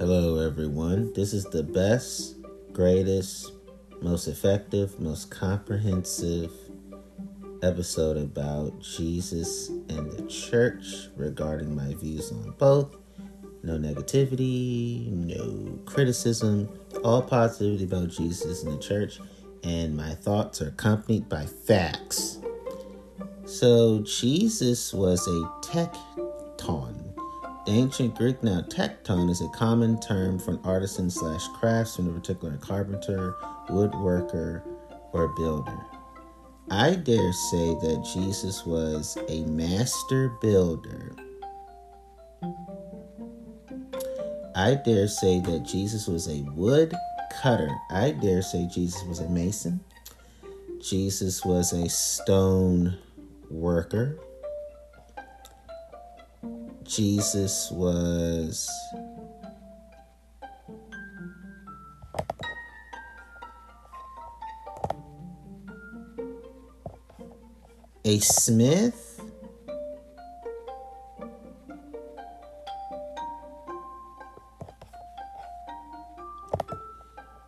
Hello, 0.00 0.38
everyone. 0.38 1.12
This 1.12 1.34
is 1.34 1.44
the 1.44 1.62
best, 1.62 2.36
greatest, 2.72 3.52
most 4.00 4.28
effective, 4.28 4.98
most 4.98 5.30
comprehensive 5.30 6.50
episode 7.62 8.16
about 8.16 8.80
Jesus 8.80 9.68
and 9.68 10.10
the 10.10 10.26
church 10.26 10.86
regarding 11.16 11.76
my 11.76 11.92
views 11.92 12.32
on 12.32 12.54
both. 12.56 12.96
No 13.62 13.76
negativity, 13.76 15.06
no 15.12 15.78
criticism, 15.84 16.66
all 17.04 17.20
positivity 17.20 17.84
about 17.84 18.08
Jesus 18.08 18.62
and 18.62 18.72
the 18.72 18.82
church, 18.82 19.20
and 19.64 19.94
my 19.94 20.14
thoughts 20.14 20.62
are 20.62 20.68
accompanied 20.68 21.28
by 21.28 21.44
facts. 21.44 22.38
So, 23.44 24.00
Jesus 24.00 24.94
was 24.94 25.28
a 25.28 25.42
tekton. 25.60 26.19
The 27.66 27.72
ancient 27.72 28.16
Greek 28.16 28.42
now 28.42 28.62
tekton 28.62 29.28
is 29.28 29.42
a 29.42 29.48
common 29.48 30.00
term 30.00 30.38
for 30.38 30.52
an 30.52 30.60
artisan 30.64 31.10
slash 31.10 31.46
craftsman, 31.48 32.08
in 32.08 32.14
particular 32.14 32.54
a 32.54 32.58
carpenter, 32.58 33.34
woodworker, 33.68 34.62
or 35.12 35.28
builder. 35.36 35.78
I 36.70 36.94
dare 36.94 37.32
say 37.32 37.74
that 37.74 38.10
Jesus 38.14 38.64
was 38.64 39.18
a 39.28 39.44
master 39.44 40.30
builder. 40.40 41.14
I 44.54 44.74
dare 44.74 45.08
say 45.08 45.40
that 45.40 45.64
Jesus 45.64 46.06
was 46.06 46.28
a 46.28 46.42
wood 46.54 46.94
cutter. 47.30 47.70
I 47.90 48.12
dare 48.12 48.42
say 48.42 48.66
Jesus 48.66 49.02
was 49.04 49.20
a 49.20 49.28
mason. 49.28 49.80
Jesus 50.80 51.44
was 51.44 51.72
a 51.72 51.88
stone 51.88 52.98
worker. 53.50 54.18
Jesus 56.90 57.70
was 57.70 58.68
a 68.04 68.18
smith. 68.18 69.20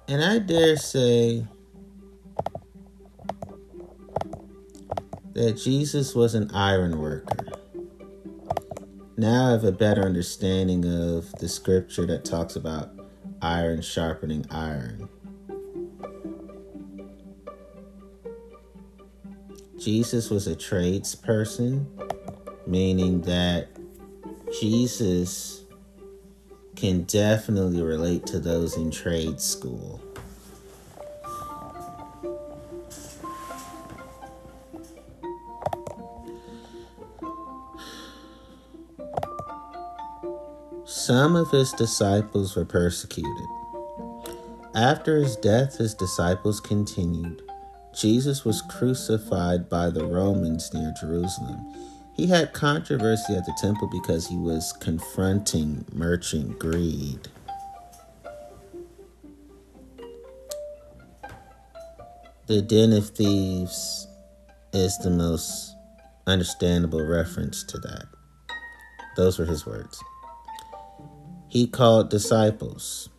And 0.07 0.23
I 0.23 0.39
dare 0.39 0.77
say 0.77 1.45
that 5.33 5.57
Jesus 5.57 6.15
was 6.15 6.37
an 6.37 6.49
iron 6.53 7.01
worker. 7.01 7.52
Now 9.23 9.47
I 9.47 9.51
have 9.53 9.63
a 9.63 9.71
better 9.71 10.03
understanding 10.03 10.85
of 10.85 11.31
the 11.39 11.49
scripture 11.49 12.05
that 12.07 12.25
talks 12.25 12.57
about 12.57 12.91
iron 13.41 13.81
sharpening 13.81 14.45
iron. 14.51 15.09
Jesus 19.79 20.29
was 20.29 20.49
a 20.49 20.57
tradesperson, 20.57 21.87
meaning 22.67 23.21
that 23.21 23.69
Jesus 24.61 25.67
can 26.75 27.05
definitely 27.05 27.81
relate 27.81 28.27
to 28.27 28.41
those 28.41 28.77
in 28.77 28.91
trade 28.91 29.41
school. 29.41 30.03
Some 41.07 41.35
of 41.35 41.51
his 41.51 41.73
disciples 41.73 42.55
were 42.55 42.65
persecuted. 42.65 43.49
After 44.73 45.17
his 45.17 45.35
death, 45.35 45.79
his 45.79 45.95
disciples 45.95 46.61
continued. 46.61 47.43
Jesus 47.93 48.45
was 48.45 48.63
crucified 48.63 49.69
by 49.69 49.91
the 49.91 50.05
Romans 50.05 50.73
near 50.73 50.95
Jerusalem. 51.01 51.59
He 52.15 52.29
had 52.29 52.53
controversy 52.53 53.35
at 53.35 53.45
the 53.47 53.59
temple 53.61 53.89
because 53.89 54.29
he 54.29 54.37
was 54.37 54.73
confronting 54.75 55.85
merchant 55.93 56.61
greed. 56.61 57.27
The 62.47 62.63
Den 62.63 62.93
of 62.93 63.09
Thieves 63.09 64.07
is 64.73 64.97
the 64.99 65.11
most 65.11 65.75
understandable 66.29 67.05
reference 67.05 67.65
to 67.65 67.79
that. 67.79 68.07
Those 69.17 69.41
were 69.41 69.47
his 69.47 69.67
words. 69.67 70.01
He 71.53 71.67
called 71.67 72.09
disciples. 72.09 73.11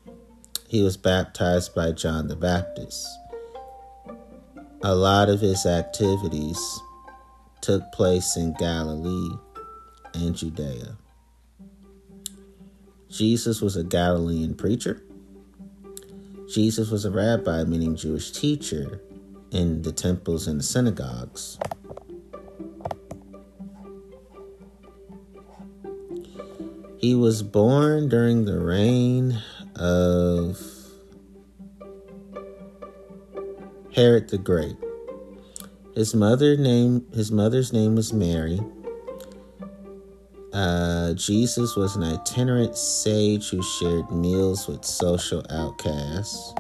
He 0.68 0.82
was 0.82 0.98
baptized 0.98 1.76
by 1.76 1.92
John 1.92 2.30
the 2.30 2.36
Baptist. 2.36 3.08
A 4.82 4.96
lot 4.96 5.30
of 5.30 5.40
his 5.40 5.68
activities 5.68 6.58
took 7.62 7.84
place 7.92 8.36
in 8.36 8.56
Galilee 8.58 9.38
and 10.16 10.36
Judea. 10.36 10.98
Jesus 13.08 13.62
was 13.62 13.76
a 13.76 13.84
Galilean 13.84 14.56
preacher. 14.56 15.04
Jesus 16.52 16.90
was 16.90 17.06
a 17.06 17.12
rabbi, 17.12 17.64
meaning 17.66 17.96
Jewish 17.96 18.32
teacher, 18.32 19.00
in 19.52 19.84
the 19.84 19.92
temples 19.92 20.48
and 20.48 20.60
the 20.60 20.64
synagogues. 20.64 21.60
He 27.04 27.16
was 27.16 27.44
born 27.44 28.08
during 28.08 28.46
the 28.46 28.58
reign 28.62 29.44
of 29.76 30.58
Herod 33.94 34.30
the 34.30 34.38
Great. 34.38 34.78
His 35.96 36.16
mother 36.16 36.56
name 36.56 37.06
his 37.14 37.30
mother's 37.30 37.74
name 37.74 37.96
was 37.98 38.14
Mary. 38.14 38.62
Uh, 40.54 41.12
Jesus 41.16 41.76
was 41.76 41.98
an 41.98 42.04
itinerant 42.04 42.78
sage 42.78 43.50
who 43.50 43.62
shared 43.62 44.10
meals 44.10 44.70
with 44.70 44.86
social 44.86 45.46
outcasts. 45.50 46.54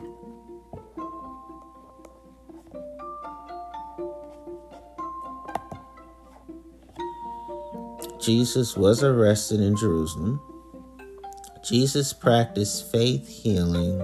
Jesus 8.24 8.78
was 8.78 9.04
arrested 9.04 9.60
in 9.60 9.76
Jerusalem. 9.76 10.40
Jesus 11.62 12.14
practiced 12.14 12.90
faith 12.90 13.28
healing 13.28 14.02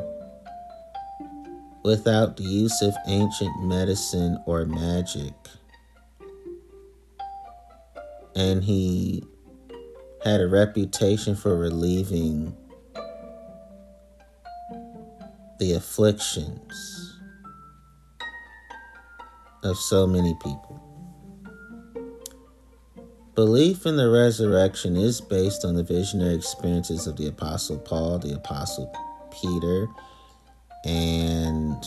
without 1.86 2.36
the 2.36 2.44
use 2.44 2.82
of 2.82 2.94
ancient 3.08 3.64
medicine 3.64 4.38
or 4.46 4.66
magic. 4.66 5.34
And 8.36 8.62
he 8.62 9.24
had 10.22 10.42
a 10.42 10.48
reputation 10.48 11.34
for 11.34 11.58
relieving 11.58 12.54
the 15.60 15.74
afflictions 15.74 17.20
of 19.64 19.78
so 19.78 20.06
many 20.06 20.34
people. 20.44 20.79
Belief 23.40 23.86
in 23.86 23.96
the 23.96 24.10
resurrection 24.10 24.98
is 24.98 25.22
based 25.22 25.64
on 25.64 25.74
the 25.74 25.82
visionary 25.82 26.36
experiences 26.36 27.08
of 27.08 27.16
the 27.16 27.30
Apostle 27.30 27.78
Paul, 27.78 28.20
the 28.20 28.36
Apostle 28.36 28.94
Peter, 29.32 29.88
and 30.84 31.82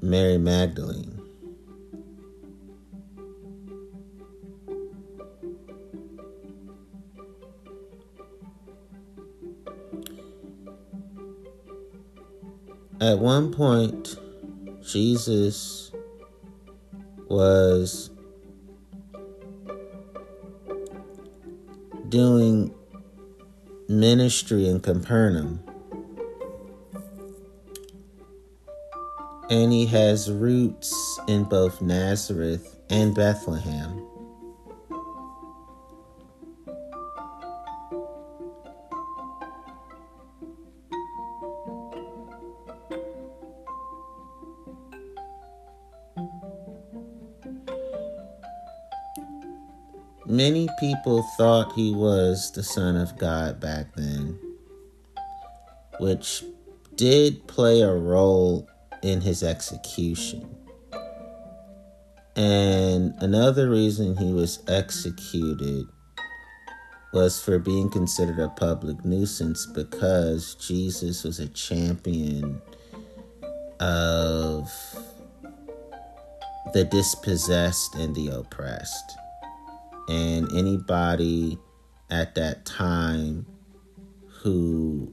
Mary 0.00 0.38
Magdalene. 0.38 1.20
At 13.00 13.18
one 13.18 13.52
point, 13.52 14.14
Jesus 14.86 15.81
was 17.32 18.10
doing 22.10 22.74
ministry 23.88 24.68
in 24.68 24.78
Capernaum. 24.80 25.64
And 29.48 29.72
he 29.72 29.86
has 29.86 30.30
roots 30.30 31.18
in 31.26 31.44
both 31.44 31.80
Nazareth 31.80 32.78
and 32.90 33.14
Bethlehem. 33.14 34.11
People 50.82 51.22
thought 51.36 51.72
he 51.74 51.94
was 51.94 52.50
the 52.50 52.62
Son 52.64 52.96
of 52.96 53.16
God 53.16 53.60
back 53.60 53.94
then, 53.94 54.36
which 56.00 56.42
did 56.96 57.46
play 57.46 57.82
a 57.82 57.94
role 57.94 58.68
in 59.00 59.20
his 59.20 59.44
execution. 59.44 60.44
And 62.34 63.14
another 63.20 63.70
reason 63.70 64.16
he 64.16 64.32
was 64.32 64.58
executed 64.66 65.86
was 67.12 67.40
for 67.40 67.60
being 67.60 67.88
considered 67.88 68.40
a 68.40 68.48
public 68.48 69.04
nuisance 69.04 69.66
because 69.66 70.56
Jesus 70.56 71.22
was 71.22 71.38
a 71.38 71.48
champion 71.50 72.60
of 73.78 74.68
the 76.72 76.82
dispossessed 76.90 77.94
and 77.94 78.16
the 78.16 78.30
oppressed. 78.30 79.21
And 80.08 80.50
anybody 80.52 81.58
at 82.10 82.34
that 82.34 82.64
time 82.66 83.46
who 84.26 85.12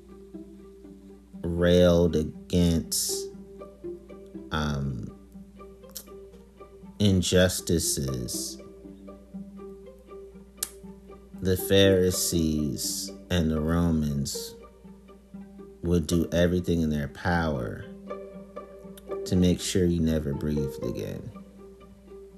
railed 1.42 2.16
against 2.16 3.30
um, 4.52 5.08
injustices, 7.00 8.62
the 11.42 11.56
Pharisees 11.56 13.12
and 13.30 13.50
the 13.50 13.62
Romans 13.62 14.56
would 15.84 16.08
do 16.08 16.28
everything 16.32 16.82
in 16.82 16.90
their 16.90 17.08
power 17.10 17.86
to 19.26 19.36
make 19.36 19.62
sure 19.62 19.86
you 19.86 20.02
never 20.02 20.34
breathed 20.34 20.84
again. 20.84 21.32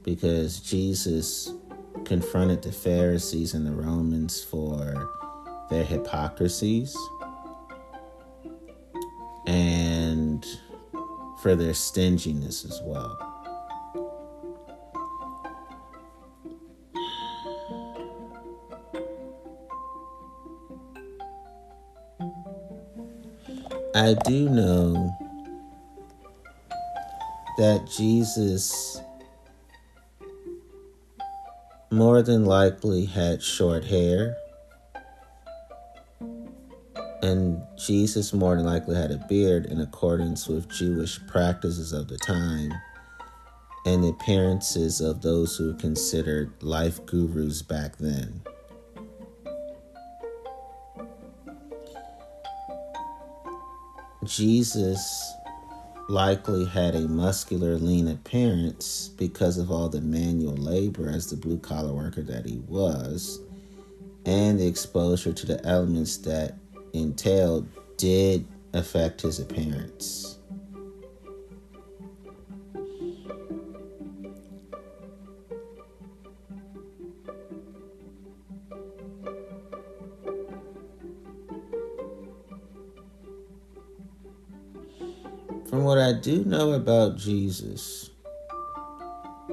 Because 0.03 0.59
Jesus 0.59 1.53
confronted 2.05 2.61
the 2.61 2.71
Pharisees 2.71 3.53
and 3.53 3.65
the 3.65 3.71
Romans 3.71 4.43
for 4.43 5.09
their 5.69 5.83
hypocrisies 5.83 6.95
and 9.47 10.45
for 11.41 11.55
their 11.55 11.73
stinginess 11.73 12.65
as 12.65 12.79
well. 12.83 13.27
I 23.93 24.15
do 24.25 24.49
know 24.49 25.15
that 27.57 27.87
Jesus 27.87 29.01
more 32.01 32.23
than 32.23 32.45
likely 32.45 33.05
had 33.05 33.43
short 33.43 33.85
hair. 33.85 34.35
And 37.21 37.61
Jesus 37.77 38.33
more 38.33 38.55
than 38.55 38.65
likely 38.65 38.95
had 38.95 39.11
a 39.11 39.23
beard 39.29 39.67
in 39.67 39.79
accordance 39.79 40.47
with 40.47 40.67
Jewish 40.67 41.19
practices 41.27 41.93
of 41.93 42.07
the 42.07 42.17
time 42.17 42.73
and 43.85 44.03
the 44.03 44.07
appearances 44.07 44.99
of 44.99 45.21
those 45.21 45.55
who 45.55 45.67
were 45.67 45.77
considered 45.77 46.51
life 46.63 47.05
gurus 47.05 47.61
back 47.61 47.97
then. 47.97 48.41
Jesus 54.25 55.35
likely 56.11 56.65
had 56.65 56.93
a 56.93 57.07
muscular, 57.07 57.77
lean 57.77 58.09
appearance 58.09 59.07
because 59.17 59.57
of 59.57 59.71
all 59.71 59.87
the 59.87 60.01
manual 60.01 60.55
labor 60.55 61.09
as 61.09 61.29
the 61.29 61.37
blue 61.37 61.57
collar 61.57 61.93
worker 61.93 62.21
that 62.21 62.45
he 62.45 62.57
was, 62.67 63.39
and 64.25 64.59
the 64.59 64.67
exposure 64.67 65.31
to 65.31 65.45
the 65.45 65.65
elements 65.65 66.17
that 66.17 66.57
entailed 66.91 67.65
did 67.95 68.45
affect 68.73 69.21
his 69.21 69.39
appearance. 69.39 70.37
Do 86.21 86.43
know 86.45 86.73
about 86.73 87.17
Jesus, 87.17 88.11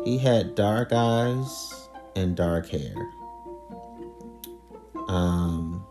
he 0.04 0.18
had 0.18 0.54
dark 0.54 0.92
eyes 0.92 1.88
and 2.14 2.36
dark 2.36 2.68
hair. 2.68 2.94
Um, 5.08 5.82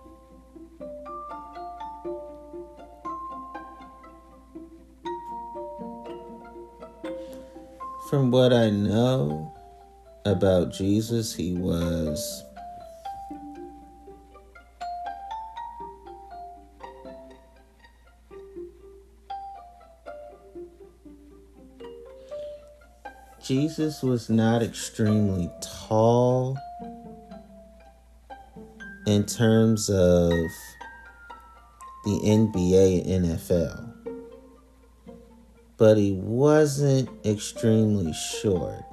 from 8.08 8.30
what 8.30 8.54
I 8.54 8.70
know 8.70 9.52
about 10.26 10.72
Jesus, 10.72 11.34
he 11.34 11.54
was 11.56 12.44
Jesus 23.48 24.04
was 24.04 24.30
not 24.30 24.62
extremely 24.62 25.50
tall 25.62 26.58
in 29.06 29.26
terms 29.26 29.90
of 29.90 30.34
the 32.04 32.20
NBA 32.26 33.10
and 33.10 33.26
NFL, 33.26 33.94
but 35.78 35.96
he 35.96 36.12
wasn't 36.12 37.08
extremely 37.26 38.12
short. 38.12 38.84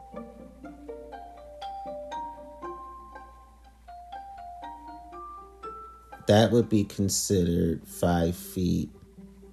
That 6.29 6.53
would 6.53 6.69
be 6.69 6.85
considered 6.85 7.85
five 7.89 8.37
feet 8.37 8.91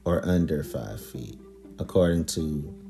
or 0.05 0.23
under 0.23 0.63
five 0.63 1.03
feet, 1.03 1.39
according 1.79 2.25
to 2.25 2.80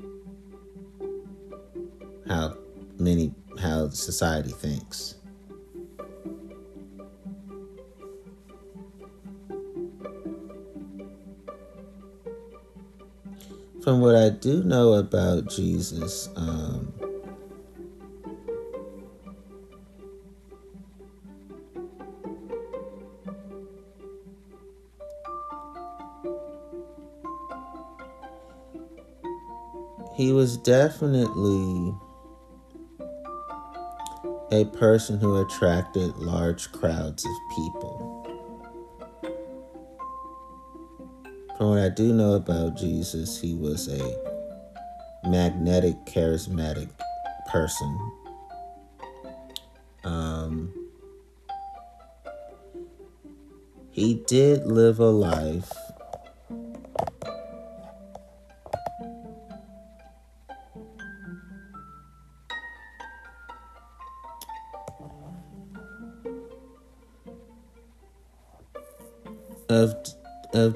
how 2.32 2.56
many 2.98 3.30
how 3.60 3.90
society 3.90 4.50
thinks. 4.50 5.16
From 13.84 14.00
what 14.00 14.14
I 14.14 14.30
do 14.30 14.62
know 14.62 14.94
about 14.94 15.50
Jesus, 15.50 16.30
um, 16.36 16.94
he 30.14 30.32
was 30.32 30.56
definitely 30.56 31.92
a 34.52 34.66
person 34.66 35.18
who 35.18 35.40
attracted 35.40 36.14
large 36.18 36.70
crowds 36.72 37.24
of 37.24 37.32
people. 37.56 38.22
From 41.56 41.70
what 41.70 41.78
I 41.78 41.88
do 41.88 42.12
know 42.12 42.34
about 42.34 42.76
Jesus, 42.76 43.40
he 43.40 43.54
was 43.54 43.88
a 43.88 45.26
magnetic, 45.26 45.94
charismatic 46.04 46.90
person. 47.50 48.12
Um, 50.04 50.74
he 53.90 54.22
did 54.26 54.66
live 54.66 54.98
a 54.98 55.06
life 55.06 55.72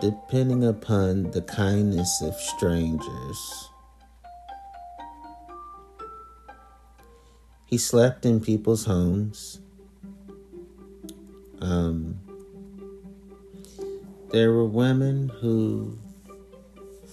depending 0.01 0.65
upon 0.65 1.31
the 1.31 1.43
kindness 1.43 2.23
of 2.23 2.35
strangers. 2.35 3.71
He 7.67 7.79
slept 7.79 8.25
in 8.25 8.41
people's 8.41 8.85
homes. 8.85 9.61
Um, 11.61 12.21
there 14.31 14.53
were 14.53 14.65
women 14.67 15.29
who 15.41 15.99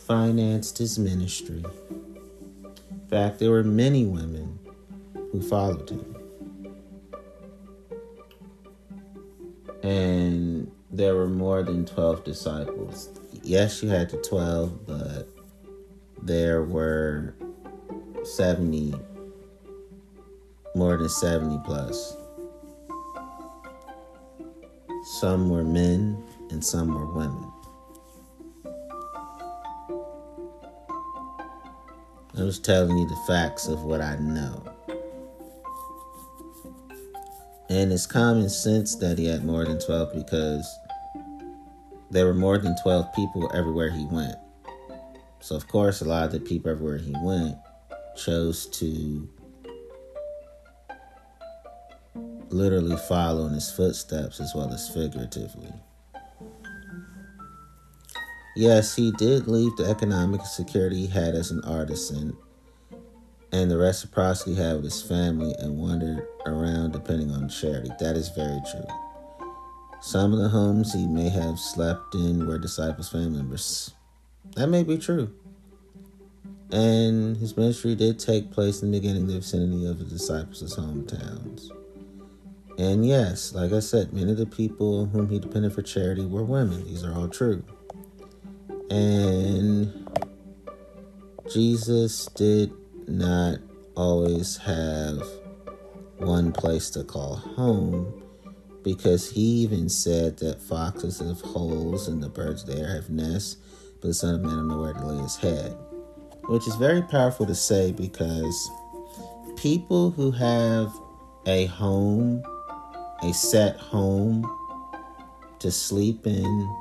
financed 0.06 0.78
his 0.78 1.00
ministry. 1.00 1.64
In 2.92 3.08
fact, 3.10 3.40
there 3.40 3.52
were 3.52 3.64
many 3.64 4.06
women 4.06 4.60
who 5.32 5.42
followed 5.42 5.90
him. 5.90 6.16
And 9.82 10.53
there 10.94 11.16
were 11.16 11.28
more 11.28 11.64
than 11.64 11.86
12 11.86 12.24
disciples. 12.24 13.10
Yes, 13.42 13.82
you 13.82 13.90
had 13.90 14.12
the 14.12 14.18
12, 14.18 14.86
but 14.86 15.28
there 16.22 16.62
were 16.62 17.34
70, 18.24 18.94
more 20.76 20.96
than 20.98 21.10
70 21.10 21.60
plus. 21.66 22.16
Some 25.20 25.50
were 25.50 25.64
men 25.64 26.24
and 26.52 26.64
some 26.64 26.94
were 26.94 27.12
women. 27.12 27.52
I 32.38 32.44
was 32.44 32.60
telling 32.60 32.96
you 32.96 33.08
the 33.08 33.20
facts 33.28 33.68
of 33.68 33.84
what 33.84 34.00
I 34.00 34.16
know. 34.18 34.64
And 37.70 37.92
it's 37.92 38.06
common 38.06 38.50
sense 38.50 38.96
that 38.98 39.18
he 39.18 39.26
had 39.26 39.44
more 39.44 39.66
than 39.66 39.80
12 39.80 40.14
because 40.14 40.68
there 42.14 42.28
were 42.28 42.34
more 42.34 42.60
than 42.60 42.76
12 42.84 43.12
people 43.14 43.52
everywhere 43.54 43.90
he 43.90 44.06
went. 44.06 44.36
So, 45.42 45.56
of 45.56 45.68
course, 45.68 46.02
a 46.02 46.06
lot 46.06 46.26
of 46.26 46.32
the 46.32 46.40
people 46.40 46.72
everywhere 46.72 47.00
he 47.00 47.14
went 47.22 47.58
chose 48.16 48.68
to 48.68 49.28
literally 52.50 52.96
follow 53.10 53.48
in 53.48 53.54
his 53.54 53.72
footsteps 53.72 54.40
as 54.40 54.54
well 54.56 54.72
as 54.72 54.88
figuratively. 54.88 55.74
Yes, 58.56 58.96
he 58.96 59.12
did 59.14 59.48
leave 59.48 59.76
the 59.78 59.90
economic 59.90 60.46
security 60.46 60.98
he 60.98 61.08
had 61.08 61.34
as 61.34 61.50
an 61.50 61.62
artisan 61.64 62.38
and 63.52 63.72
the 63.72 63.78
reciprocity 63.78 64.54
he 64.54 64.62
had 64.62 64.76
with 64.76 64.86
his 64.86 65.02
family 65.02 65.56
and 65.58 65.76
wandered 65.76 66.28
around 66.46 66.92
depending 66.92 67.32
on 67.32 67.50
charity. 67.50 67.90
That 68.00 68.16
is 68.16 68.30
very 68.30 68.62
true. 68.72 68.86
Some 70.04 70.34
of 70.34 70.40
the 70.40 70.50
homes 70.50 70.94
he 70.94 71.08
may 71.08 71.30
have 71.30 71.58
slept 71.58 72.14
in 72.14 72.46
were 72.46 72.60
disciples' 72.60 73.08
family 73.08 73.38
members. 73.38 73.94
That 74.58 74.68
may 74.68 74.84
be 74.84 74.98
true. 74.98 75.34
And 76.74 77.38
his 77.38 77.56
ministry 77.56 77.96
did 77.96 78.20
take 78.20 78.52
place 78.52 78.82
in 78.82 78.92
the 78.92 79.00
beginning 79.00 79.22
in 79.22 79.28
the 79.28 79.40
vicinity 79.40 79.86
of 79.86 80.00
the 80.00 80.06
disciples' 80.06 80.76
hometowns. 80.76 81.72
And 82.78 83.08
yes, 83.08 83.54
like 83.54 83.72
I 83.72 83.80
said, 83.80 84.12
many 84.12 84.34
of 84.34 84.38
the 84.38 84.46
people 84.46 85.06
whom 85.06 85.30
he 85.30 85.40
depended 85.40 85.72
for 85.72 85.82
charity 85.82 86.26
were 86.26 86.44
women. 86.44 86.84
These 86.84 87.06
are 87.06 87.14
all 87.14 87.30
true. 87.30 87.64
And 88.90 90.06
Jesus 91.50 92.26
did 92.36 92.74
not 93.08 93.60
always 93.96 94.58
have 94.58 95.26
one 96.18 96.52
place 96.52 96.90
to 96.90 97.06
call 97.06 97.38
home 97.38 98.23
because 98.84 99.30
he 99.32 99.42
even 99.42 99.90
said 99.90 100.38
that 100.38 100.62
foxes 100.62 101.20
have 101.20 101.42
holes 101.42 102.08
and 102.08 102.22
the 102.22 102.30
birds 102.30 102.66
there 102.66 102.94
have 102.94 103.10
nests, 103.10 103.58
but 104.02 104.10
the 104.10 104.14
Son 104.14 104.36
of 104.36 104.42
Man 104.42 104.58
has 104.58 104.66
nowhere 104.66 104.94
to 104.94 105.06
lay 105.06 105.22
his 105.22 105.36
head. 105.36 105.78
Which 106.46 106.68
is 106.68 106.76
very 106.76 107.02
powerful 107.02 107.46
to 107.46 107.56
say 107.56 107.92
because 107.94 108.70
people 109.56 110.12
who 110.12 110.32
have 110.32 110.92
a 111.46 111.66
home, 111.68 112.44
a 113.22 113.34
set 113.34 113.78
home 113.78 114.46
to 115.60 115.72
sleep 115.72 116.28
in, 116.28 116.76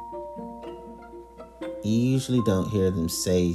you 1.85 1.93
usually 1.93 2.43
don't 2.45 2.69
hear 2.69 2.91
them 2.91 3.09
say 3.09 3.55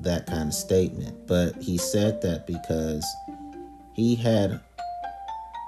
that 0.00 0.26
kind 0.26 0.48
of 0.48 0.54
statement. 0.54 1.26
But 1.26 1.56
he 1.60 1.78
said 1.78 2.22
that 2.22 2.46
because 2.46 3.04
he 3.92 4.14
had 4.14 4.60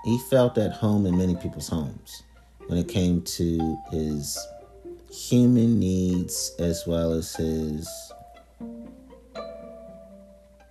he 0.04 0.18
felt 0.18 0.58
at 0.58 0.72
home 0.72 1.06
in 1.06 1.16
many 1.16 1.34
people's 1.34 1.68
homes 1.68 2.22
when 2.66 2.78
it 2.78 2.88
came 2.88 3.22
to 3.22 3.76
his 3.90 4.38
human 5.10 5.78
needs 5.78 6.54
as 6.58 6.84
well 6.86 7.12
as 7.12 7.34
his 7.36 7.88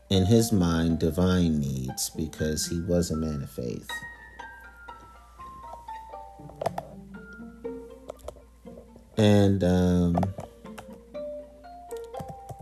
in 0.09 0.25
his 0.25 0.51
mind 0.51 0.99
divine 0.99 1.59
needs 1.59 2.11
because 2.11 2.67
he 2.67 2.79
was 2.81 3.09
a 3.09 3.15
man 3.15 3.41
of 3.41 3.49
faith. 3.49 3.87
And 9.17 9.63
um 9.63 10.15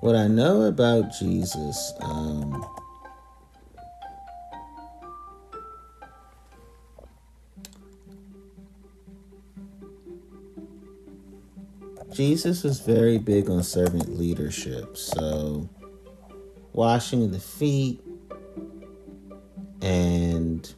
what 0.01 0.15
I 0.15 0.27
know 0.27 0.63
about 0.63 1.11
Jesus, 1.11 1.93
um, 2.01 2.65
Jesus 12.13 12.63
was 12.63 12.81
very 12.81 13.17
big 13.17 13.49
on 13.49 13.63
servant 13.63 14.17
leadership. 14.17 14.97
So, 14.97 15.69
washing 16.73 17.31
the 17.31 17.39
feet 17.39 18.01
and 19.81 20.73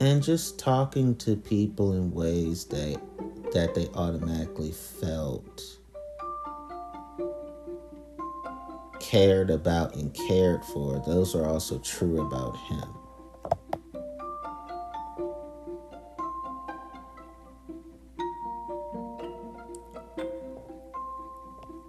and 0.00 0.22
just 0.22 0.58
talking 0.58 1.14
to 1.16 1.36
people 1.36 1.92
in 1.92 2.10
ways 2.10 2.64
that 2.66 3.00
that 3.52 3.74
they 3.74 3.88
automatically 3.94 4.72
felt 4.72 5.78
cared 9.14 9.48
about 9.48 9.94
and 9.94 10.12
cared 10.12 10.64
for 10.64 11.00
those 11.06 11.36
are 11.36 11.46
also 11.46 11.78
true 11.78 12.20
about 12.20 12.56
him. 12.56 12.82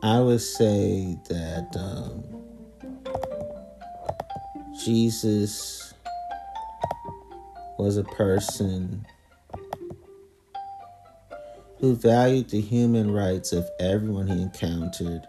I 0.04 0.20
would 0.20 0.40
say 0.40 1.18
that 1.28 1.76
um, 1.76 2.24
Jesus 4.84 5.96
was 7.80 7.98
a 7.98 8.04
person 8.04 9.04
who 11.80 11.96
valued 11.96 12.52
the 12.52 12.62
human 12.62 13.10
rights 13.10 13.52
of 13.52 13.68
everyone 13.80 14.28
he 14.28 14.40
encountered, 14.44 15.26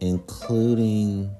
including 0.00 1.30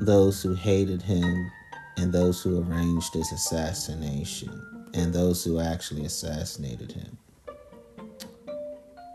those 0.00 0.42
who 0.42 0.54
hated 0.54 1.02
him 1.02 1.50
and 1.96 2.12
those 2.12 2.42
who 2.42 2.62
arranged 2.62 3.14
his 3.14 3.30
assassination 3.32 4.50
and 4.94 5.12
those 5.12 5.44
who 5.44 5.60
actually 5.60 6.04
assassinated 6.04 6.92
him. 6.92 7.18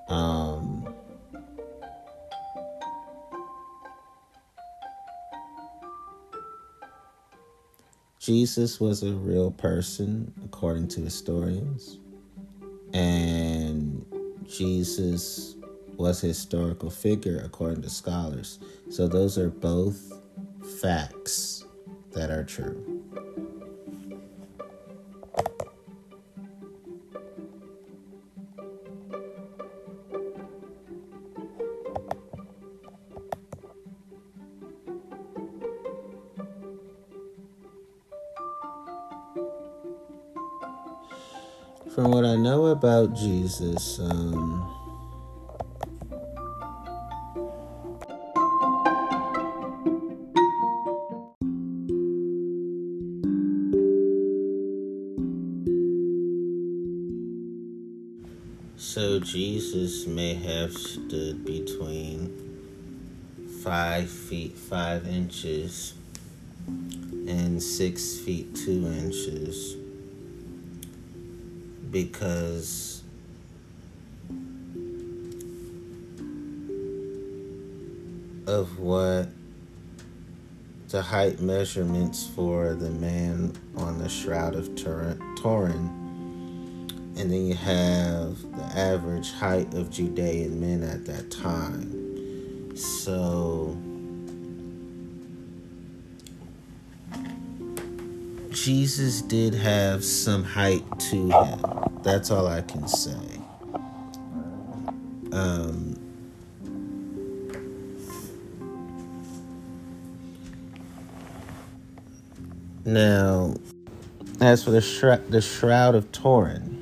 Um, 0.08 0.96
Jesus 8.20 8.80
was 8.80 9.04
a 9.04 9.14
real 9.14 9.52
person, 9.52 10.34
according 10.44 10.90
to 10.90 11.02
historians, 11.02 12.00
and 12.94 14.06
Jesus 14.46 15.56
was 15.98 16.24
a 16.24 16.28
historical 16.28 16.90
figure, 16.90 17.42
according 17.44 17.82
to 17.82 17.90
scholars. 17.90 18.60
So, 18.90 19.08
those 19.08 19.38
are 19.38 19.50
both 19.50 20.22
facts 20.82 21.66
that 22.12 22.30
are 22.30 22.44
true. 22.44 23.04
From 41.94 42.12
what 42.12 42.26
I 42.26 42.36
know 42.36 42.68
about 42.68 43.16
Jesus, 43.16 44.00
um, 44.00 44.77
Jesus 59.28 60.08
may 60.08 60.36
have 60.36 60.72
stood 60.72 61.44
between 61.44 62.32
five 63.62 64.10
feet 64.10 64.58
five 64.58 65.06
inches 65.06 65.96
and 66.66 67.62
six 67.62 68.20
feet 68.20 68.56
two 68.56 68.88
inches 68.88 69.76
because 71.92 73.04
of 78.48 78.80
what 78.80 79.28
the 80.88 81.02
height 81.02 81.42
measurements 81.42 82.26
for 82.28 82.76
the 82.76 82.92
man 82.92 83.52
on 83.76 83.98
the 84.00 84.08
Shroud 84.08 84.56
of 84.56 84.74
Turin. 84.76 85.97
And 87.18 87.32
then 87.32 87.48
you 87.48 87.56
have 87.56 88.40
the 88.56 88.80
average 88.80 89.32
height 89.34 89.74
of 89.74 89.90
Judean 89.90 90.62
men 90.62 90.84
at 90.84 91.06
that 91.06 91.32
time. 91.32 92.76
So 92.78 93.76
Jesus 98.52 99.22
did 99.22 99.54
have 99.54 100.04
some 100.04 100.44
height 100.44 100.84
to 101.00 101.30
him. 101.30 101.62
That's 102.04 102.30
all 102.32 102.48
I 102.48 102.62
can 102.62 102.88
say. 102.88 103.18
Um, 105.32 105.96
now, 112.86 113.56
as 114.42 114.64
for 114.64 114.72
the, 114.72 115.22
the 115.30 115.42
Shroud 115.42 115.96
of 115.96 116.12
Turin, 116.12 116.77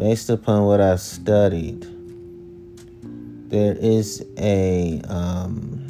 based 0.00 0.30
upon 0.30 0.64
what 0.64 0.80
I've 0.80 0.98
studied, 0.98 1.86
there 3.50 3.76
is 3.78 4.24
a 4.38 5.02
um, 5.06 5.86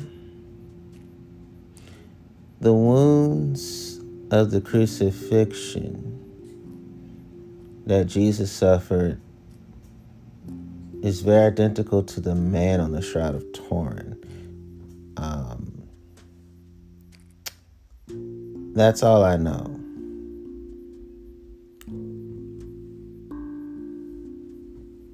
the 2.61 2.73
wounds 2.73 4.01
of 4.33 4.51
the 4.51 4.61
crucifixion 4.61 6.09
that 7.87 8.07
Jesus 8.07 8.51
suffered 8.51 9.21
is 11.05 11.21
very 11.21 11.47
identical 11.47 12.03
to 12.03 12.21
the 12.21 12.35
man 12.35 12.81
on 12.81 12.91
the 12.91 13.03
Shroud 13.03 13.37
of 13.37 13.45
Turin. 13.53 14.17
Um, 15.17 15.89
that's 18.75 19.05
all 19.05 19.25
I 19.25 19.37
know. 19.37 19.80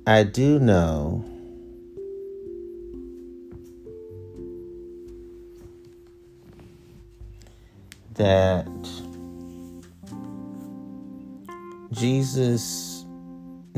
I 0.08 0.22
do 0.22 0.60
know 0.60 1.24
that 8.14 8.68
Jesus 11.90 13.04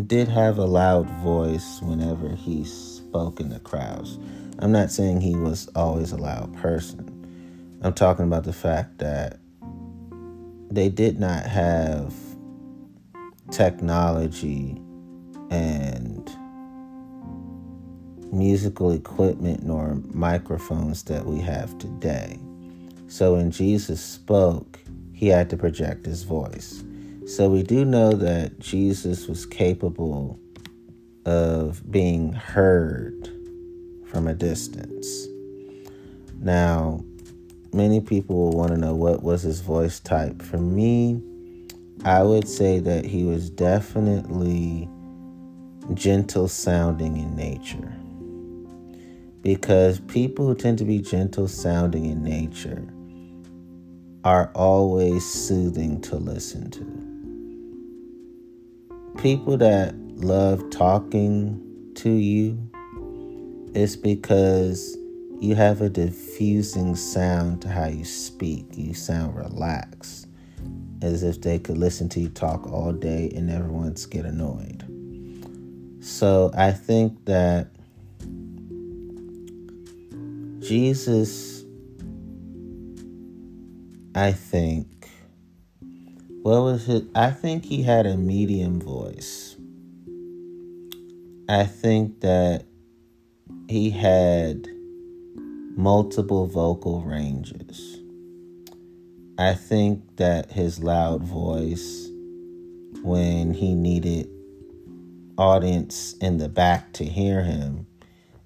did 0.07 0.29
have 0.29 0.59
a 0.59 0.67
loud 0.67 1.09
voice 1.23 1.81
whenever 1.81 2.29
he 2.29 2.63
spoke 2.65 3.41
in 3.41 3.49
the 3.49 3.61
crowds. 3.61 4.19
I'm 4.59 4.71
not 4.71 4.91
saying 4.91 5.23
he 5.23 5.35
was 5.35 5.67
always 5.75 6.13
a 6.13 6.19
loud 6.19 6.55
person. 6.59 7.81
I'm 7.81 7.95
talking 7.95 8.27
about 8.27 8.45
the 8.45 8.53
fact 8.53 8.99
that 8.99 9.39
they 10.71 10.91
did 10.91 11.19
not 11.19 11.47
have 11.47 12.13
technology 13.51 14.79
and 15.51 16.18
musical 18.33 18.93
equipment 18.93 19.65
nor 19.65 20.01
microphones 20.13 21.03
that 21.05 21.25
we 21.27 21.41
have 21.41 21.77
today. 21.79 22.39
So 23.09 23.35
when 23.35 23.51
Jesus 23.51 24.01
spoke, 24.01 24.81
he 25.13 25.29
had 25.29 25.51
to 25.51 25.57
project 25.57 26.07
his 26.07 26.23
voice. 26.23 26.85
So 27.27 27.49
we 27.49 27.63
do 27.63 27.85
know 27.85 28.13
that 28.13 28.59
Jesus 28.59 29.27
was 29.27 29.47
capable 29.47 30.39
of 31.25 31.91
being 31.91 32.33
heard 32.33 33.31
from 34.07 34.27
a 34.27 34.35
distance. 34.35 35.27
Now, 36.41 37.05
many 37.73 38.01
people 38.01 38.37
will 38.37 38.53
want 38.53 38.71
to 38.71 38.79
know 38.79 38.95
what 38.95 39.23
was 39.23 39.43
his 39.43 39.61
voice 39.61 40.01
type. 40.01 40.41
For 40.41 40.59
me, 40.59 41.23
I 42.05 42.23
would 42.23 42.49
say 42.49 42.79
that 42.79 43.05
he 43.05 43.25
was 43.25 43.51
definitely 43.51 44.89
gentle 45.95 46.49
sounding 46.49 47.17
in 47.17 47.35
nature. 47.35 47.98
Because 49.49 50.01
people 50.01 50.47
who 50.47 50.55
tend 50.55 50.77
to 50.77 50.85
be 50.85 50.99
gentle 50.99 51.49
sounding 51.49 52.05
in 52.05 52.23
nature 52.23 52.87
are 54.23 54.51
always 54.55 55.25
soothing 55.25 56.03
to 56.03 56.17
listen 56.17 56.71
to. 56.71 56.85
People 59.17 59.57
that 59.57 59.95
love 60.17 60.69
talking 60.69 61.65
to 61.95 62.11
you, 62.11 62.59
it's 63.73 63.97
because 63.97 64.99
you 65.41 65.55
have 65.55 65.81
a 65.81 65.89
diffusing 65.89 66.95
sound 66.95 67.63
to 67.63 67.71
how 67.71 67.87
you 67.87 68.05
speak. 68.05 68.67
You 68.73 68.93
sound 68.93 69.35
relaxed, 69.35 70.27
as 71.01 71.23
if 71.23 71.41
they 71.41 71.59
could 71.59 71.79
listen 71.79 72.11
to 72.11 72.21
you 72.21 72.29
talk 72.29 72.71
all 72.71 72.93
day 72.93 73.33
and 73.35 73.47
never 73.47 73.69
once 73.69 74.05
get 74.05 74.27
annoyed. 74.27 74.85
So 76.01 76.51
I 76.55 76.71
think 76.71 77.25
that 77.25 77.71
Jesus 80.69 81.59
I 84.15 84.33
think. 84.33 85.09
What 86.43 86.63
was 86.63 86.89
it? 86.89 87.05
I 87.15 87.31
think 87.31 87.65
he 87.65 87.83
had 87.83 88.05
a 88.05 88.17
medium 88.17 88.81
voice. 88.81 89.57
I 91.49 91.65
think 91.65 92.21
that 92.23 92.65
he 93.69 93.91
had 93.91 94.67
multiple 95.77 96.47
vocal 96.47 97.03
ranges. 97.03 98.01
I 99.39 99.55
think 99.55 100.17
that 100.17 100.51
his 100.51 100.83
loud 100.83 101.23
voice, 101.23 102.09
when 103.03 103.55
he 103.55 103.75
needed 103.75 104.29
audience 105.39 106.15
in 106.21 106.39
the 106.39 106.49
back 106.49 106.93
to 106.95 107.05
hear 107.05 107.45
him, 107.45 107.87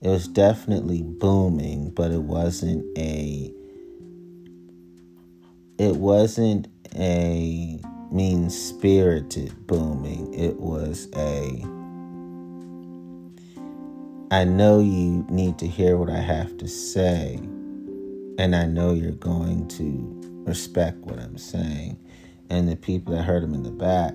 it 0.02 0.08
was 0.08 0.26
definitely 0.26 1.02
booming, 1.02 1.90
but 1.90 2.10
it 2.10 2.22
wasn't 2.22 2.84
a 2.98 3.52
it 5.78 5.96
wasn't 5.96 6.68
a 6.96 7.80
mean 8.10 8.50
spirited 8.50 9.66
booming. 9.66 10.34
It 10.34 10.58
was 10.58 11.08
a 11.16 11.64
I 14.32 14.44
know 14.44 14.80
you 14.80 15.24
need 15.30 15.58
to 15.58 15.68
hear 15.68 15.96
what 15.96 16.10
I 16.10 16.18
have 16.18 16.56
to 16.58 16.66
say, 16.66 17.34
and 18.38 18.56
I 18.56 18.66
know 18.66 18.94
you're 18.94 19.12
going 19.12 19.68
to 19.68 20.42
respect 20.46 20.98
what 20.98 21.20
I'm 21.20 21.38
saying. 21.38 21.96
And 22.50 22.68
the 22.68 22.76
people 22.76 23.14
that 23.14 23.22
heard 23.22 23.44
him 23.44 23.54
in 23.54 23.62
the 23.62 23.70
back 23.70 24.14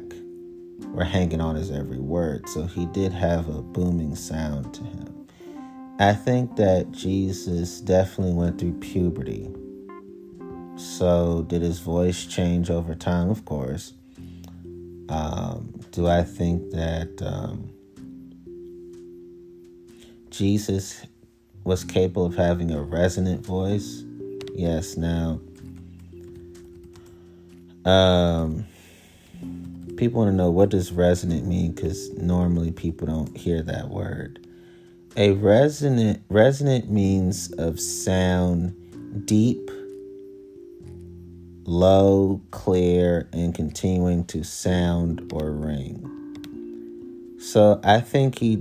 were 0.93 1.06
hanging 1.06 1.39
on 1.39 1.56
his 1.56 1.71
every 1.71 2.00
word. 2.00 2.50
So 2.50 2.63
he 2.63 2.88
did 2.88 3.13
have 3.13 3.47
a 3.47 3.62
booming 3.62 4.15
sound 4.15 4.73
to 4.73 4.84
him. 4.84 5.07
I 6.00 6.14
think 6.14 6.56
that 6.58 6.92
Jesus 6.92 7.82
definitely 7.82 8.34
went 8.34 8.60
through 8.60 8.74
puberty 8.80 9.50
so, 10.78 11.42
did 11.42 11.64
his 11.64 11.80
voice 11.80 12.28
change 12.28 12.70
over 12.70 12.94
time? 12.94 13.32
Of 13.32 13.46
course. 13.46 13.94
Um, 15.10 15.74
do 15.92 16.08
I 16.08 16.22
think 16.22 16.70
that 16.70 17.20
um, 17.20 17.72
Jesus 20.30 21.04
was 21.64 21.84
capable 21.84 22.28
of 22.28 22.36
having 22.36 22.70
a 22.70 22.80
resonant 22.80 23.44
voice? 23.44 24.04
Yes. 24.54 24.98
Now, 24.98 25.42
um, 27.84 28.68
people 29.96 30.20
want 30.22 30.30
to 30.30 30.36
know 30.36 30.52
what 30.52 30.70
does 30.70 30.92
resonant 30.92 31.48
mean 31.48 31.72
because 31.72 32.14
normally 32.14 32.72
people 32.72 33.08
don't 33.08 33.36
hear 33.36 33.64
that 33.64 33.90
word. 33.90 34.47
A 35.19 35.32
resonant 35.32 36.21
resonant 36.30 36.91
means 36.91 37.51
of 37.53 37.80
sound 37.80 39.25
deep 39.25 39.71
low, 41.67 42.39
clear, 42.51 43.27
and 43.34 43.53
continuing 43.53 44.25
to 44.25 44.43
sound 44.43 45.30
or 45.34 45.51
ring. 45.51 46.08
So 47.39 47.80
I 47.84 47.99
think 47.99 48.38
he 48.38 48.58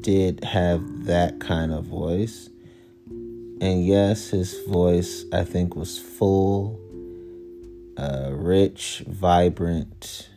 did 0.00 0.42
have 0.44 1.06
that 1.06 1.40
kind 1.40 1.72
of 1.72 1.84
voice. 1.84 2.50
And 3.60 3.86
yes, 3.86 4.30
his 4.30 4.58
voice, 4.66 5.24
I 5.32 5.44
think, 5.44 5.76
was 5.76 5.98
full, 5.98 6.80
uh, 7.96 8.30
rich, 8.32 9.04
vibrant, 9.06 10.28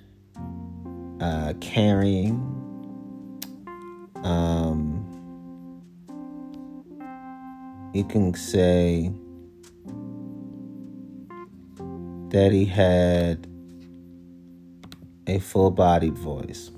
uh, 1.20 1.54
carrying. 1.60 2.36
Um, 4.24 4.95
you 7.96 8.04
can 8.04 8.34
say 8.34 9.10
that 12.30 12.52
he 12.52 12.66
had 12.66 13.48
a 15.28 15.40
full 15.40 15.72
bodied 15.72 16.18
voice. 16.18 16.72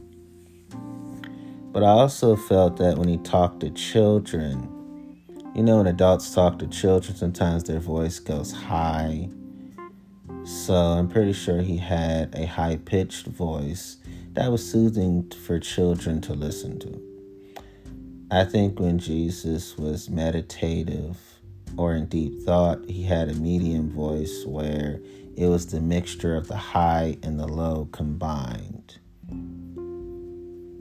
But 1.73 1.83
I 1.83 1.87
also 1.87 2.35
felt 2.35 2.77
that 2.77 2.99
when 2.99 3.07
he 3.07 3.17
talked 3.17 3.61
to 3.61 3.71
children, 3.71 4.69
You 5.57 5.63
know, 5.63 5.77
when 5.77 5.87
adults 5.87 6.35
talk 6.35 6.59
to 6.59 6.67
children, 6.67 7.17
sometimes 7.17 7.63
their 7.63 7.79
voice 7.79 8.19
goes 8.19 8.51
high. 8.51 9.27
So 10.43 10.75
I'm 10.75 11.07
pretty 11.07 11.33
sure 11.33 11.63
he 11.63 11.77
had 11.77 12.35
a 12.35 12.45
high 12.45 12.77
pitched 12.77 13.25
voice 13.25 13.97
that 14.33 14.51
was 14.51 14.69
soothing 14.71 15.31
for 15.31 15.59
children 15.59 16.21
to 16.21 16.33
listen 16.33 16.77
to. 16.81 17.06
I 18.29 18.43
think 18.43 18.77
when 18.77 18.99
Jesus 18.99 19.77
was 19.77 20.09
meditative 20.09 21.17
or 21.77 21.95
in 21.95 22.07
deep 22.07 22.41
thought, 22.41 22.83
he 22.85 23.03
had 23.03 23.29
a 23.29 23.33
medium 23.33 23.89
voice 23.89 24.43
where 24.45 24.99
it 25.37 25.45
was 25.45 25.67
the 25.67 25.79
mixture 25.79 26.35
of 26.35 26.49
the 26.49 26.57
high 26.57 27.17
and 27.23 27.39
the 27.39 27.47
low 27.47 27.87
combined. 27.93 28.99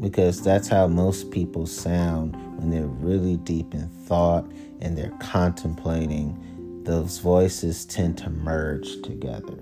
Because 0.01 0.43
that's 0.43 0.67
how 0.67 0.89
most 0.89 1.31
people 1.31 1.67
sound 1.67 2.35
when 2.59 2.71
they're 2.71 2.89
really 2.89 3.37
deep 3.37 3.75
in 3.75 3.91
thought 4.07 4.45
and 4.81 4.99
they're 4.99 5.17
contemplating. 5.21 6.83
Those 6.83 7.19
voices 7.19 7.85
tend 7.85 8.19
to 8.19 8.31
merge 8.31 9.03
together. 9.03 9.59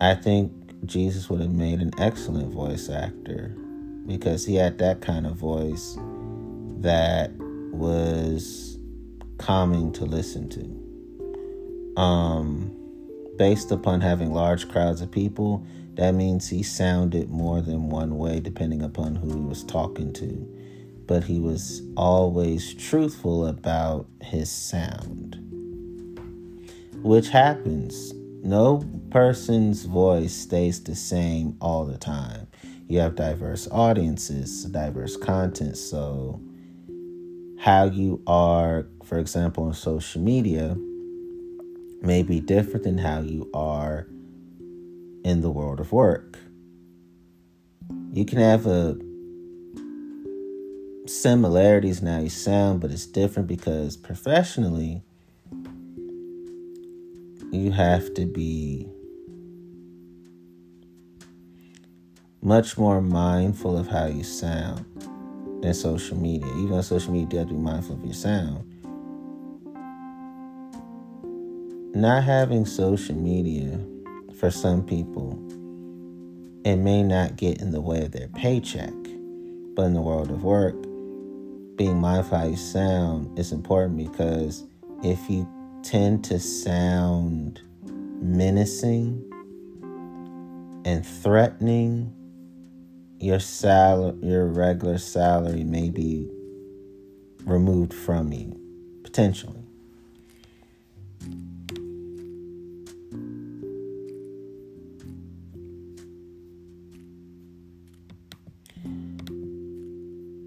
I 0.00 0.14
think 0.14 0.52
Jesus 0.86 1.28
would 1.28 1.40
have 1.40 1.50
made 1.50 1.80
an 1.80 1.90
excellent 1.98 2.54
voice 2.54 2.88
actor 2.88 3.56
because 4.06 4.44
he 4.44 4.56
had 4.56 4.78
that 4.78 5.00
kind 5.00 5.26
of 5.26 5.36
voice 5.36 5.96
that 6.78 7.30
was 7.72 8.78
calming 9.38 9.92
to 9.92 10.04
listen 10.04 10.48
to. 10.48 12.00
Um, 12.00 12.76
based 13.36 13.70
upon 13.70 14.00
having 14.00 14.32
large 14.32 14.68
crowds 14.68 15.00
of 15.00 15.10
people, 15.10 15.64
that 15.94 16.14
means 16.14 16.48
he 16.48 16.62
sounded 16.62 17.30
more 17.30 17.60
than 17.60 17.90
one 17.90 18.16
way 18.16 18.40
depending 18.40 18.82
upon 18.82 19.14
who 19.14 19.28
he 19.34 19.44
was 19.44 19.64
talking 19.64 20.12
to. 20.14 20.56
But 21.06 21.24
he 21.24 21.40
was 21.40 21.82
always 21.96 22.74
truthful 22.74 23.46
about 23.46 24.06
his 24.22 24.50
sound, 24.50 25.36
which 27.02 27.28
happens 27.28 28.12
no 28.42 28.84
person's 29.10 29.84
voice 29.84 30.32
stays 30.32 30.82
the 30.82 30.94
same 30.94 31.56
all 31.60 31.84
the 31.84 31.98
time. 31.98 32.46
You 32.90 32.98
have 32.98 33.14
diverse 33.14 33.68
audiences, 33.70 34.64
diverse 34.64 35.16
content. 35.16 35.76
So, 35.76 36.40
how 37.60 37.84
you 37.84 38.20
are, 38.26 38.88
for 39.04 39.20
example, 39.20 39.62
on 39.62 39.74
social 39.74 40.20
media 40.20 40.76
may 42.02 42.24
be 42.24 42.40
different 42.40 42.82
than 42.82 42.98
how 42.98 43.20
you 43.20 43.48
are 43.54 44.08
in 45.22 45.40
the 45.40 45.52
world 45.52 45.78
of 45.78 45.92
work. 45.92 46.36
You 48.12 48.24
can 48.24 48.40
have 48.40 48.66
a 48.66 48.98
similarities 51.06 52.00
in 52.00 52.08
how 52.08 52.18
you 52.18 52.28
sound, 52.28 52.80
but 52.80 52.90
it's 52.90 53.06
different 53.06 53.46
because 53.46 53.96
professionally, 53.96 55.04
you 57.52 57.70
have 57.70 58.12
to 58.14 58.26
be 58.26 58.88
much 62.42 62.78
more 62.78 63.02
mindful 63.02 63.76
of 63.76 63.86
how 63.86 64.06
you 64.06 64.24
sound 64.24 64.84
than 65.62 65.74
social 65.74 66.16
media. 66.16 66.46
Even 66.56 66.72
on 66.72 66.82
social 66.82 67.12
media, 67.12 67.28
you 67.32 67.38
have 67.38 67.48
to 67.48 67.54
be 67.54 67.60
mindful 67.60 67.96
of 67.96 68.04
your 68.04 68.14
sound. 68.14 68.64
Not 71.94 72.24
having 72.24 72.64
social 72.64 73.14
media 73.14 73.78
for 74.38 74.50
some 74.50 74.82
people, 74.82 75.38
it 76.64 76.76
may 76.76 77.02
not 77.02 77.36
get 77.36 77.60
in 77.60 77.72
the 77.72 77.80
way 77.80 78.02
of 78.04 78.12
their 78.12 78.28
paycheck. 78.28 78.92
But 79.74 79.82
in 79.82 79.94
the 79.94 80.00
world 80.00 80.30
of 80.30 80.42
work, 80.42 80.80
being 81.76 82.00
mindful 82.00 82.36
of 82.36 82.42
how 82.42 82.48
you 82.48 82.56
sound 82.56 83.38
is 83.38 83.52
important 83.52 83.96
because 83.96 84.64
if 85.02 85.18
you 85.28 85.48
tend 85.82 86.24
to 86.24 86.38
sound 86.38 87.60
menacing 88.20 89.24
and 90.84 91.06
threatening, 91.06 92.14
your 93.20 93.38
salary, 93.38 94.16
your 94.22 94.46
regular 94.46 94.96
salary 94.96 95.62
may 95.62 95.90
be 95.90 96.26
removed 97.44 97.92
from 97.92 98.32
you 98.32 98.58
potentially. 99.04 99.62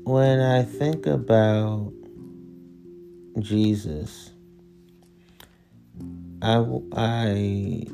When 0.06 0.40
I 0.40 0.64
think 0.64 1.06
about 1.06 1.94
Jesus, 3.40 4.32
I, 6.42 6.66
I 6.96 7.86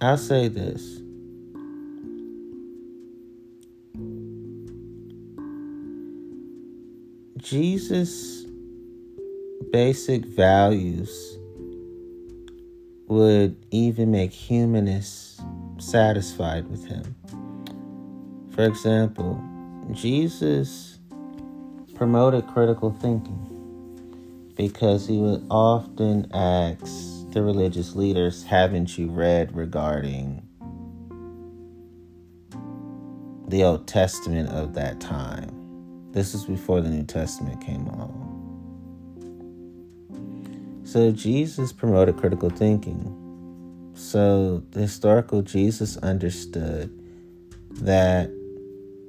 I'll 0.00 0.16
say 0.16 0.46
this. 0.46 1.00
Jesus' 7.38 8.44
basic 9.72 10.24
values 10.24 11.38
would 13.08 13.56
even 13.70 14.10
make 14.12 14.32
humanists 14.32 15.40
satisfied 15.78 16.68
with 16.68 16.86
him. 16.86 17.16
For 18.50 18.64
example, 18.64 19.42
Jesus 19.92 20.98
promoted 21.94 22.46
critical 22.48 22.90
thinking 22.90 23.44
because 24.56 25.08
he 25.08 25.18
would 25.18 25.44
often 25.50 26.30
ask 26.32 27.17
the 27.30 27.42
religious 27.42 27.94
leaders, 27.94 28.44
Haven't 28.44 28.96
you 28.96 29.08
read 29.08 29.54
regarding 29.54 30.42
the 33.48 33.64
Old 33.64 33.86
Testament 33.86 34.48
of 34.50 34.74
that 34.74 35.00
time? 35.00 35.50
This 36.12 36.34
is 36.34 36.44
before 36.44 36.80
the 36.80 36.88
New 36.88 37.04
Testament 37.04 37.60
came 37.60 37.86
along. 37.86 38.24
So 40.84 41.12
Jesus 41.12 41.70
promoted 41.70 42.16
critical 42.16 42.48
thinking. 42.48 43.14
So 43.92 44.62
the 44.70 44.80
historical 44.80 45.42
Jesus 45.42 45.98
understood 45.98 46.90
that 47.72 48.30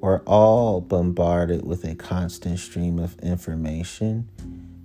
we're 0.01 0.21
all 0.23 0.82
bombarded 0.82 1.65
with 1.65 1.86
a 1.86 1.95
constant 1.95 2.60
stream 2.60 2.99
of 2.99 3.17
information. 3.19 4.27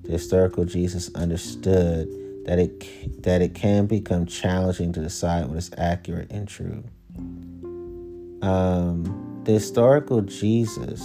The 0.03 0.13
historical 0.13 0.65
Jesus 0.65 1.13
understood 1.15 2.09
that 2.45 2.59
it 2.59 3.23
that 3.23 3.41
it 3.41 3.55
can 3.55 3.87
become 3.87 4.27
challenging 4.27 4.93
to 4.93 5.01
decide 5.01 5.47
what 5.47 5.57
is 5.57 5.71
accurate 5.79 6.31
and 6.31 6.47
true. 6.47 6.85
Um, 8.43 9.41
the 9.45 9.53
historical 9.53 10.21
Jesus 10.21 11.01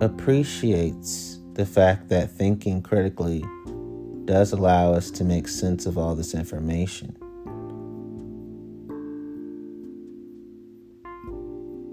appreciates 0.00 1.38
the 1.54 1.66
fact 1.66 2.08
that 2.08 2.30
thinking 2.30 2.82
critically 2.82 3.44
does 4.24 4.52
allow 4.52 4.92
us 4.92 5.10
to 5.10 5.24
make 5.24 5.46
sense 5.46 5.86
of 5.86 5.98
all 5.98 6.14
this 6.14 6.34
information. 6.34 7.16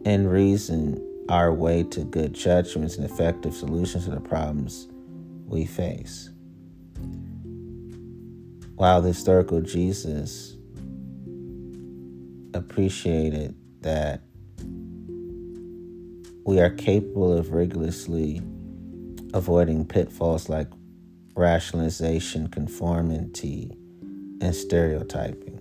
And 0.05 0.31
reason 0.31 1.06
our 1.29 1.53
way 1.53 1.83
to 1.83 2.03
good 2.03 2.33
judgments 2.33 2.95
and 2.95 3.05
effective 3.05 3.53
solutions 3.53 4.05
to 4.05 4.11
the 4.11 4.19
problems 4.19 4.87
we 5.45 5.65
face. 5.65 6.29
While 8.75 9.01
the 9.01 9.09
historical 9.09 9.61
Jesus 9.61 10.55
appreciated 12.53 13.55
that 13.81 14.21
we 16.45 16.59
are 16.59 16.69
capable 16.69 17.33
of 17.33 17.51
rigorously 17.51 18.41
avoiding 19.33 19.85
pitfalls 19.85 20.47
like 20.47 20.67
rationalization, 21.35 22.47
conformity, 22.47 23.71
and 24.41 24.55
stereotyping. 24.55 25.56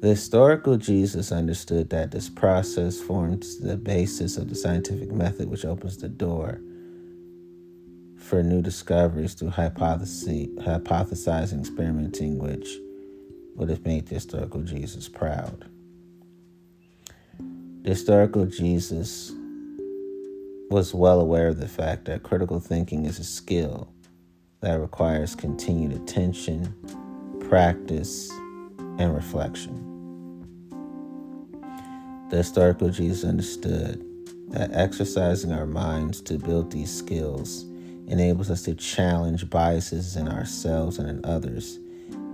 The 0.00 0.10
historical 0.10 0.76
Jesus 0.76 1.32
understood 1.32 1.90
that 1.90 2.12
this 2.12 2.28
process 2.28 3.00
forms 3.00 3.58
the 3.58 3.76
basis 3.76 4.36
of 4.36 4.48
the 4.48 4.54
scientific 4.54 5.10
method, 5.10 5.50
which 5.50 5.64
opens 5.64 5.96
the 5.96 6.08
door 6.08 6.60
for 8.16 8.44
new 8.44 8.62
discoveries 8.62 9.34
through 9.34 9.50
hypothesizing, 9.50 11.58
experimenting, 11.58 12.38
which 12.38 12.76
would 13.56 13.70
have 13.70 13.84
made 13.84 14.06
the 14.06 14.14
historical 14.14 14.62
Jesus 14.62 15.08
proud. 15.08 15.64
The 17.82 17.90
historical 17.90 18.46
Jesus 18.46 19.32
was 20.70 20.94
well 20.94 21.20
aware 21.20 21.48
of 21.48 21.58
the 21.58 21.66
fact 21.66 22.04
that 22.04 22.22
critical 22.22 22.60
thinking 22.60 23.04
is 23.04 23.18
a 23.18 23.24
skill 23.24 23.88
that 24.60 24.80
requires 24.80 25.34
continued 25.34 25.92
attention, 25.92 26.72
practice, 27.48 28.30
and 28.98 29.12
reflection. 29.12 29.87
The 32.30 32.36
historical 32.36 32.90
Jesus 32.90 33.26
understood 33.26 34.04
that 34.48 34.70
exercising 34.74 35.50
our 35.50 35.64
minds 35.64 36.20
to 36.22 36.36
build 36.38 36.70
these 36.70 36.92
skills 36.92 37.64
enables 38.06 38.50
us 38.50 38.62
to 38.64 38.74
challenge 38.74 39.48
biases 39.48 40.14
in 40.14 40.28
ourselves 40.28 40.98
and 40.98 41.08
in 41.08 41.24
others, 41.24 41.78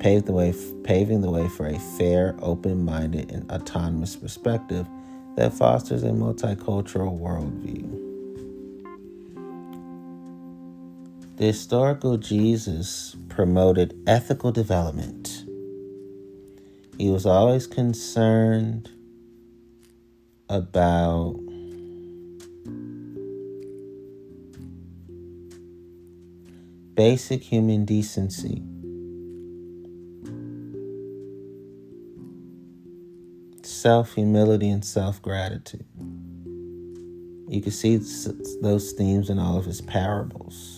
the 0.01 0.33
way, 0.33 0.53
paving 0.83 1.21
the 1.21 1.31
way 1.31 1.49
for 1.49 1.67
a 1.67 1.79
fair, 1.97 2.35
open 2.41 2.85
minded, 2.85 3.31
and 3.31 3.49
autonomous 3.53 4.17
perspective 4.17 4.87
that 5.37 5.53
fosters 5.53 6.03
a 6.03 6.09
multicultural 6.09 7.19
worldview. 7.19 8.01
The 11.37 11.47
historical 11.47 12.17
Jesus 12.17 13.17
promoted 13.29 13.97
ethical 14.07 14.51
development. 14.53 15.45
He 16.99 17.11
was 17.11 17.27
always 17.27 17.67
concerned 17.67 18.91
about 20.55 21.35
basic 26.95 27.43
human 27.43 27.85
decency. 27.85 28.63
Self 33.63 34.15
humility 34.15 34.71
and 34.71 34.85
self 34.85 35.21
gratitude. 35.21 35.85
You 37.49 37.61
can 37.61 37.73
see 37.73 37.97
those 38.63 38.93
themes 38.93 39.29
in 39.31 39.39
all 39.39 39.59
of 39.59 39.65
his 39.65 39.81
parables. 39.81 40.74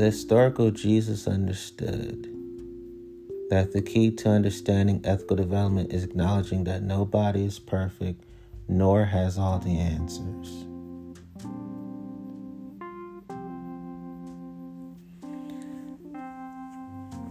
The 0.00 0.06
historical 0.06 0.70
Jesus 0.70 1.28
understood 1.28 2.26
that 3.50 3.72
the 3.74 3.82
key 3.82 4.10
to 4.12 4.30
understanding 4.30 5.02
ethical 5.04 5.36
development 5.36 5.92
is 5.92 6.04
acknowledging 6.04 6.64
that 6.64 6.82
nobody 6.82 7.44
is 7.44 7.58
perfect 7.58 8.24
nor 8.66 9.04
has 9.04 9.36
all 9.36 9.58
the 9.58 9.78
answers. 9.78 10.64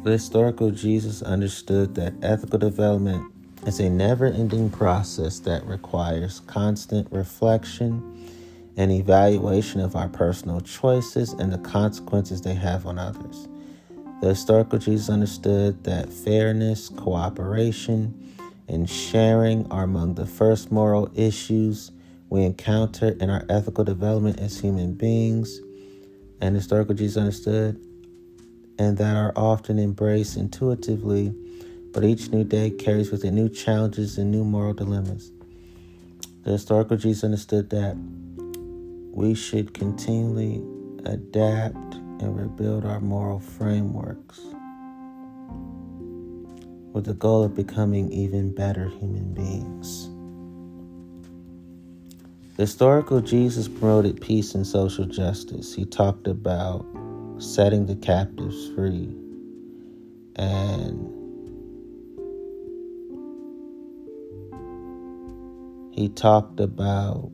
The 0.04 0.12
historical 0.12 0.70
Jesus 0.70 1.24
understood 1.24 1.96
that 1.96 2.14
ethical 2.22 2.60
development 2.60 3.34
is 3.66 3.80
a 3.80 3.90
never 3.90 4.28
ending 4.28 4.70
process 4.70 5.40
that 5.40 5.66
requires 5.66 6.42
constant 6.42 7.12
reflection 7.12 8.38
and 8.80 8.94
evaluation 8.94 9.82
of 9.82 9.94
our 9.98 10.08
personal 10.08 10.62
choices 10.62 11.34
and 11.34 11.52
the 11.52 11.58
consequences 11.58 12.42
they 12.42 12.54
have 12.54 12.86
on 12.86 12.98
others. 12.98 13.50
The 14.22 14.30
historical 14.30 14.80
Jesus 14.80 15.10
understood 15.10 15.84
that 15.84 16.08
fairness, 16.08 16.88
cooperation, 16.88 18.38
and 18.70 18.90
sharing 18.90 19.70
are 19.70 19.84
among 19.84 20.16
the 20.16 20.26
first 20.26 20.72
moral 20.72 21.12
issues 21.14 21.92
we 22.30 22.46
encounter 22.46 23.18
in 23.20 23.30
our 23.30 23.44
ethical 23.50 23.84
development 23.84 24.40
as 24.40 24.62
human 24.62 24.94
beings. 24.94 25.60
And 26.40 26.56
historical 26.56 26.96
Jesus 26.96 27.18
understood 27.18 27.86
and 28.78 28.98
that 28.98 29.18
are 29.18 29.34
often 29.36 29.78
embraced 29.78 30.38
intuitively, 30.38 31.36
but 31.92 32.06
each 32.06 32.30
new 32.30 32.46
day 32.46 32.70
carries 32.70 33.12
with 33.12 33.26
it 33.26 33.32
new 33.32 33.50
challenges 33.50 34.18
and 34.18 34.32
new 34.32 34.46
moral 34.46 34.74
dilemmas. 34.74 35.34
The 36.44 36.52
historical 36.52 36.96
Jesus 36.96 37.26
understood 37.26 37.72
that 37.72 37.98
we 39.12 39.34
should 39.34 39.74
continually 39.74 40.64
adapt 41.06 41.96
and 41.96 42.40
rebuild 42.40 42.86
our 42.86 43.00
moral 43.00 43.40
frameworks 43.40 44.40
with 46.94 47.06
the 47.06 47.14
goal 47.14 47.44
of 47.44 47.56
becoming 47.56 48.12
even 48.12 48.54
better 48.54 48.90
human 48.90 49.34
beings. 49.34 50.10
The 52.56 52.64
historical 52.64 53.22
Jesus 53.22 53.68
promoted 53.68 54.20
peace 54.20 54.54
and 54.54 54.68
social 54.68 55.06
justice. 55.06 55.74
He 55.74 55.86
talked 55.86 56.28
about 56.28 56.86
setting 57.38 57.86
the 57.86 57.96
captives 57.96 58.70
free 58.76 59.16
and 60.36 61.16
he 65.94 66.10
talked 66.10 66.60
about 66.60 67.32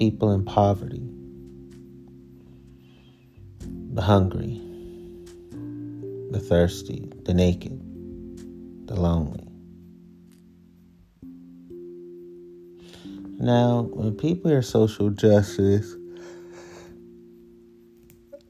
people 0.00 0.32
in 0.32 0.42
poverty, 0.42 1.02
the 3.92 4.00
hungry, 4.00 4.58
the 6.30 6.40
thirsty, 6.40 7.12
the 7.26 7.34
naked, 7.34 7.78
the 8.86 8.98
lonely. 8.98 9.46
Now, 13.38 13.90
when 13.92 14.16
people 14.16 14.50
hear 14.50 14.62
social 14.62 15.10
justice 15.10 15.94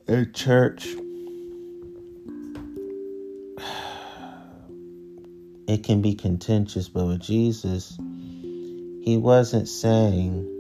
in 0.06 0.32
church, 0.32 0.86
it 5.66 5.82
can 5.82 6.00
be 6.00 6.14
contentious, 6.14 6.88
but 6.88 7.06
with 7.06 7.20
Jesus, 7.20 7.98
he 9.02 9.16
wasn't 9.16 9.66
saying 9.66 10.59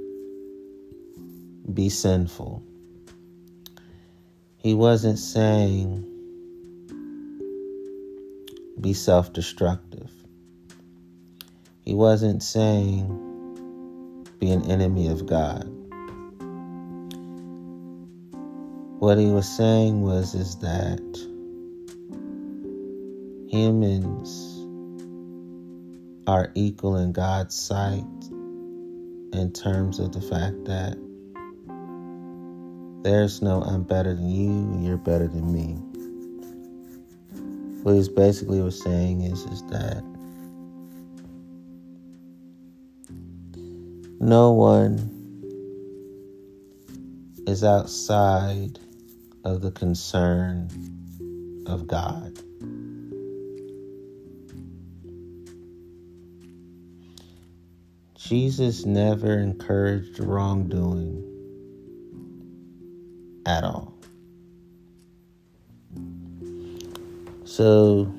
be 1.74 1.88
sinful. 1.88 2.62
He 4.58 4.74
wasn't 4.74 5.18
saying 5.18 6.06
be 8.80 8.92
self 8.92 9.32
destructive. 9.32 10.10
He 11.82 11.94
wasn't 11.94 12.42
saying 12.42 13.06
be 14.38 14.50
an 14.50 14.70
enemy 14.70 15.08
of 15.08 15.26
God. 15.26 15.64
What 19.00 19.18
he 19.18 19.26
was 19.26 19.48
saying 19.48 20.02
was 20.02 20.34
is 20.34 20.56
that 20.58 21.00
humans 23.48 24.66
are 26.26 26.52
equal 26.54 26.96
in 26.96 27.12
God's 27.12 27.54
sight 27.54 28.04
in 29.32 29.52
terms 29.54 29.98
of 29.98 30.12
the 30.12 30.20
fact 30.20 30.64
that 30.66 30.96
there's 33.02 33.40
no 33.40 33.62
I'm 33.62 33.82
better 33.82 34.14
than 34.14 34.28
you, 34.28 34.86
you're 34.86 34.98
better 34.98 35.26
than 35.26 35.52
me. 35.52 35.78
What 37.82 37.94
he's 37.94 38.08
basically 38.08 38.60
was 38.60 38.80
saying 38.82 39.22
is 39.22 39.44
is 39.46 39.62
that 39.68 40.02
no 44.20 44.52
one 44.52 45.16
is 47.46 47.64
outside 47.64 48.78
of 49.44 49.62
the 49.62 49.70
concern 49.70 50.68
of 51.66 51.86
God. 51.86 52.38
Jesus 58.18 58.84
never 58.84 59.38
encouraged 59.38 60.20
wrongdoing 60.20 61.29
at 63.50 63.64
all. 63.64 63.92
So, 67.44 68.12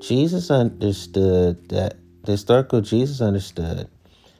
Jesus 0.00 0.50
understood 0.50 1.68
that, 1.70 1.96
the 2.24 2.32
historical 2.32 2.80
Jesus 2.80 3.20
understood 3.20 3.88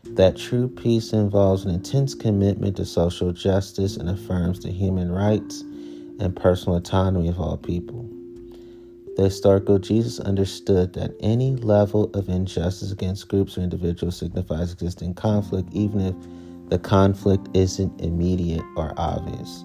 that 0.04 0.37
true 0.37 0.68
peace 0.68 1.12
involves 1.12 1.64
an 1.64 1.74
intense 1.74 2.14
commitment 2.14 2.76
to 2.76 2.84
social 2.84 3.32
justice 3.32 3.96
and 3.96 4.08
affirms 4.08 4.61
the 4.61 4.70
human 4.70 5.11
rights 5.11 5.62
and 6.20 6.34
personal 6.34 6.76
autonomy 6.76 7.28
of 7.28 7.40
all 7.40 7.56
people. 7.56 8.08
The 9.16 9.24
historical 9.24 9.80
Jesus 9.80 10.20
understood 10.20 10.92
that 10.92 11.16
any 11.20 11.56
level 11.56 12.11
of 12.14 12.28
injustice 12.28 12.92
against 12.92 13.26
groups 13.26 13.58
or 13.58 13.62
individuals 13.62 14.16
signifies 14.16 14.72
existing 14.72 15.14
conflict, 15.14 15.68
even 15.72 16.00
if 16.00 16.14
the 16.70 16.78
conflict 16.78 17.48
isn't 17.52 18.00
immediate 18.00 18.62
or 18.76 18.94
obvious. 18.96 19.64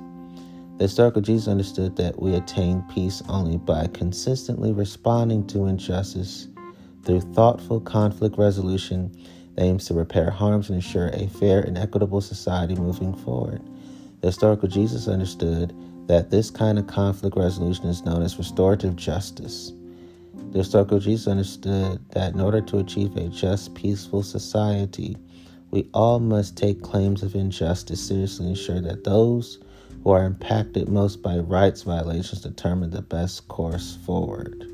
Historical 0.83 1.21
Jesus 1.21 1.47
understood 1.47 1.95
that 1.95 2.21
we 2.21 2.35
attain 2.35 2.83
peace 2.93 3.23
only 3.29 3.57
by 3.57 3.87
consistently 3.93 4.73
responding 4.73 5.47
to 5.47 5.67
injustice 5.67 6.49
through 7.05 7.21
thoughtful 7.21 7.79
conflict 7.79 8.37
resolution 8.37 9.09
that 9.55 9.63
aims 9.63 9.85
to 9.85 9.93
repair 9.93 10.29
harms 10.29 10.67
and 10.67 10.75
ensure 10.75 11.07
a 11.13 11.29
fair 11.29 11.61
and 11.61 11.77
equitable 11.77 12.19
society 12.19 12.75
moving 12.75 13.15
forward. 13.15 13.61
The 14.19 14.27
historical 14.27 14.67
Jesus 14.67 15.07
understood 15.07 15.73
that 16.07 16.31
this 16.31 16.51
kind 16.51 16.77
of 16.77 16.85
conflict 16.85 17.37
resolution 17.37 17.85
is 17.85 18.03
known 18.03 18.21
as 18.21 18.37
restorative 18.37 18.97
justice. 18.97 19.71
The 20.51 20.57
historical 20.57 20.99
Jesus 20.99 21.29
understood 21.29 22.01
that 22.09 22.33
in 22.33 22.41
order 22.41 22.59
to 22.59 22.79
achieve 22.79 23.15
a 23.15 23.29
just, 23.29 23.73
peaceful 23.73 24.21
society, 24.21 25.15
we 25.71 25.87
all 25.93 26.19
must 26.19 26.57
take 26.57 26.81
claims 26.81 27.23
of 27.23 27.35
injustice 27.35 28.05
seriously 28.05 28.47
and 28.47 28.57
ensure 28.57 28.81
that 28.81 29.05
those 29.05 29.62
who 30.03 30.11
are 30.11 30.25
impacted 30.25 30.89
most 30.89 31.21
by 31.21 31.37
rights 31.37 31.83
violations 31.83 32.41
determine 32.41 32.89
the 32.89 33.01
best 33.01 33.47
course 33.47 33.97
forward. 34.05 34.65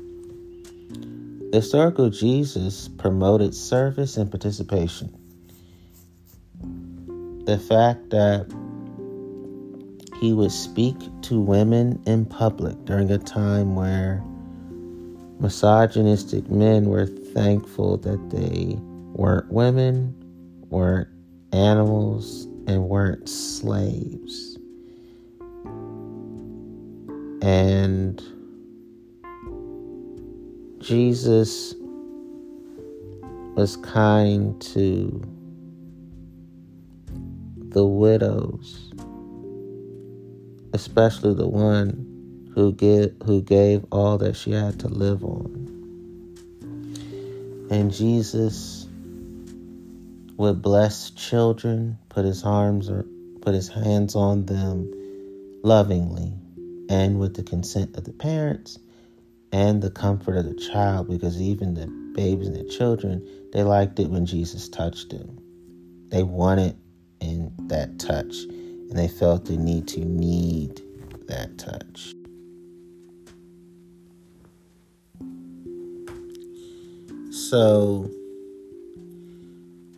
The 1.50 1.56
historical 1.56 2.10
Jesus 2.10 2.88
promoted 2.88 3.54
service 3.54 4.16
and 4.16 4.30
participation. 4.30 5.16
The 7.44 7.58
fact 7.58 8.10
that 8.10 8.46
he 10.20 10.32
would 10.32 10.52
speak 10.52 10.96
to 11.22 11.40
women 11.40 12.02
in 12.06 12.26
public 12.26 12.84
during 12.84 13.10
a 13.10 13.18
time 13.18 13.74
where 13.74 14.22
misogynistic 15.40 16.50
men 16.50 16.86
were 16.86 17.06
thankful 17.06 17.96
that 17.98 18.30
they 18.30 18.76
weren't 19.14 19.50
women, 19.50 20.14
weren't 20.68 21.08
animals, 21.52 22.44
and 22.66 22.88
weren't 22.88 23.28
slaves. 23.28 24.49
And 27.42 28.22
Jesus 30.78 31.74
was 33.54 33.76
kind 33.78 34.60
to 34.60 35.22
the 37.70 37.86
widows, 37.86 38.92
especially 40.72 41.34
the 41.34 41.48
one 41.48 42.50
who 42.54 42.72
get 42.72 43.14
who 43.24 43.40
gave 43.42 43.84
all 43.90 44.18
that 44.18 44.36
she 44.36 44.50
had 44.50 44.78
to 44.80 44.88
live 44.88 45.24
on. 45.24 45.68
And 47.70 47.92
Jesus 47.92 48.86
would 50.36 50.60
bless 50.60 51.10
children, 51.10 51.96
put 52.08 52.24
his 52.24 52.44
arms 52.44 52.90
or 52.90 53.04
put 53.40 53.54
his 53.54 53.68
hands 53.68 54.14
on 54.14 54.46
them 54.46 54.90
lovingly 55.62 56.39
and 56.90 57.20
with 57.20 57.34
the 57.34 57.42
consent 57.44 57.96
of 57.96 58.04
the 58.04 58.12
parents 58.12 58.78
and 59.52 59.80
the 59.80 59.90
comfort 59.90 60.36
of 60.36 60.44
the 60.44 60.54
child 60.72 61.08
because 61.08 61.40
even 61.40 61.74
the 61.74 61.86
babies 62.14 62.48
and 62.48 62.56
the 62.56 62.68
children 62.68 63.26
they 63.52 63.62
liked 63.62 63.98
it 63.98 64.10
when 64.10 64.26
jesus 64.26 64.68
touched 64.68 65.10
them. 65.10 65.38
They 66.08 66.24
wanted 66.24 66.76
in 67.20 67.52
that 67.68 67.98
touch 68.00 68.34
and 68.44 68.98
they 68.98 69.08
felt 69.08 69.44
the 69.44 69.56
need 69.56 69.86
to 69.88 70.00
need 70.00 70.82
that 71.28 71.56
touch. 71.56 72.12
So 77.32 78.10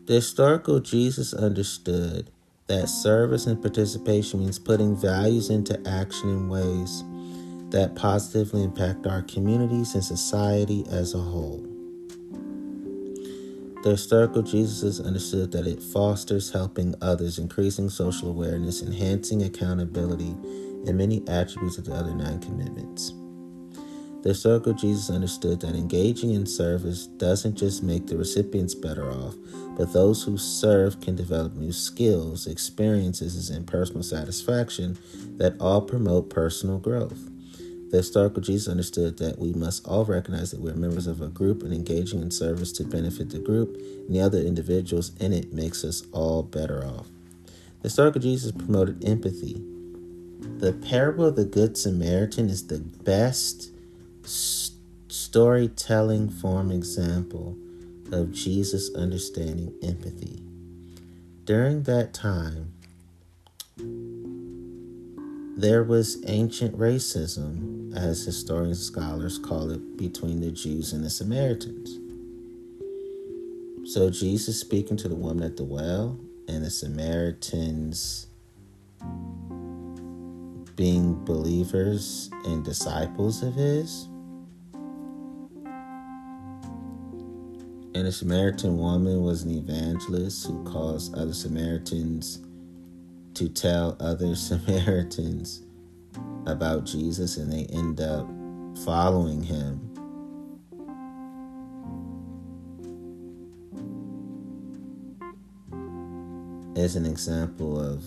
the 0.07 0.15
historical 0.15 0.81
jesus 0.81 1.33
understood 1.33 2.32
that 2.73 2.89
service 2.89 3.47
and 3.47 3.61
participation 3.61 4.41
means 4.41 4.59
putting 4.59 4.97
values 4.97 5.51
into 5.51 5.79
action 5.87 6.31
in 6.31 6.49
ways 6.49 7.05
that 7.69 7.95
positively 7.95 8.63
impact 8.63 9.07
our 9.07 9.21
communities 9.23 9.95
and 9.95 10.03
society 10.03 10.83
as 10.91 11.15
a 11.15 11.19
whole. 11.19 11.67
The 13.83 13.91
historical 13.91 14.41
Jesus 14.41 15.01
understood 15.01 15.53
that 15.53 15.67
it 15.67 15.83
fosters 15.83 16.51
helping 16.51 16.95
others, 17.03 17.39
increasing 17.39 17.91
social 17.91 18.31
awareness, 18.31 18.81
enhancing 18.81 19.43
accountability, 19.43 20.31
and 20.87 20.97
many 20.97 21.23
attributes 21.29 21.77
of 21.77 21.85
the 21.85 21.95
other 21.95 22.15
nine 22.15 22.41
commitments. 22.41 23.13
The 24.23 24.29
historical 24.29 24.73
Jesus 24.73 25.11
understood 25.11 25.61
that 25.61 25.75
engaging 25.75 26.31
in 26.31 26.47
service 26.47 27.07
doesn't 27.07 27.57
just 27.57 27.83
make 27.83 28.07
the 28.07 28.17
recipients 28.17 28.73
better 28.73 29.11
off, 29.11 29.35
but 29.77 29.93
those 29.93 30.23
who 30.23 30.39
serve 30.39 31.01
can 31.01 31.17
develop 31.17 31.55
new 31.55 31.73
skills, 31.73 32.47
experiences, 32.47 33.51
and 33.51 33.67
personal 33.67 34.05
satisfaction 34.05 34.97
that 35.39 35.61
all 35.61 35.83
promote 35.83 36.31
personal 36.31 36.79
growth. 36.79 37.31
The 37.91 37.97
historical 37.97 38.41
Jesus 38.43 38.69
understood 38.69 39.19
that 39.19 39.41
we 39.41 39.53
must 39.55 39.87
all 39.89 40.05
recognize 40.05 40.53
that 40.53 40.61
we're 40.61 40.75
members 40.75 41.09
of 41.09 41.21
a 41.21 41.27
group 41.27 41.65
and 41.65 41.75
engaging 41.75 42.23
in 42.23 42.31
service 42.31 42.71
to 42.73 42.85
benefit 42.85 43.31
the 43.31 43.41
group 43.41 43.75
and 43.75 44.15
the 44.15 44.21
other 44.21 44.39
individuals 44.39 45.11
in 45.19 45.33
it 45.33 45.53
makes 45.53 45.85
us 45.85 46.05
all 46.13 46.45
better 46.45 46.85
off. 46.85 47.09
The 47.47 47.89
historical 47.89 48.21
Jesus 48.21 48.53
promoted 48.53 49.05
empathy. 49.05 49.61
The 50.59 50.73
parable 50.73 51.27
of 51.27 51.35
the 51.35 51.45
Good 51.45 51.77
Samaritan 51.77 52.49
is 52.49 52.69
the 52.69 52.79
best 52.79 53.72
storytelling 54.25 56.31
form 56.31 56.71
example 56.71 57.57
of 58.13 58.33
Jesus 58.33 58.95
understanding 58.95 59.75
empathy. 59.83 60.43
During 61.45 61.83
that 61.85 62.15
time, 62.15 62.73
there 65.57 65.83
was 65.83 66.23
ancient 66.27 66.79
racism, 66.79 67.97
as 67.97 68.25
historians 68.25 68.79
and 68.79 68.87
scholars 68.87 69.39
call 69.39 69.71
it, 69.71 69.97
between 69.97 70.41
the 70.41 70.51
Jews 70.51 70.93
and 70.93 71.05
the 71.05 71.11
Samaritans. 71.11 71.99
So 73.93 74.11
Jesus 74.11 74.61
speaking 74.61 74.97
to 74.99 75.09
the 75.09 75.15
woman 75.15 75.45
at 75.45 75.57
the 75.57 75.65
well, 75.65 76.19
and 76.49 76.65
the 76.65 76.71
Samaritans 76.71 78.27
being 80.77 81.25
believers 81.25 82.31
and 82.45 82.65
disciples 82.65 83.43
of 83.43 83.55
his. 83.55 84.09
And 87.95 88.07
a 88.07 88.13
Samaritan 88.13 88.79
woman 88.79 89.23
was 89.23 89.43
an 89.43 89.51
evangelist 89.51 90.47
who 90.47 90.65
caused 90.65 91.15
other 91.15 91.35
Samaritans 91.35 92.41
to 93.35 93.49
tell 93.51 93.97
other 94.01 94.35
Samaritans 94.37 95.63
about 96.47 96.85
Jesus 96.85 97.37
and 97.37 97.53
they 97.53 97.67
end 97.67 98.01
up 98.01 98.27
following 98.85 99.43
him. 99.43 99.89
As 106.77 106.97
an 106.97 107.05
example 107.05 107.79
of 107.79 108.05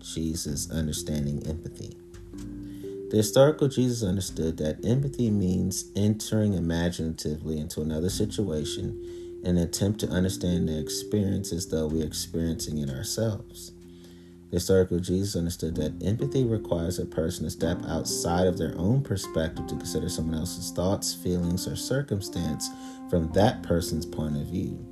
Jesus 0.00 0.70
understanding 0.70 1.42
empathy. 1.46 1.96
The 3.12 3.18
historical 3.18 3.68
Jesus 3.68 4.02
understood 4.02 4.56
that 4.56 4.86
empathy 4.86 5.30
means 5.30 5.92
entering 5.94 6.54
imaginatively 6.54 7.58
into 7.58 7.82
another 7.82 8.08
situation 8.08 9.38
in 9.44 9.58
an 9.58 9.64
attempt 9.64 10.00
to 10.00 10.08
understand 10.08 10.66
their 10.66 10.80
experience 10.80 11.52
as 11.52 11.66
though 11.66 11.88
we're 11.88 12.06
experiencing 12.06 12.78
it 12.78 12.88
ourselves. 12.88 13.72
The 14.48 14.56
historical 14.56 14.98
Jesus 14.98 15.36
understood 15.36 15.74
that 15.74 16.02
empathy 16.02 16.44
requires 16.44 16.98
a 16.98 17.04
person 17.04 17.44
to 17.44 17.50
step 17.50 17.82
outside 17.86 18.46
of 18.46 18.56
their 18.56 18.72
own 18.78 19.02
perspective 19.02 19.66
to 19.66 19.76
consider 19.76 20.08
someone 20.08 20.38
else's 20.38 20.70
thoughts, 20.70 21.12
feelings, 21.12 21.68
or 21.68 21.76
circumstance 21.76 22.70
from 23.10 23.30
that 23.32 23.62
person's 23.62 24.06
point 24.06 24.38
of 24.38 24.46
view. 24.46 24.82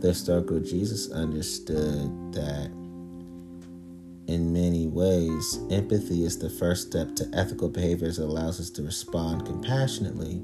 The 0.00 0.08
historical 0.08 0.58
Jesus 0.58 1.12
understood 1.12 2.32
that 2.32 2.70
in 4.28 4.52
many 4.52 4.86
ways, 4.86 5.58
empathy 5.70 6.22
is 6.22 6.38
the 6.38 6.50
first 6.50 6.88
step 6.88 7.16
to 7.16 7.28
ethical 7.32 7.70
behaviors 7.70 8.18
that 8.18 8.26
allows 8.26 8.60
us 8.60 8.68
to 8.68 8.82
respond 8.82 9.46
compassionately 9.46 10.42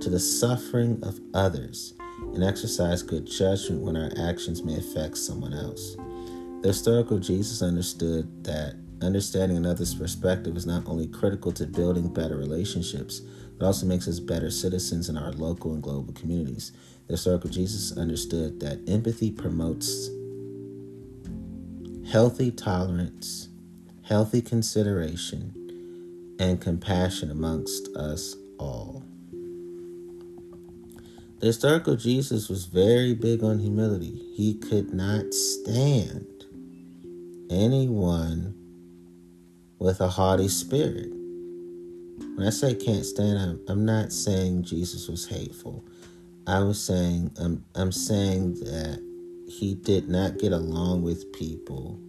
to 0.00 0.08
the 0.08 0.18
suffering 0.18 0.98
of 1.02 1.20
others 1.34 1.92
and 2.32 2.42
exercise 2.42 3.02
good 3.02 3.26
judgment 3.26 3.82
when 3.82 3.94
our 3.94 4.10
actions 4.26 4.62
may 4.62 4.78
affect 4.78 5.18
someone 5.18 5.52
else. 5.52 5.96
The 6.62 6.68
historical 6.68 7.18
Jesus 7.18 7.60
understood 7.60 8.42
that 8.44 8.74
understanding 9.02 9.58
another's 9.58 9.94
perspective 9.94 10.56
is 10.56 10.64
not 10.64 10.88
only 10.88 11.06
critical 11.06 11.52
to 11.52 11.66
building 11.66 12.08
better 12.08 12.38
relationships, 12.38 13.20
but 13.58 13.66
also 13.66 13.84
makes 13.84 14.08
us 14.08 14.18
better 14.18 14.50
citizens 14.50 15.10
in 15.10 15.18
our 15.18 15.32
local 15.32 15.74
and 15.74 15.82
global 15.82 16.14
communities. 16.14 16.72
The 17.06 17.12
historical 17.12 17.50
Jesus 17.50 17.96
understood 17.98 18.60
that 18.60 18.80
empathy 18.88 19.30
promotes 19.30 20.08
healthy 22.10 22.52
tolerance, 22.52 23.48
healthy 24.02 24.40
consideration, 24.40 25.52
and 26.38 26.60
compassion 26.60 27.30
amongst 27.30 27.88
us 27.96 28.36
all. 28.58 29.02
The 31.40 31.46
historical 31.48 31.96
Jesus 31.96 32.48
was 32.48 32.66
very 32.66 33.12
big 33.14 33.42
on 33.42 33.58
humility. 33.58 34.32
He 34.34 34.54
could 34.54 34.94
not 34.94 35.34
stand 35.34 36.26
anyone 37.50 38.54
with 39.78 40.00
a 40.00 40.08
haughty 40.08 40.48
spirit. 40.48 41.10
When 41.10 42.46
I 42.46 42.50
say 42.50 42.74
can't 42.74 43.04
stand, 43.04 43.38
I'm, 43.38 43.60
I'm 43.68 43.84
not 43.84 44.12
saying 44.12 44.62
Jesus 44.62 45.08
was 45.08 45.26
hateful. 45.26 45.84
I 46.46 46.60
was 46.60 46.80
saying 46.80 47.32
I'm 47.38 47.64
I'm 47.74 47.90
saying 47.90 48.54
that 48.60 49.05
he 49.48 49.74
did 49.74 50.08
not 50.08 50.38
get 50.38 50.52
along 50.52 51.02
with 51.02 51.32
people 51.32 52.00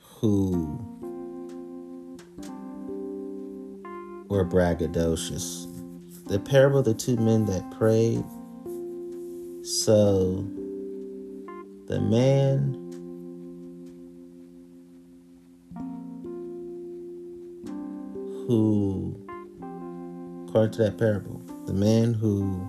who 0.00 0.78
were 4.28 4.44
braggadocious. 4.44 5.70
The 6.26 6.38
parable 6.38 6.80
of 6.80 6.84
the 6.84 6.94
two 6.94 7.16
men 7.16 7.46
that 7.46 7.70
prayed. 7.70 8.24
So 9.64 10.46
the 11.86 12.00
man 12.00 12.74
who, 18.46 19.16
according 20.48 20.72
to 20.72 20.82
that 20.84 20.98
parable, 20.98 21.40
the 21.66 21.72
man 21.72 22.12
who 22.12 22.68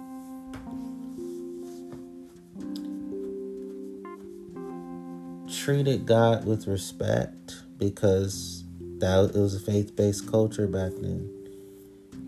treated 5.65 6.05
God 6.05 6.45
with 6.45 6.67
respect 6.67 7.63
because 7.79 8.63
that 8.99 9.31
it 9.33 9.39
was 9.39 9.55
a 9.55 9.59
faith-based 9.59 10.29
culture 10.29 10.67
back 10.67 10.91
then 11.01 11.27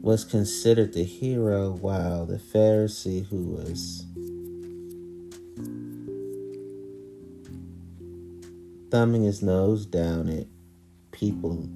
was 0.01 0.25
considered 0.25 0.91
the 0.91 1.03
hero 1.03 1.69
while 1.73 2.25
the 2.25 2.39
Pharisee 2.39 3.27
who 3.27 3.43
was 3.43 4.07
thumbing 8.89 9.21
his 9.21 9.43
nose 9.43 9.85
down 9.85 10.29
at 10.29 10.47
people 11.11 11.69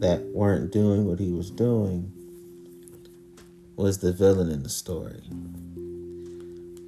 that 0.00 0.24
weren't 0.32 0.72
doing 0.72 1.04
what 1.04 1.18
he 1.18 1.32
was 1.32 1.50
doing 1.50 2.10
was 3.76 3.98
the 3.98 4.10
villain 4.14 4.50
in 4.50 4.62
the 4.62 4.70
story. 4.70 5.20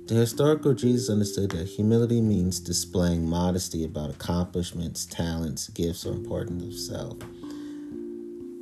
The 0.08 0.14
historical 0.14 0.72
Jesus 0.72 1.10
understood 1.10 1.50
that 1.50 1.66
humility 1.66 2.22
means 2.22 2.60
displaying 2.60 3.28
modesty 3.28 3.84
about 3.84 4.08
accomplishments, 4.08 5.04
talents, 5.04 5.68
gifts, 5.68 6.06
or 6.06 6.14
importance 6.14 6.64
of 6.64 6.96
self. 6.96 7.18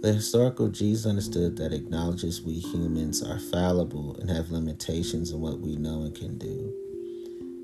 The 0.02 0.12
historical 0.12 0.66
Jesus 0.66 1.06
understood 1.06 1.56
that 1.58 1.72
acknowledges 1.72 2.42
we 2.42 2.54
humans 2.54 3.22
are 3.22 3.38
fallible 3.38 4.16
and 4.16 4.28
have 4.28 4.50
limitations 4.50 5.30
in 5.30 5.40
what 5.40 5.60
we 5.60 5.76
know 5.76 6.02
and 6.02 6.16
can 6.16 6.36
do. 6.36 6.74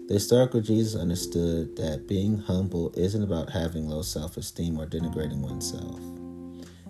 The 0.07 0.15
historical 0.15 0.61
Jesus 0.61 1.01
understood 1.01 1.75
that 1.75 2.07
being 2.07 2.39
humble 2.39 2.93
isn't 2.97 3.25
about 3.25 3.51
having 3.51 3.89
low 3.89 4.03
self 4.03 4.37
esteem 4.37 4.79
or 4.79 4.87
denigrating 4.87 5.41
oneself. 5.41 5.99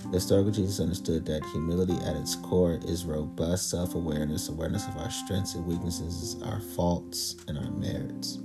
The 0.04 0.18
historical 0.18 0.50
Jesus 0.50 0.80
understood 0.80 1.24
that 1.26 1.44
humility 1.46 1.94
at 2.04 2.16
its 2.16 2.34
core 2.34 2.78
is 2.84 3.04
robust 3.04 3.70
self 3.70 3.94
awareness, 3.94 4.48
awareness 4.48 4.86
of 4.88 4.96
our 4.96 5.10
strengths 5.10 5.54
and 5.54 5.64
weaknesses, 5.66 6.36
our 6.44 6.60
faults 6.60 7.36
and 7.48 7.56
our 7.56 7.70
merits, 7.70 8.38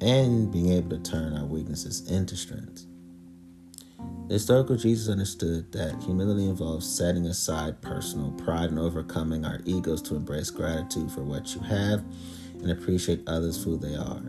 and 0.00 0.52
being 0.52 0.70
able 0.70 0.90
to 0.90 0.98
turn 0.98 1.36
our 1.36 1.46
weaknesses 1.46 2.10
into 2.10 2.36
strengths. 2.36 2.86
The 4.28 4.34
historical 4.34 4.76
Jesus 4.76 5.08
understood 5.08 5.72
that 5.72 6.02
humility 6.02 6.48
involves 6.48 6.86
setting 6.86 7.24
aside 7.26 7.80
personal 7.80 8.30
pride 8.32 8.68
and 8.68 8.78
overcoming 8.78 9.46
our 9.46 9.60
egos 9.64 10.02
to 10.02 10.16
embrace 10.16 10.50
gratitude 10.50 11.10
for 11.10 11.22
what 11.22 11.54
you 11.54 11.62
have 11.62 12.04
and 12.60 12.70
appreciate 12.70 13.26
others 13.26 13.56
for 13.56 13.70
who 13.70 13.78
they 13.78 13.96
are. 13.96 14.22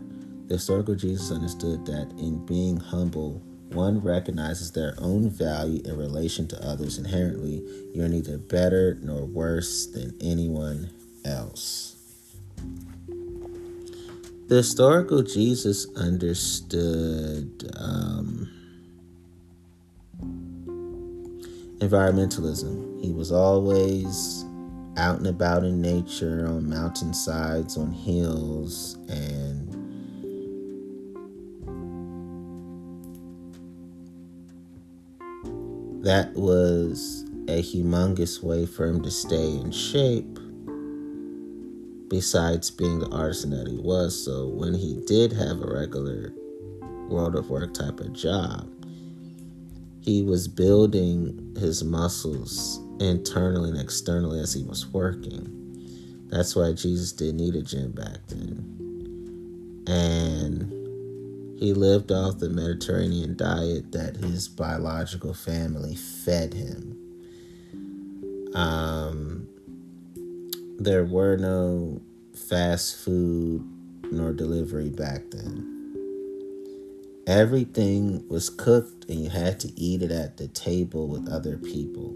The 0.48 0.54
historical 0.54 0.94
Jesus 0.94 1.30
understood 1.30 1.84
that 1.86 2.10
in 2.18 2.44
being 2.46 2.78
humble, 2.78 3.42
one 3.72 4.00
recognizes 4.00 4.72
their 4.72 4.94
own 4.98 5.30
value 5.30 5.80
in 5.84 5.96
relation 5.96 6.46
to 6.48 6.66
others 6.66 6.98
inherently. 6.98 7.62
You're 7.94 8.08
neither 8.08 8.38
better 8.38 8.98
nor 9.02 9.24
worse 9.24 9.86
than 9.86 10.16
anyone 10.20 10.90
else. 11.24 11.96
The 14.48 14.56
historical 14.56 15.22
Jesus 15.22 15.86
understood 15.94 17.70
um, 17.76 18.50
environmentalism. 21.78 23.00
He 23.00 23.12
was 23.12 23.30
always 23.30 24.44
out 24.96 25.18
and 25.18 25.28
about 25.28 25.62
in 25.64 25.80
nature, 25.80 26.46
on 26.48 26.68
mountainsides, 26.68 27.76
on 27.76 27.92
hills, 27.92 28.96
and 29.08 29.69
that 36.02 36.34
was 36.34 37.24
a 37.48 37.62
humongous 37.62 38.42
way 38.42 38.66
for 38.66 38.86
him 38.86 39.02
to 39.02 39.10
stay 39.10 39.56
in 39.56 39.70
shape. 39.70 40.38
Besides 42.08 42.70
being 42.70 42.98
the 42.98 43.08
artisan 43.10 43.50
that 43.50 43.68
he 43.68 43.78
was 43.78 44.24
so 44.24 44.48
when 44.48 44.74
he 44.74 45.00
did 45.06 45.32
have 45.32 45.60
a 45.60 45.72
regular 45.72 46.32
world 47.08 47.36
of 47.36 47.50
work 47.50 47.72
type 47.74 48.00
of 48.00 48.12
job 48.12 48.68
he 50.00 50.22
was 50.22 50.48
building 50.48 51.54
his 51.58 51.84
muscles 51.84 52.80
internally 53.00 53.70
and 53.70 53.80
externally 53.80 54.40
as 54.40 54.54
he 54.54 54.62
was 54.62 54.86
working. 54.86 55.56
That's 56.28 56.56
why 56.56 56.72
jesus 56.72 57.12
didn't 57.12 57.36
need 57.36 57.54
a 57.56 57.62
gym 57.62 57.92
back 57.92 58.18
then. 58.28 59.84
And 59.86 60.79
he 61.60 61.74
lived 61.74 62.10
off 62.10 62.38
the 62.38 62.48
Mediterranean 62.48 63.36
diet 63.36 63.92
that 63.92 64.16
his 64.16 64.48
biological 64.48 65.34
family 65.34 65.94
fed 65.94 66.54
him. 66.54 66.96
Um, 68.54 69.46
there 70.78 71.04
were 71.04 71.36
no 71.36 72.00
fast 72.34 73.04
food 73.04 73.62
nor 74.10 74.32
delivery 74.32 74.88
back 74.88 75.30
then. 75.32 75.76
Everything 77.26 78.26
was 78.30 78.48
cooked 78.48 79.04
and 79.10 79.22
you 79.22 79.28
had 79.28 79.60
to 79.60 79.70
eat 79.78 80.00
it 80.00 80.10
at 80.10 80.38
the 80.38 80.48
table 80.48 81.08
with 81.08 81.28
other 81.28 81.58
people. 81.58 82.14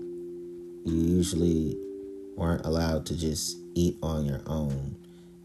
You 0.86 0.94
usually 0.94 1.76
weren't 2.34 2.64
allowed 2.64 3.04
to 3.06 3.16
just 3.16 3.58
eat 3.74 3.98
on 4.02 4.24
your 4.24 4.40
own. 4.46 4.96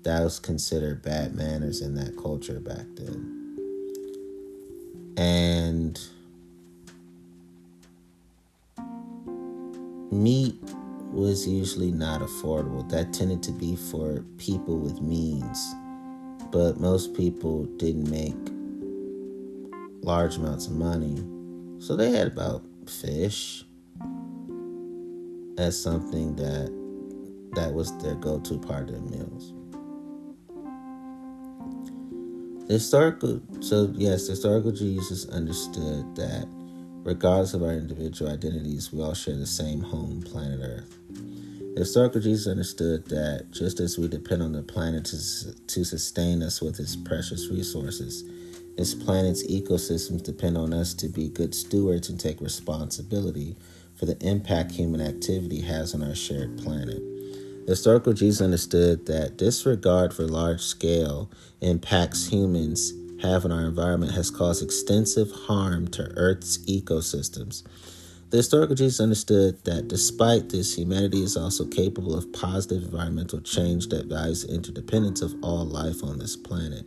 That 0.03 0.23
was 0.23 0.39
considered 0.39 1.01
bad 1.01 1.35
manners 1.35 1.81
in 1.81 1.95
that 1.95 2.15
culture 2.15 2.61
back 2.61 2.85
then 2.95 3.38
and 5.19 5.99
meat 10.11 10.55
was 11.11 11.45
usually 11.45 11.91
not 11.91 12.21
affordable. 12.21 12.87
That 12.89 13.11
tended 13.11 13.43
to 13.43 13.51
be 13.51 13.75
for 13.75 14.23
people 14.37 14.77
with 14.77 15.01
means, 15.01 15.75
but 16.51 16.79
most 16.79 17.13
people 17.13 17.65
didn't 17.75 18.09
make 18.09 18.37
large 20.05 20.37
amounts 20.37 20.67
of 20.67 20.73
money. 20.73 21.21
So 21.79 21.97
they 21.97 22.11
had 22.11 22.27
about 22.27 22.63
fish 22.87 23.65
as 25.57 25.77
something 25.81 26.37
that 26.37 26.71
that 27.55 27.73
was 27.73 27.97
their 27.97 28.15
go-to 28.15 28.57
part 28.57 28.89
of 28.89 28.91
their 28.91 29.19
meals. 29.19 29.53
Historical, 32.69 33.41
so 33.59 33.91
yes, 33.95 34.27
historical 34.27 34.71
Jesus 34.71 35.27
understood 35.29 36.15
that 36.15 36.47
regardless 37.03 37.53
of 37.53 37.63
our 37.63 37.71
individual 37.71 38.31
identities, 38.31 38.93
we 38.93 39.01
all 39.01 39.13
share 39.13 39.35
the 39.35 39.47
same 39.47 39.81
home, 39.81 40.21
planet 40.21 40.59
Earth. 40.61 40.95
Historical 41.75 42.21
Jesus 42.21 42.47
understood 42.47 43.05
that 43.05 43.47
just 43.51 43.79
as 43.79 43.97
we 43.97 44.07
depend 44.07 44.43
on 44.43 44.51
the 44.51 44.61
planet 44.61 45.05
to, 45.05 45.53
to 45.67 45.83
sustain 45.83 46.43
us 46.43 46.61
with 46.61 46.79
its 46.79 46.95
precious 46.95 47.49
resources, 47.49 48.23
its 48.77 48.93
planet's 48.93 49.45
ecosystems 49.47 50.23
depend 50.23 50.57
on 50.57 50.73
us 50.73 50.93
to 50.93 51.09
be 51.09 51.29
good 51.29 51.55
stewards 51.55 52.09
and 52.09 52.19
take 52.19 52.39
responsibility 52.41 53.55
for 53.95 54.05
the 54.05 54.17
impact 54.25 54.71
human 54.71 55.01
activity 55.01 55.61
has 55.61 55.93
on 55.93 56.03
our 56.03 56.15
shared 56.15 56.57
planet. 56.57 57.01
Historical 57.67 58.13
Jesus 58.13 58.41
understood 58.41 59.05
that 59.05 59.37
disregard 59.37 60.13
for 60.13 60.23
large 60.23 60.61
scale 60.61 61.29
impacts 61.61 62.27
humans 62.27 62.93
have 63.21 63.45
on 63.45 63.51
our 63.51 63.65
environment 63.65 64.13
has 64.13 64.31
caused 64.31 64.63
extensive 64.63 65.31
harm 65.31 65.87
to 65.89 66.03
Earth's 66.15 66.57
ecosystems. 66.65 67.63
The 68.29 68.37
historical 68.37 68.75
Jesus 68.75 68.99
understood 68.99 69.63
that 69.65 69.87
despite 69.87 70.49
this, 70.49 70.77
humanity 70.77 71.23
is 71.23 71.35
also 71.35 71.65
capable 71.65 72.15
of 72.15 72.31
positive 72.31 72.83
environmental 72.83 73.41
change 73.41 73.87
that 73.87 74.05
values 74.05 74.43
the 74.43 74.53
interdependence 74.53 75.21
of 75.21 75.33
all 75.41 75.65
life 75.65 76.03
on 76.03 76.19
this 76.19 76.35
planet. 76.35 76.85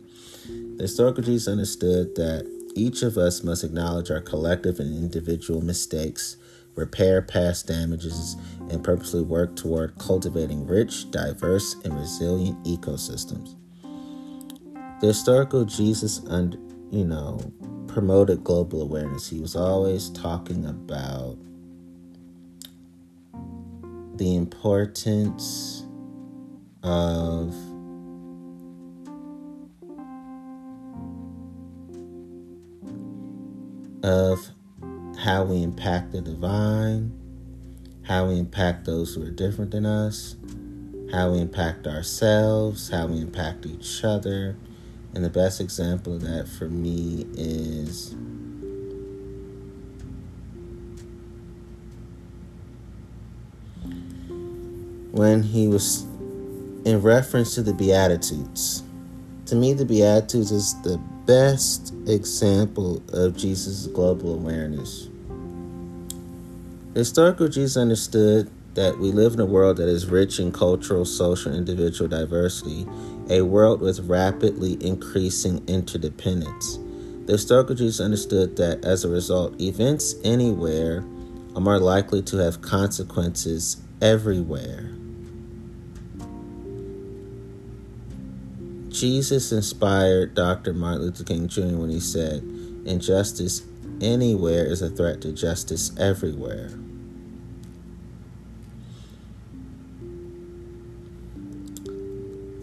The 0.77 0.83
historical 0.83 1.23
Jesus 1.23 1.51
understood 1.51 2.15
that 2.15 2.49
each 2.75 3.03
of 3.03 3.17
us 3.17 3.43
must 3.43 3.63
acknowledge 3.63 4.09
our 4.09 4.21
collective 4.21 4.79
and 4.79 4.95
individual 4.95 5.61
mistakes 5.61 6.37
repair 6.75 7.21
past 7.21 7.67
damages, 7.67 8.35
and 8.69 8.83
purposely 8.83 9.21
work 9.21 9.55
toward 9.55 9.97
cultivating 9.97 10.65
rich, 10.65 11.09
diverse, 11.11 11.75
and 11.83 11.97
resilient 11.97 12.63
ecosystems. 12.65 13.55
The 15.01 15.07
historical 15.07 15.65
Jesus, 15.65 16.21
under, 16.27 16.57
you 16.91 17.05
know, 17.05 17.39
promoted 17.87 18.43
global 18.43 18.81
awareness. 18.81 19.29
He 19.29 19.39
was 19.39 19.55
always 19.55 20.09
talking 20.09 20.65
about 20.65 21.37
the 24.17 24.35
importance 24.35 25.85
of 26.83 27.53
of 34.03 34.49
how 35.23 35.43
we 35.43 35.63
impact 35.63 36.11
the 36.11 36.21
divine 36.21 37.11
how 38.03 38.27
we 38.27 38.37
impact 38.37 38.85
those 38.85 39.15
who 39.15 39.23
are 39.23 39.31
different 39.31 39.71
than 39.71 39.85
us, 39.85 40.35
how 41.11 41.31
we 41.31 41.39
impact 41.39 41.87
ourselves, 41.87 42.89
how 42.89 43.07
we 43.07 43.19
impact 43.19 43.65
each 43.65 44.03
other. 44.03 44.57
And 45.13 45.23
the 45.23 45.29
best 45.29 45.61
example 45.61 46.15
of 46.15 46.21
that 46.21 46.47
for 46.47 46.67
me 46.67 47.25
is 47.33 48.13
when 55.11 55.43
he 55.43 55.67
was 55.67 56.01
in 56.83 57.01
reference 57.01 57.55
to 57.55 57.61
the 57.61 57.73
Beatitudes. 57.73 58.83
To 59.45 59.55
me, 59.55 59.73
the 59.73 59.85
Beatitudes 59.85 60.51
is 60.51 60.81
the 60.81 60.97
best 61.25 61.93
example 62.07 63.01
of 63.13 63.37
Jesus' 63.37 63.87
global 63.87 64.33
awareness. 64.33 65.07
Historical 66.95 67.47
Jesus 67.47 67.75
understood 67.75 68.51
that 68.75 68.99
we 68.99 69.11
live 69.11 69.33
in 69.33 69.39
a 69.39 69.45
world 69.45 69.77
that 69.77 69.87
is 69.87 70.05
rich 70.05 70.39
in 70.39 70.51
cultural, 70.51 71.05
social, 71.05 71.51
and 71.51 71.67
individual 71.67 72.07
diversity, 72.07 72.85
a 73.31 73.41
world 73.41 73.81
with 73.81 73.99
rapidly 74.01 74.77
increasing 74.79 75.67
interdependence. 75.67 76.77
The 77.25 77.33
historical 77.33 77.73
Jesus 77.73 77.99
understood 77.99 78.57
that 78.57 78.85
as 78.85 79.03
a 79.03 79.09
result, 79.09 79.59
events 79.59 80.15
anywhere 80.23 80.99
are 81.55 81.61
more 81.61 81.79
likely 81.79 82.21
to 82.23 82.37
have 82.37 82.61
consequences 82.61 83.77
everywhere. 83.99 84.91
Jesus 88.89 89.51
inspired 89.51 90.35
Dr. 90.35 90.73
Martin 90.73 91.01
Luther 91.01 91.23
King 91.23 91.47
Jr. 91.47 91.77
when 91.77 91.89
he 91.89 91.99
said, 91.99 92.43
Injustice 92.85 93.63
anywhere 93.99 94.65
is 94.65 94.83
a 94.83 94.89
threat 94.89 95.21
to 95.21 95.31
justice 95.31 95.91
everywhere. 95.97 96.69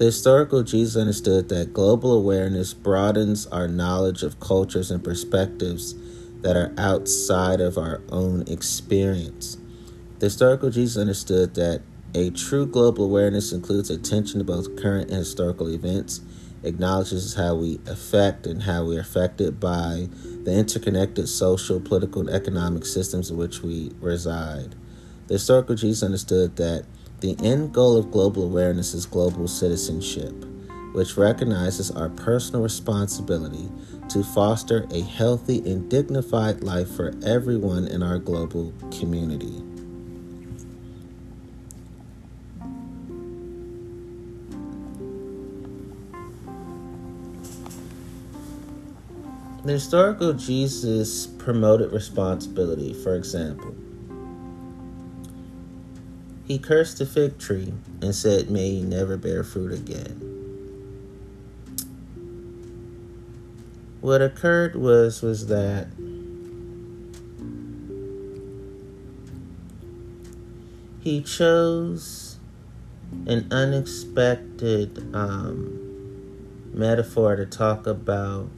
The 0.01 0.07
historical 0.07 0.63
Jesus 0.63 0.99
understood 0.99 1.51
that 1.51 1.75
global 1.75 2.15
awareness 2.15 2.73
broadens 2.73 3.47
our 3.49 3.69
knowledge 3.69 4.23
of 4.23 4.41
cultures 4.41 4.91
and 4.91 5.05
perspectives 5.05 5.95
that 6.41 6.57
are 6.57 6.73
outside 6.79 7.61
of 7.61 7.77
our 7.77 8.01
own 8.09 8.45
experience. 8.49 9.59
The 10.19 10.25
historical 10.25 10.71
Jesus 10.71 10.99
understood 10.99 11.55
that 11.57 11.83
a 12.15 12.31
true 12.31 12.65
global 12.65 13.05
awareness 13.05 13.53
includes 13.53 13.91
attention 13.91 14.39
to 14.39 14.45
both 14.45 14.75
current 14.75 15.11
and 15.11 15.19
historical 15.19 15.69
events, 15.69 16.23
acknowledges 16.63 17.35
how 17.35 17.57
we 17.57 17.79
affect 17.87 18.47
and 18.47 18.63
how 18.63 18.87
we 18.87 18.97
are 18.97 19.01
affected 19.01 19.61
by 19.61 20.09
the 20.45 20.55
interconnected 20.55 21.29
social, 21.29 21.79
political, 21.79 22.23
and 22.23 22.31
economic 22.31 22.87
systems 22.87 23.31
in 23.31 23.37
which 23.37 23.61
we 23.61 23.93
reside. 24.01 24.75
The 25.27 25.35
historical 25.35 25.75
Jesus 25.75 26.03
understood 26.03 26.57
that 26.57 26.87
the 27.21 27.37
end 27.43 27.73
goal 27.73 27.97
of 27.97 28.11
global 28.11 28.45
awareness 28.45 28.95
is 28.95 29.05
global 29.05 29.47
citizenship, 29.47 30.33
which 30.95 31.17
recognizes 31.17 31.91
our 31.91 32.09
personal 32.09 32.63
responsibility 32.63 33.69
to 34.09 34.25
foster 34.25 34.87
a 34.91 35.01
healthy 35.03 35.59
and 35.71 35.89
dignified 35.91 36.63
life 36.63 36.91
for 36.91 37.13
everyone 37.25 37.87
in 37.87 38.03
our 38.03 38.19
global 38.19 38.73
community. 38.91 39.63
The 49.63 49.73
historical 49.73 50.33
Jesus 50.33 51.27
promoted 51.27 51.93
responsibility, 51.93 52.95
for 52.95 53.15
example. 53.15 53.75
He 56.51 56.59
cursed 56.59 56.99
the 56.99 57.07
fig 57.07 57.39
tree 57.39 57.73
and 58.03 58.13
said, 58.13 58.51
May 58.51 58.71
you 58.71 58.85
never 58.85 59.17
bear 59.17 59.45
fruit 59.45 59.73
again. 59.73 60.19
What 64.01 64.21
occurred 64.21 64.75
was 64.75 65.23
was 65.23 65.47
that 65.47 65.87
he 70.99 71.23
chose 71.23 72.41
an 73.29 73.47
unexpected 73.53 75.15
um, 75.15 75.79
metaphor 76.75 77.37
to 77.37 77.47
talk 77.47 77.87
about 77.87 78.51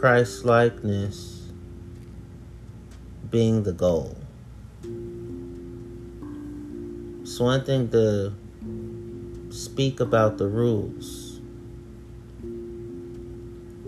Christ 0.00 0.44
likeness 0.44 1.37
being 3.30 3.62
the 3.62 3.72
goal. 3.72 4.16
It's 7.22 7.38
one 7.38 7.64
thing 7.64 7.90
to 7.90 8.32
speak 9.50 10.00
about 10.00 10.38
the 10.38 10.46
rules, 10.46 11.40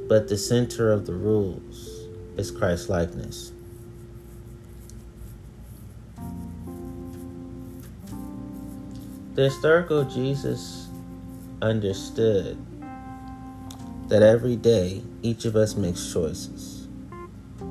but 0.09 0.28
the 0.28 0.36
center 0.36 0.93
of 0.93 1.07
the 1.07 1.14
rules 1.14 2.07
is 2.36 2.51
Christ 2.51 2.88
likeness. 2.88 3.53
The 9.34 9.45
historical 9.45 10.05
Jesus 10.05 10.88
understood 11.62 12.59
that 14.09 14.22
every 14.22 14.57
day 14.57 15.03
each 15.22 15.45
of 15.45 15.57
us 15.57 15.76
makes 15.76 16.12
choices. 16.12 16.70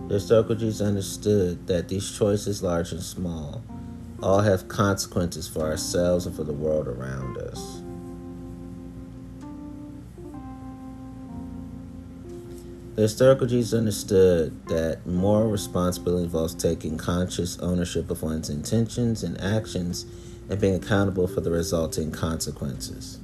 The 0.09 0.55
Jesus 0.57 0.81
understood 0.81 1.67
that 1.67 1.87
these 1.87 2.17
choices, 2.17 2.63
large 2.63 2.91
and 2.91 3.03
small, 3.03 3.63
all 4.23 4.41
have 4.41 4.67
consequences 4.67 5.47
for 5.47 5.61
ourselves 5.61 6.25
and 6.25 6.35
for 6.35 6.43
the 6.43 6.51
world 6.51 6.87
around 6.87 7.37
us. 7.37 7.83
The 12.95 13.47
Jesus 13.47 13.77
understood 13.77 14.65
that 14.65 15.05
moral 15.05 15.51
responsibility 15.51 16.23
involves 16.23 16.55
taking 16.55 16.97
conscious 16.97 17.59
ownership 17.59 18.09
of 18.09 18.23
one's 18.23 18.49
intentions 18.49 19.23
and 19.23 19.39
actions 19.39 20.07
and 20.49 20.59
being 20.59 20.73
accountable 20.73 21.27
for 21.27 21.41
the 21.41 21.51
resulting 21.51 22.11
consequences. 22.11 23.19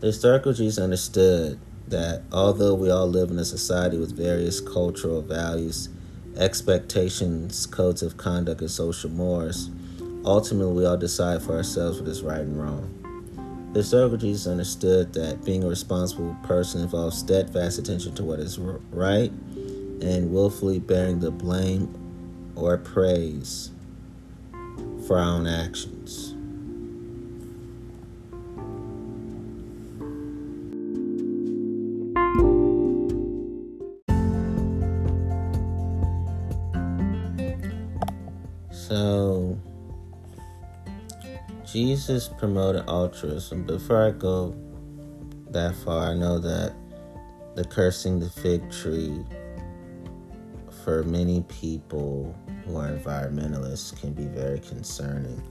The 0.00 0.54
Jesus 0.56 0.78
understood 0.78 1.60
that 1.88 2.22
although 2.32 2.74
we 2.74 2.90
all 2.90 3.06
live 3.06 3.30
in 3.30 3.38
a 3.38 3.44
society 3.44 3.98
with 3.98 4.16
various 4.16 4.60
cultural 4.60 5.22
values, 5.22 5.88
expectations, 6.36 7.66
codes 7.66 8.02
of 8.02 8.16
conduct, 8.16 8.60
and 8.60 8.70
social 8.70 9.10
mores, 9.10 9.70
ultimately 10.24 10.72
we 10.72 10.86
all 10.86 10.96
decide 10.96 11.42
for 11.42 11.54
ourselves 11.54 12.00
what 12.00 12.08
is 12.08 12.22
right 12.22 12.40
and 12.40 12.60
wrong. 12.60 12.90
The 13.74 14.16
Jesus 14.16 14.46
understood 14.46 15.12
that 15.14 15.44
being 15.44 15.64
a 15.64 15.68
responsible 15.68 16.36
person 16.44 16.82
involves 16.82 17.18
steadfast 17.18 17.78
attention 17.78 18.14
to 18.14 18.22
what 18.22 18.38
is 18.38 18.56
right 18.58 19.32
and 20.00 20.32
willfully 20.32 20.78
bearing 20.78 21.18
the 21.18 21.32
blame 21.32 21.92
or 22.54 22.78
praise 22.78 23.72
for 25.08 25.18
our 25.18 25.24
own 25.24 25.48
actions. 25.48 26.33
Jesus 41.74 42.28
promoted 42.28 42.84
altruism. 42.86 43.64
Before 43.64 44.06
I 44.06 44.12
go 44.12 44.54
that 45.50 45.74
far, 45.74 46.12
I 46.12 46.14
know 46.14 46.38
that 46.38 46.72
the 47.56 47.64
cursing 47.64 48.20
the 48.20 48.30
fig 48.30 48.70
tree 48.70 49.24
for 50.84 51.02
many 51.02 51.42
people 51.48 52.32
who 52.64 52.76
are 52.76 52.92
environmentalists 52.92 54.00
can 54.00 54.12
be 54.12 54.26
very 54.26 54.60
concerning. 54.60 55.42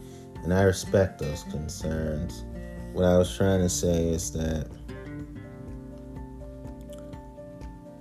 And 0.46 0.54
I 0.54 0.62
respect 0.62 1.20
those 1.20 1.44
concerns. 1.52 2.46
What 2.94 3.04
I 3.04 3.18
was 3.18 3.36
trying 3.36 3.60
to 3.60 3.68
say 3.68 4.08
is 4.08 4.32
that 4.32 4.72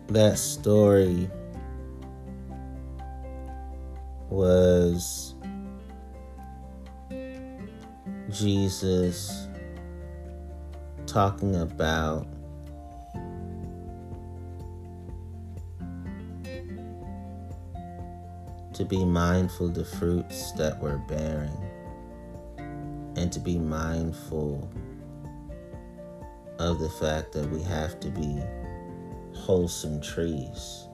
that 0.06 0.38
story 0.38 1.28
was 4.30 5.31
Jesus 8.32 9.46
talking 11.06 11.56
about 11.56 12.26
to 18.72 18.84
be 18.84 19.04
mindful 19.04 19.68
the 19.68 19.84
fruits 19.84 20.52
that 20.52 20.80
we're 20.80 20.96
bearing 21.08 21.56
and 23.16 23.30
to 23.30 23.38
be 23.38 23.58
mindful 23.58 24.70
of 26.58 26.78
the 26.78 26.88
fact 26.88 27.32
that 27.32 27.48
we 27.50 27.62
have 27.62 28.00
to 28.00 28.08
be 28.08 28.40
wholesome 29.34 30.00
trees 30.00 30.86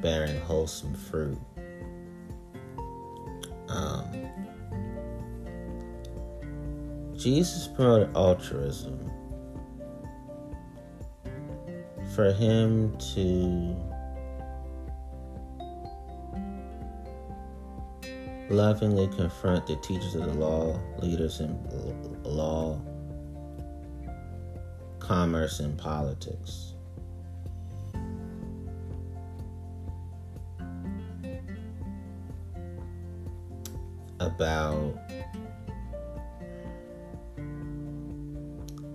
bearing 0.00 0.38
wholesome 0.40 0.94
fruit. 0.94 1.38
Um, 3.68 4.45
Jesus 7.18 7.66
promoted 7.68 8.14
altruism. 8.14 9.10
For 12.14 12.32
him 12.32 12.96
to 13.14 13.76
lovingly 18.50 19.08
confront 19.08 19.66
the 19.66 19.76
teachers 19.76 20.14
of 20.14 20.26
the 20.26 20.34
law, 20.34 20.78
leaders 20.98 21.40
in 21.40 21.58
law, 22.22 22.80
commerce, 24.98 25.60
and 25.60 25.76
politics. 25.78 26.74
About 34.20 34.98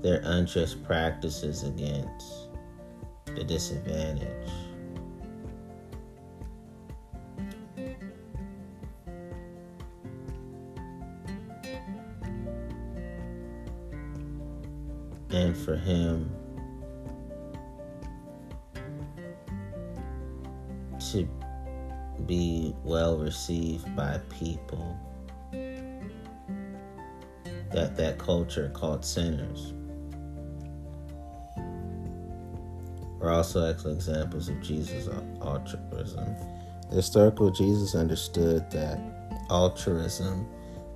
their 0.01 0.21
unjust 0.23 0.83
practices 0.83 1.63
against 1.63 2.49
the 3.35 3.43
disadvantaged. 3.43 4.51
and 15.33 15.55
for 15.55 15.77
him 15.77 16.29
to 20.99 21.25
be 22.25 22.75
well 22.83 23.17
received 23.17 23.95
by 23.95 24.19
people 24.29 24.97
that 27.71 27.95
that 27.95 28.17
culture 28.17 28.69
called 28.73 29.05
sinners 29.05 29.73
are 33.21 33.31
also 33.31 33.63
excellent 33.63 33.97
examples 33.97 34.49
of 34.49 34.61
Jesus' 34.61 35.07
altruism. 35.41 36.35
The 36.89 36.95
historical 36.95 37.51
Jesus 37.51 37.95
understood 37.95 38.69
that 38.71 38.99
altruism 39.49 40.47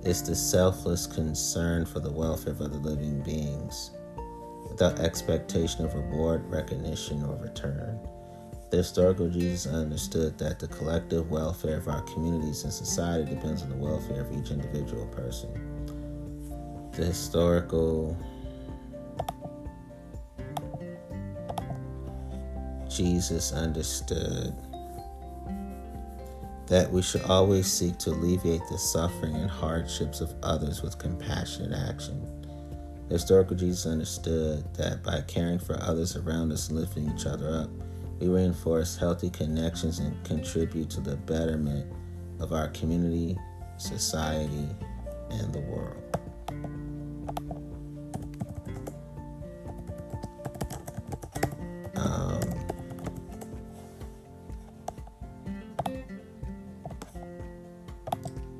is 0.04 0.22
the 0.22 0.34
selfless 0.34 1.06
concern 1.06 1.86
for 1.86 2.00
the 2.00 2.10
welfare 2.10 2.52
of 2.52 2.60
other 2.60 2.78
living 2.78 3.22
beings 3.22 3.90
without 4.68 5.00
expectation 5.00 5.84
of 5.84 5.94
reward, 5.94 6.44
recognition, 6.50 7.22
or 7.22 7.36
return. 7.36 7.98
The 8.70 8.78
historical 8.78 9.28
Jesus 9.30 9.72
understood 9.72 10.36
that 10.38 10.58
the 10.58 10.66
collective 10.68 11.30
welfare 11.30 11.78
of 11.78 11.88
our 11.88 12.02
communities 12.02 12.64
and 12.64 12.72
society 12.72 13.34
depends 13.34 13.62
on 13.62 13.70
the 13.70 13.76
welfare 13.76 14.22
of 14.22 14.32
each 14.32 14.50
individual 14.50 15.06
person. 15.06 15.50
The 16.92 17.04
historical 17.04 18.16
Jesus 22.96 23.52
understood 23.52 24.54
that 26.66 26.90
we 26.90 27.02
should 27.02 27.22
always 27.24 27.70
seek 27.70 27.98
to 27.98 28.10
alleviate 28.10 28.62
the 28.70 28.78
suffering 28.78 29.34
and 29.36 29.50
hardships 29.50 30.22
of 30.22 30.34
others 30.42 30.82
with 30.82 30.96
compassionate 30.96 31.78
action. 31.90 32.26
The 33.08 33.14
historical 33.14 33.54
Jesus 33.54 33.84
understood 33.84 34.64
that 34.74 35.02
by 35.02 35.20
caring 35.28 35.58
for 35.58 35.78
others 35.82 36.16
around 36.16 36.50
us 36.52 36.70
and 36.70 36.78
lifting 36.78 37.12
each 37.14 37.26
other 37.26 37.50
up, 37.50 37.70
we 38.18 38.28
reinforce 38.28 38.96
healthy 38.96 39.28
connections 39.28 39.98
and 39.98 40.24
contribute 40.24 40.88
to 40.90 41.02
the 41.02 41.16
betterment 41.16 41.92
of 42.40 42.54
our 42.54 42.68
community, 42.68 43.36
society, 43.76 44.68
and 45.30 45.52
the 45.52 45.60
world. 45.60 46.02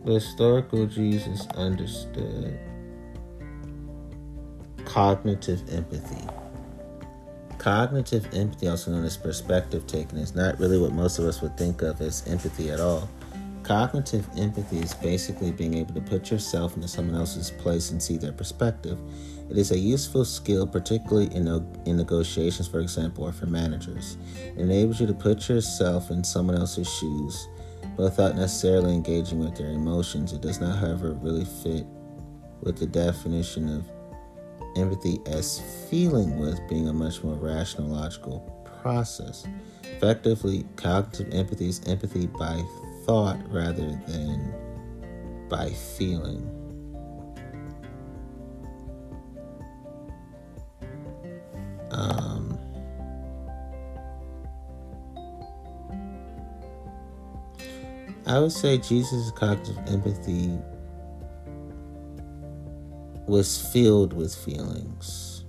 The 0.06 0.14
historical 0.14 0.86
Jesus 0.86 1.48
understood 1.56 2.56
cognitive 4.84 5.60
empathy. 5.68 6.24
Cognitive 7.58 8.32
empathy, 8.32 8.68
also 8.68 8.92
known 8.92 9.04
as 9.04 9.16
perspective 9.16 9.84
taking, 9.88 10.18
is 10.18 10.36
not 10.36 10.60
really 10.60 10.78
what 10.78 10.92
most 10.92 11.18
of 11.18 11.24
us 11.24 11.42
would 11.42 11.58
think 11.58 11.82
of 11.82 12.00
as 12.00 12.24
empathy 12.28 12.70
at 12.70 12.78
all. 12.78 13.08
Cognitive 13.64 14.24
empathy 14.38 14.78
is 14.78 14.94
basically 14.94 15.50
being 15.50 15.74
able 15.74 15.92
to 15.92 16.00
put 16.00 16.30
yourself 16.30 16.76
into 16.76 16.86
someone 16.86 17.16
else's 17.16 17.50
place 17.50 17.90
and 17.90 18.00
see 18.00 18.16
their 18.16 18.30
perspective. 18.30 18.96
It 19.50 19.58
is 19.58 19.72
a 19.72 19.78
useful 19.78 20.24
skill, 20.24 20.68
particularly 20.68 21.34
in, 21.34 21.48
in 21.84 21.96
negotiations, 21.96 22.68
for 22.68 22.78
example, 22.78 23.24
or 23.24 23.32
for 23.32 23.46
managers. 23.46 24.18
It 24.36 24.60
enables 24.60 25.00
you 25.00 25.08
to 25.08 25.14
put 25.14 25.48
yourself 25.48 26.12
in 26.12 26.22
someone 26.22 26.56
else's 26.56 26.88
shoes, 26.88 27.48
but 27.96 28.04
without 28.04 28.36
necessarily 28.36 28.94
engaging 28.94 29.38
with 29.38 29.56
their 29.56 29.70
emotions. 29.70 30.32
It 30.32 30.42
does 30.42 30.60
not, 30.60 30.78
however, 30.78 31.12
really 31.14 31.44
fit 31.44 31.86
with 32.60 32.78
the 32.78 32.86
definition 32.86 33.68
of 33.74 33.88
empathy 34.76 35.18
as 35.26 35.62
feeling 35.88 36.38
with 36.38 36.60
being 36.68 36.88
a 36.88 36.92
much 36.92 37.24
more 37.24 37.34
rational, 37.34 37.88
logical 37.88 38.40
process. 38.82 39.46
Effectively, 39.84 40.64
cognitive 40.76 41.32
empathy 41.32 41.68
is 41.68 41.80
empathy 41.86 42.26
by 42.26 42.62
thought 43.04 43.38
rather 43.50 43.90
than 44.06 44.54
by 45.48 45.70
feeling. 45.70 46.52
Um, 51.90 52.45
I 58.26 58.40
would 58.40 58.50
say 58.50 58.78
Jesus' 58.78 59.30
cognitive 59.30 59.78
empathy 59.86 60.58
was 63.28 63.70
filled 63.72 64.12
with 64.12 64.34
feelings 64.34 65.44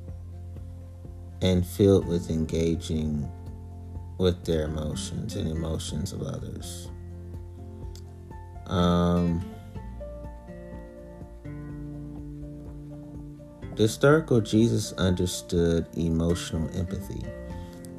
and 1.41 1.65
filled 1.65 2.05
with 2.05 2.29
engaging 2.29 3.27
with 4.19 4.45
their 4.45 4.65
emotions 4.65 5.35
and 5.35 5.49
emotions 5.49 6.13
of 6.13 6.21
others. 6.21 6.89
Um, 8.67 9.43
the 13.75 13.83
historical 13.83 14.39
Jesus 14.39 14.93
understood 14.93 15.87
emotional 15.95 16.69
empathy. 16.75 17.23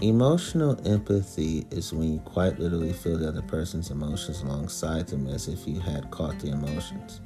Emotional 0.01 0.79
empathy 0.87 1.67
is 1.73 1.93
when 1.93 2.13
you 2.13 2.21
quite 2.21 2.57
literally 2.61 2.93
feel 2.93 3.19
the 3.19 3.27
other 3.27 3.43
person's 3.43 3.91
emotions 3.91 4.43
alongside 4.43 5.09
them 5.09 5.27
as 5.27 5.49
if 5.49 5.67
you 5.67 5.81
had 5.81 6.09
caught 6.13 6.39
the 6.39 6.53
emotions. 6.53 7.21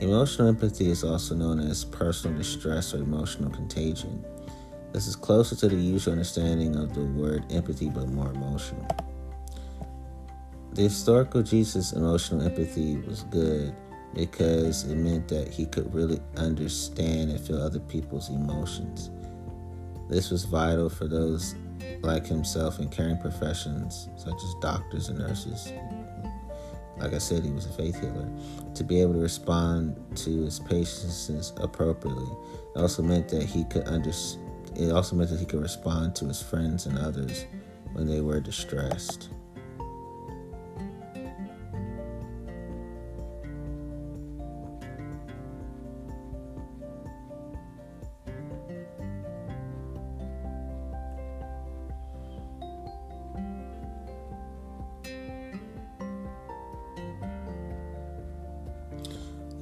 Emotional 0.00 0.48
empathy 0.48 0.90
is 0.90 1.02
also 1.02 1.34
known 1.34 1.58
as 1.58 1.86
personal 1.86 2.36
distress 2.36 2.92
or 2.92 2.98
emotional 2.98 3.48
contagion. 3.48 4.22
This 4.92 5.06
is 5.06 5.16
closer 5.16 5.56
to 5.56 5.68
the 5.68 5.76
usual 5.76 6.12
understanding 6.12 6.76
of 6.76 6.94
the 6.94 7.04
word 7.04 7.50
empathy, 7.50 7.88
but 7.88 8.06
more 8.08 8.32
emotional. 8.32 8.86
The 10.74 10.82
historical 10.82 11.42
Jesus' 11.42 11.94
emotional 11.94 12.42
empathy 12.42 12.98
was 12.98 13.22
good 13.30 13.74
because 14.14 14.84
it 14.84 14.96
meant 14.96 15.26
that 15.28 15.48
he 15.48 15.64
could 15.64 15.94
really 15.94 16.20
understand 16.36 17.30
and 17.30 17.40
feel 17.40 17.62
other 17.62 17.80
people's 17.80 18.28
emotions. 18.28 19.10
This 20.10 20.30
was 20.30 20.44
vital 20.44 20.90
for 20.90 21.06
those 21.06 21.54
like 22.02 22.26
himself 22.26 22.78
in 22.78 22.88
caring 22.88 23.18
professions 23.18 24.08
such 24.16 24.34
as 24.34 24.54
doctors 24.60 25.08
and 25.08 25.18
nurses 25.18 25.72
like 27.00 27.14
I 27.14 27.18
said, 27.18 27.44
he 27.44 27.50
was 27.50 27.66
a 27.66 27.72
faith 27.72 28.00
healer, 28.00 28.28
to 28.74 28.84
be 28.84 29.00
able 29.00 29.14
to 29.14 29.20
respond 29.20 29.96
to 30.16 30.44
his 30.44 30.58
patients 30.58 31.52
appropriately. 31.58 32.28
It 32.74 32.78
also 32.78 33.02
meant 33.02 33.28
that 33.28 33.44
he 33.44 33.64
could 33.64 33.86
under, 33.86 34.10
it 34.10 34.92
also 34.92 35.16
meant 35.16 35.30
that 35.30 35.38
he 35.38 35.46
could 35.46 35.62
respond 35.62 36.16
to 36.16 36.26
his 36.26 36.42
friends 36.42 36.86
and 36.86 36.98
others 36.98 37.46
when 37.92 38.06
they 38.06 38.20
were 38.20 38.40
distressed. 38.40 39.30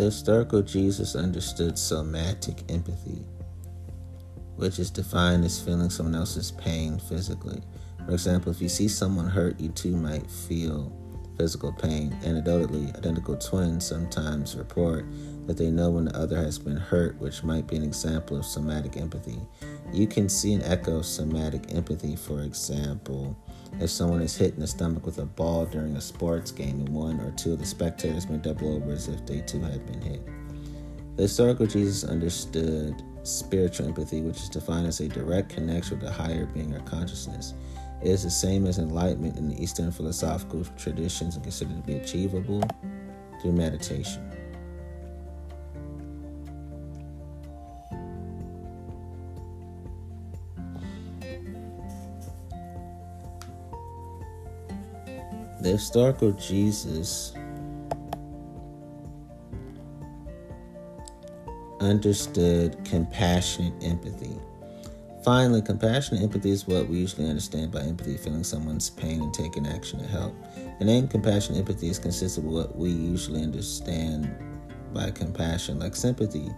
Historical 0.07 0.63
Jesus 0.63 1.17
understood 1.17 1.77
somatic 1.77 2.63
empathy, 2.69 3.25
which 4.55 4.79
is 4.79 4.89
defined 4.89 5.45
as 5.45 5.61
feeling 5.61 5.91
someone 5.91 6.15
else's 6.15 6.53
pain 6.53 6.99
physically. 6.99 7.61
For 8.07 8.13
example, 8.13 8.53
if 8.53 8.63
you 8.63 8.69
see 8.69 8.87
someone 8.87 9.29
hurt, 9.29 9.59
you 9.59 9.71
too 9.71 9.97
might 9.97 10.31
feel 10.31 10.93
physical 11.37 11.73
pain. 11.73 12.17
Anecdotally, 12.23 12.97
identical 12.97 13.37
twins 13.37 13.85
sometimes 13.85 14.55
report 14.55 15.05
that 15.47 15.57
they 15.57 15.73
know 15.73 15.91
when 15.91 16.05
the 16.05 16.17
other 16.17 16.37
has 16.37 16.57
been 16.57 16.77
hurt, 16.77 17.19
which 17.21 17.43
might 17.43 17.67
be 17.67 17.75
an 17.75 17.83
example 17.83 18.37
of 18.37 18.45
somatic 18.45 18.97
empathy. 18.97 19.41
You 19.93 20.07
can 20.07 20.29
see 20.29 20.55
an 20.55 20.63
echo 20.63 20.99
of 20.99 21.07
somatic 21.07 21.75
empathy, 21.75 22.15
for 22.15 22.43
example, 22.43 23.37
if 23.81 23.91
someone 23.91 24.23
is 24.23 24.37
hit 24.37 24.55
in 24.55 24.61
the 24.61 24.67
stomach 24.67 25.05
with 25.05 25.19
a 25.19 25.27
ball 25.27 25.67
during 25.67 25.97
a 25.97 26.01
sports 26.01 26.51
game 26.51 26.81
and 26.81 26.89
one 26.89 27.21
or 27.21 27.31
two 27.33 27.53
of 27.53 27.59
the 27.59 27.67
spectators 27.67 28.29
may 28.29 28.39
double 28.39 28.77
over 28.77 28.93
as 28.93 29.09
if 29.09 29.25
they 29.27 29.41
too 29.41 29.61
had 29.61 29.85
been 29.87 30.01
hit. 30.01 30.21
The 31.17 31.23
historical 31.23 31.67
Jesus 31.67 32.05
understood 32.05 33.03
spiritual 33.23 33.87
empathy, 33.87 34.23
which 34.23 34.37
is 34.37 34.49
defined 34.49 34.87
as 34.87 35.01
a 35.01 35.09
direct 35.09 35.51
connection 35.51 35.99
with 35.99 36.09
a 36.09 36.13
higher 36.13 36.47
being 36.47 36.75
or 36.75 36.81
consciousness. 36.81 37.55
It 38.03 38.09
is 38.09 38.23
the 38.23 38.31
same 38.31 38.67
as 38.67 38.79
enlightenment 38.79 39.37
in 39.39 39.49
the 39.49 39.63
Eastern 39.63 39.91
philosophical 39.91 40.65
traditions 40.77 41.35
and 41.35 41.43
considered 41.43 41.77
to 41.77 41.83
be 41.83 41.97
achievable 41.97 42.63
through 43.41 43.53
meditation. 43.53 44.36
The 55.67 55.73
historical 55.73 56.31
Jesus 56.31 57.33
understood 61.81 62.79
compassionate 62.85 63.75
empathy. 63.83 64.39
Finally, 65.25 65.63
compassionate 65.63 66.23
empathy 66.23 66.51
is 66.51 66.69
what 66.69 66.89
we 66.89 66.99
usually 66.99 67.29
understand 67.29 67.73
by 67.73 67.81
empathy, 67.81 68.17
feeling 68.17 68.45
someone's 68.45 68.91
pain 68.91 69.21
and 69.21 69.35
taking 69.35 69.67
action 69.67 69.99
to 69.99 70.07
help. 70.07 70.37
The 70.79 70.85
name 70.85 71.09
compassionate 71.09 71.59
empathy 71.59 71.89
is 71.89 71.99
consistent 71.99 72.47
with 72.47 72.55
what 72.55 72.77
we 72.77 72.91
usually 72.91 73.43
understand 73.43 74.33
by 74.95 75.11
compassion, 75.11 75.81
like 75.81 75.97
sympathy. 75.97 76.49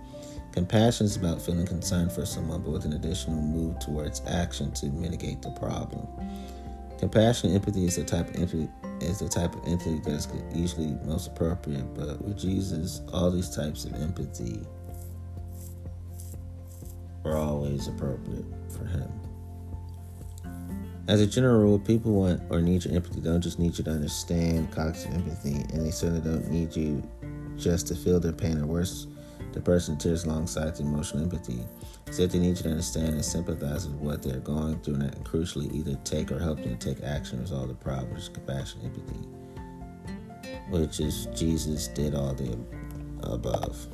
Compassion 0.52 1.06
is 1.06 1.16
about 1.16 1.40
feeling 1.40 1.66
concern 1.66 2.10
for 2.10 2.26
someone, 2.26 2.60
but 2.60 2.72
with 2.72 2.84
an 2.84 2.92
additional 2.92 3.40
move 3.40 3.78
towards 3.78 4.20
action 4.26 4.70
to 4.72 4.86
mitigate 4.88 5.40
the 5.40 5.50
problem. 5.52 6.06
Compassionate 6.98 7.54
empathy 7.54 7.86
is 7.86 7.96
the 7.96 8.04
type 8.04 8.28
of 8.28 8.36
empathy 8.36 8.68
is 9.02 9.18
the 9.18 9.28
type 9.28 9.54
of 9.54 9.66
empathy 9.66 10.00
that's 10.04 10.28
usually 10.54 10.94
most 11.04 11.28
appropriate, 11.28 11.94
but 11.94 12.22
with 12.22 12.38
Jesus, 12.38 13.02
all 13.12 13.30
these 13.30 13.54
types 13.54 13.84
of 13.84 13.94
empathy 13.94 14.60
are 17.24 17.36
always 17.36 17.88
appropriate 17.88 18.44
for 18.68 18.84
him. 18.86 19.10
As 21.08 21.22
a 21.22 21.26
general 21.26 21.60
rule, 21.60 21.78
people 21.78 22.12
want 22.12 22.42
or 22.50 22.60
need 22.60 22.84
your 22.84 22.94
empathy. 22.94 23.20
They 23.20 23.30
don't 23.30 23.40
just 23.40 23.58
need 23.58 23.78
you 23.78 23.84
to 23.84 23.90
understand 23.90 24.70
cognitive 24.70 25.14
empathy, 25.14 25.54
and 25.72 25.86
they 25.86 25.90
certainly 25.90 26.20
don't 26.20 26.50
need 26.50 26.76
you 26.76 27.02
just 27.56 27.88
to 27.88 27.94
feel 27.94 28.20
their 28.20 28.32
pain 28.32 28.58
or 28.58 28.66
worse, 28.66 29.06
the 29.58 29.62
person 29.64 29.96
tears 29.96 30.24
alongside 30.24 30.76
the 30.76 30.84
emotional 30.84 31.24
empathy. 31.24 31.58
Instead, 32.06 32.30
they 32.30 32.38
need 32.38 32.56
you 32.56 32.62
to 32.62 32.70
understand 32.70 33.08
and 33.08 33.24
sympathize 33.24 33.88
with 33.88 33.96
what 33.96 34.22
they're 34.22 34.38
going 34.38 34.78
through, 34.80 34.94
and 34.94 35.24
crucially, 35.24 35.72
either 35.74 35.98
take 36.04 36.30
or 36.30 36.38
help 36.38 36.62
them 36.62 36.78
take 36.78 37.02
action 37.02 37.38
to 37.38 37.42
resolve 37.42 37.68
the 37.68 37.74
problem, 37.74 38.10
which 38.10 38.22
is 38.22 38.28
compassion, 38.28 38.80
empathy, 38.84 39.18
which 40.70 41.00
is 41.00 41.26
Jesus 41.34 41.88
did 41.88 42.14
all 42.14 42.34
the 42.34 42.56
above. 43.24 43.88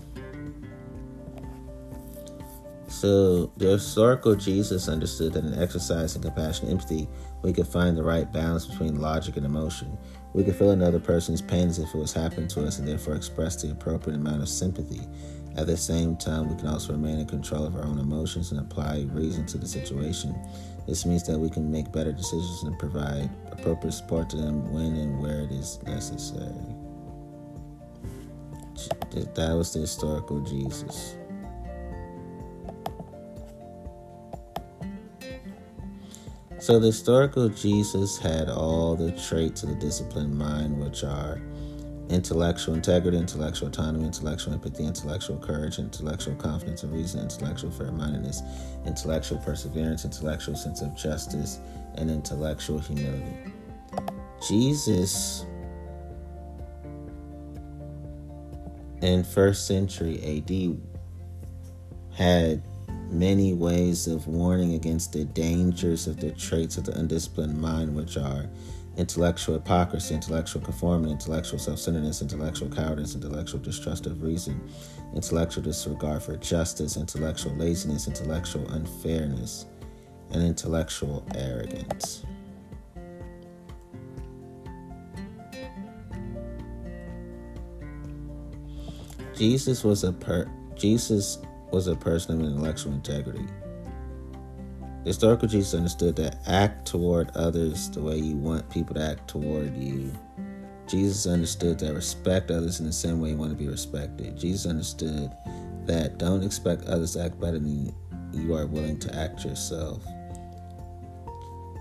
So, 2.89 3.51
the 3.57 3.71
historical 3.71 4.37
Jesus 4.37 4.89
understood 4.89 5.33
that 5.33 5.45
in 5.45 5.61
exercising 5.61 6.23
compassion 6.23 6.69
and 6.69 6.75
empathy, 6.75 7.09
we 7.43 7.53
could 7.53 7.67
find 7.67 7.97
the 7.97 8.03
right 8.03 8.31
balance 8.33 8.67
between 8.67 9.01
logic 9.01 9.39
and 9.39 9.47
emotion. 9.47 9.97
We 10.35 10.45
could 10.45 10.57
feel 10.57 10.71
another 10.71 11.01
person's 11.01 11.41
pain 11.41 11.69
as 11.69 11.79
if 11.79 11.95
it 11.95 11.99
was 11.99 12.13
happening 12.13 12.49
to 12.49 12.67
us 12.67 12.79
and 12.79 12.87
therefore 12.87 13.15
express 13.15 13.61
the 13.61 13.71
appropriate 13.71 14.17
amount 14.17 14.43
of 14.43 14.49
sympathy. 14.49 15.01
At 15.57 15.67
the 15.67 15.77
same 15.77 16.17
time, 16.17 16.49
we 16.49 16.57
can 16.57 16.67
also 16.67 16.93
remain 16.93 17.21
in 17.21 17.27
control 17.27 17.65
of 17.65 17.77
our 17.77 17.85
own 17.85 17.99
emotions 17.99 18.51
and 18.51 18.61
apply 18.61 19.07
reason 19.13 19.47
to 19.47 19.59
the 19.59 19.69
situation. 19.69 20.35
This 20.87 21.07
means 21.07 21.23
that 21.25 21.39
we 21.39 21.49
can 21.49 21.71
make 21.71 21.93
better 21.93 22.13
decisions 22.13 22.65
and 22.65 22.79
provide 22.79 23.31
appropriate 23.53 23.93
support 23.93 24.29
to 24.31 24.37
them 24.37 24.73
when 24.73 24.97
and 24.97 25.23
where 25.23 25.43
it 25.43 25.53
is 25.53 25.81
necessary. 25.85 26.51
That 29.13 29.55
was 29.55 29.73
the 29.73 29.81
historical 29.81 30.41
Jesus. 30.41 31.15
So 36.59 36.81
the 36.81 36.87
historical 36.87 37.49
Jesus 37.49 38.19
had 38.19 38.49
all 38.49 38.97
the 38.97 39.13
traits 39.13 39.63
of 39.63 39.69
the 39.69 39.75
disciplined 39.77 40.37
mind, 40.37 40.83
which 40.83 41.05
are 41.05 41.41
intellectual 42.11 42.75
integrity, 42.75 43.17
intellectual 43.17 43.69
autonomy, 43.69 44.05
intellectual 44.05 44.53
empathy, 44.53 44.85
intellectual 44.85 45.39
courage, 45.39 45.79
intellectual 45.79 46.35
confidence 46.35 46.83
and 46.83 46.93
reason, 46.93 47.21
intellectual 47.21 47.71
fair 47.71 47.93
mindedness, 47.93 48.43
intellectual 48.87 49.39
perseverance, 49.39 50.05
intellectual 50.05 50.55
sense 50.55 50.83
of 50.83 50.95
justice, 50.97 51.59
and 51.97 52.11
intellectual 52.11 52.79
humility. 52.79 53.53
Jesus 54.47 55.47
in 59.01 59.25
first 59.25 59.67
century 59.67 60.19
AD 60.25 60.79
had 62.17 62.63
many 63.11 63.53
ways 63.53 64.07
of 64.07 64.27
warning 64.27 64.75
against 64.75 65.13
the 65.13 65.25
dangers 65.25 66.07
of 66.07 66.19
the 66.19 66.31
traits 66.33 66.77
of 66.77 66.85
the 66.85 66.99
undisciplined 66.99 67.61
mind, 67.61 67.95
which 67.95 68.17
are 68.17 68.49
intellectual 68.97 69.55
hypocrisy, 69.55 70.15
intellectual 70.15 70.63
conformity, 70.63 71.13
intellectual 71.13 71.59
self 71.59 71.79
centeredness, 71.79 72.23
intellectual 72.23 72.69
cowardice, 72.69 73.15
intellectual 73.15 73.61
distrust 73.61 74.07
of 74.07 74.23
reason, 74.23 74.61
intellectual 75.15 75.63
disregard 75.63 76.23
for 76.23 76.37
justice, 76.37 76.97
intellectual 76.97 77.55
laziness, 77.57 78.07
intellectual 78.07 78.69
unfairness, 78.71 79.67
and 80.33 80.43
intellectual 80.43 81.27
arrogance. 81.35 82.25
Jesus 89.37 89.83
was 89.83 90.05
a 90.05 90.13
per 90.13 90.49
Jesus 90.77 91.39
was 91.73 91.89
a 91.89 91.97
person 91.97 92.41
of 92.41 92.47
intellectual 92.47 92.93
integrity. 92.93 93.45
The 95.05 95.11
historical 95.11 95.49
Jesus 95.49 95.75
understood 95.75 96.17
that 96.17 96.39
act 96.47 96.87
toward 96.87 97.31
others 97.37 97.91
the 97.91 98.01
way 98.01 98.17
you 98.17 98.37
want 98.37 98.71
people 98.71 98.95
to 98.95 99.03
act 99.03 99.29
toward 99.29 99.77
you. 99.77 100.11
Jesus 100.89 101.27
understood 101.27 101.79
that 101.81 101.93
respect 101.93 102.51
others 102.51 102.81
in 102.81 102.87
the 102.87 102.93
same 102.93 103.21
way 103.21 103.29
you 103.31 103.37
want 103.37 103.51
to 103.51 103.57
be 103.57 103.69
respected. 103.69 104.35
Jesus 104.39 104.65
understood 104.65 105.31
that 105.85 106.17
don't 106.17 106.43
expect 106.43 106.87
others 106.87 107.13
to 107.13 107.25
act 107.25 107.39
better 107.39 107.59
than 107.59 107.95
you 108.33 108.55
are 108.55 108.65
willing 108.65 108.99
to 109.01 109.15
act 109.15 109.45
yourself. 109.45 110.03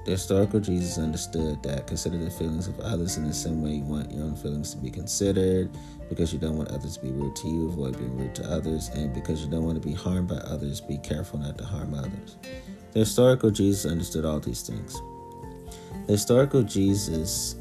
The 0.03 0.11
historical 0.11 0.59
Jesus 0.59 0.97
understood 0.97 1.63
that 1.63 1.87
consider 1.87 2.17
the 2.17 2.29
feelings 2.29 2.67
of 2.67 2.77
others 2.81 3.15
in 3.15 3.25
the 3.25 3.33
same 3.33 3.63
way 3.63 3.75
you 3.75 3.83
want 3.83 4.11
your 4.11 4.25
own 4.25 4.35
feelings 4.35 4.71
to 4.71 4.77
be 4.77 4.91
considered, 4.91 5.69
because 6.09 6.33
you 6.33 6.39
don't 6.39 6.57
want 6.57 6.71
others 6.71 6.97
to 6.97 7.05
be 7.05 7.11
rude 7.11 7.37
to 7.37 7.47
you, 7.47 7.69
avoid 7.69 7.97
being 7.97 8.17
rude 8.17 8.35
to 8.35 8.43
others, 8.51 8.89
and 8.89 9.13
because 9.13 9.41
you 9.41 9.49
don't 9.49 9.63
want 9.63 9.81
to 9.81 9.87
be 9.87 9.95
harmed 9.95 10.27
by 10.27 10.35
others, 10.35 10.81
be 10.81 10.97
careful 10.97 11.39
not 11.39 11.57
to 11.57 11.63
harm 11.63 11.93
others. 11.93 12.35
The 12.93 12.99
historical 12.99 13.49
Jesus 13.49 13.91
understood 13.91 14.23
all 14.23 14.39
these 14.39 14.61
things. 14.61 15.01
The 16.05 16.11
historical 16.13 16.61
Jesus 16.61 17.55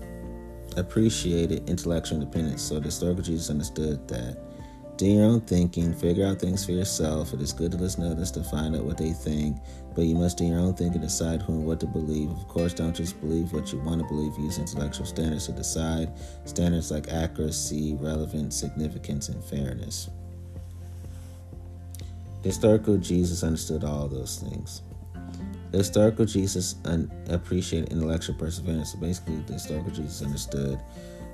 appreciated 0.77 1.69
intellectual 1.71 2.21
independence, 2.21 2.61
so 2.61 2.75
the 2.75 2.87
historical 2.87 3.23
Jesus 3.23 3.49
understood 3.49 4.07
that 4.09 4.37
do 4.99 5.07
your 5.07 5.25
own 5.25 5.41
thinking, 5.41 5.95
figure 5.95 6.27
out 6.27 6.39
things 6.39 6.67
for 6.67 6.73
yourself. 6.73 7.33
It 7.33 7.41
is 7.41 7.55
good 7.55 7.73
to 7.73 7.79
listen 7.79 8.05
to 8.05 8.11
others 8.11 8.31
to 8.33 8.45
find 8.45 8.77
out 8.77 8.85
what 8.85 8.99
they 8.99 9.13
think, 9.13 9.57
but 9.95 10.03
you 10.03 10.15
must 10.15 10.37
do 10.37 10.45
your 10.45 10.59
own 10.59 10.75
thinking, 10.75 11.01
decide 11.01 11.41
who 11.41 11.55
and 11.55 11.67
what 11.67 11.81
to 11.81 11.87
believe. 11.87 12.31
Of 12.31 12.47
course, 12.49 12.75
don't 12.75 12.95
just 12.95 13.19
believe 13.21 13.55
what 13.55 13.73
you 13.73 13.81
want 13.81 14.03
to 14.03 14.09
believe. 14.09 14.39
Use 14.39 14.59
intellectual 14.59 15.07
standards 15.07 15.47
to 15.47 15.53
decide. 15.53 16.13
Standards 16.45 16.91
like 16.91 17.09
accuracy, 17.09 17.97
relevance, 17.99 18.55
significance, 18.55 19.31
and 19.31 19.43
fairness. 19.43 20.11
The 22.43 22.49
historical 22.49 22.99
Jesus 22.99 23.43
understood 23.43 23.85
all 23.85 24.09
those 24.09 24.37
things. 24.37 24.83
The 25.73 25.79
historical 25.79 26.27
Jesus 26.27 26.77
un- 26.85 27.11
appreciated 27.29 27.91
intellectual 27.93 28.37
perseverance. 28.37 28.93
So 28.93 28.99
basically, 28.99 29.37
the 29.47 29.55
historical 29.55 29.91
Jesus 29.91 30.23
understood 30.23 30.79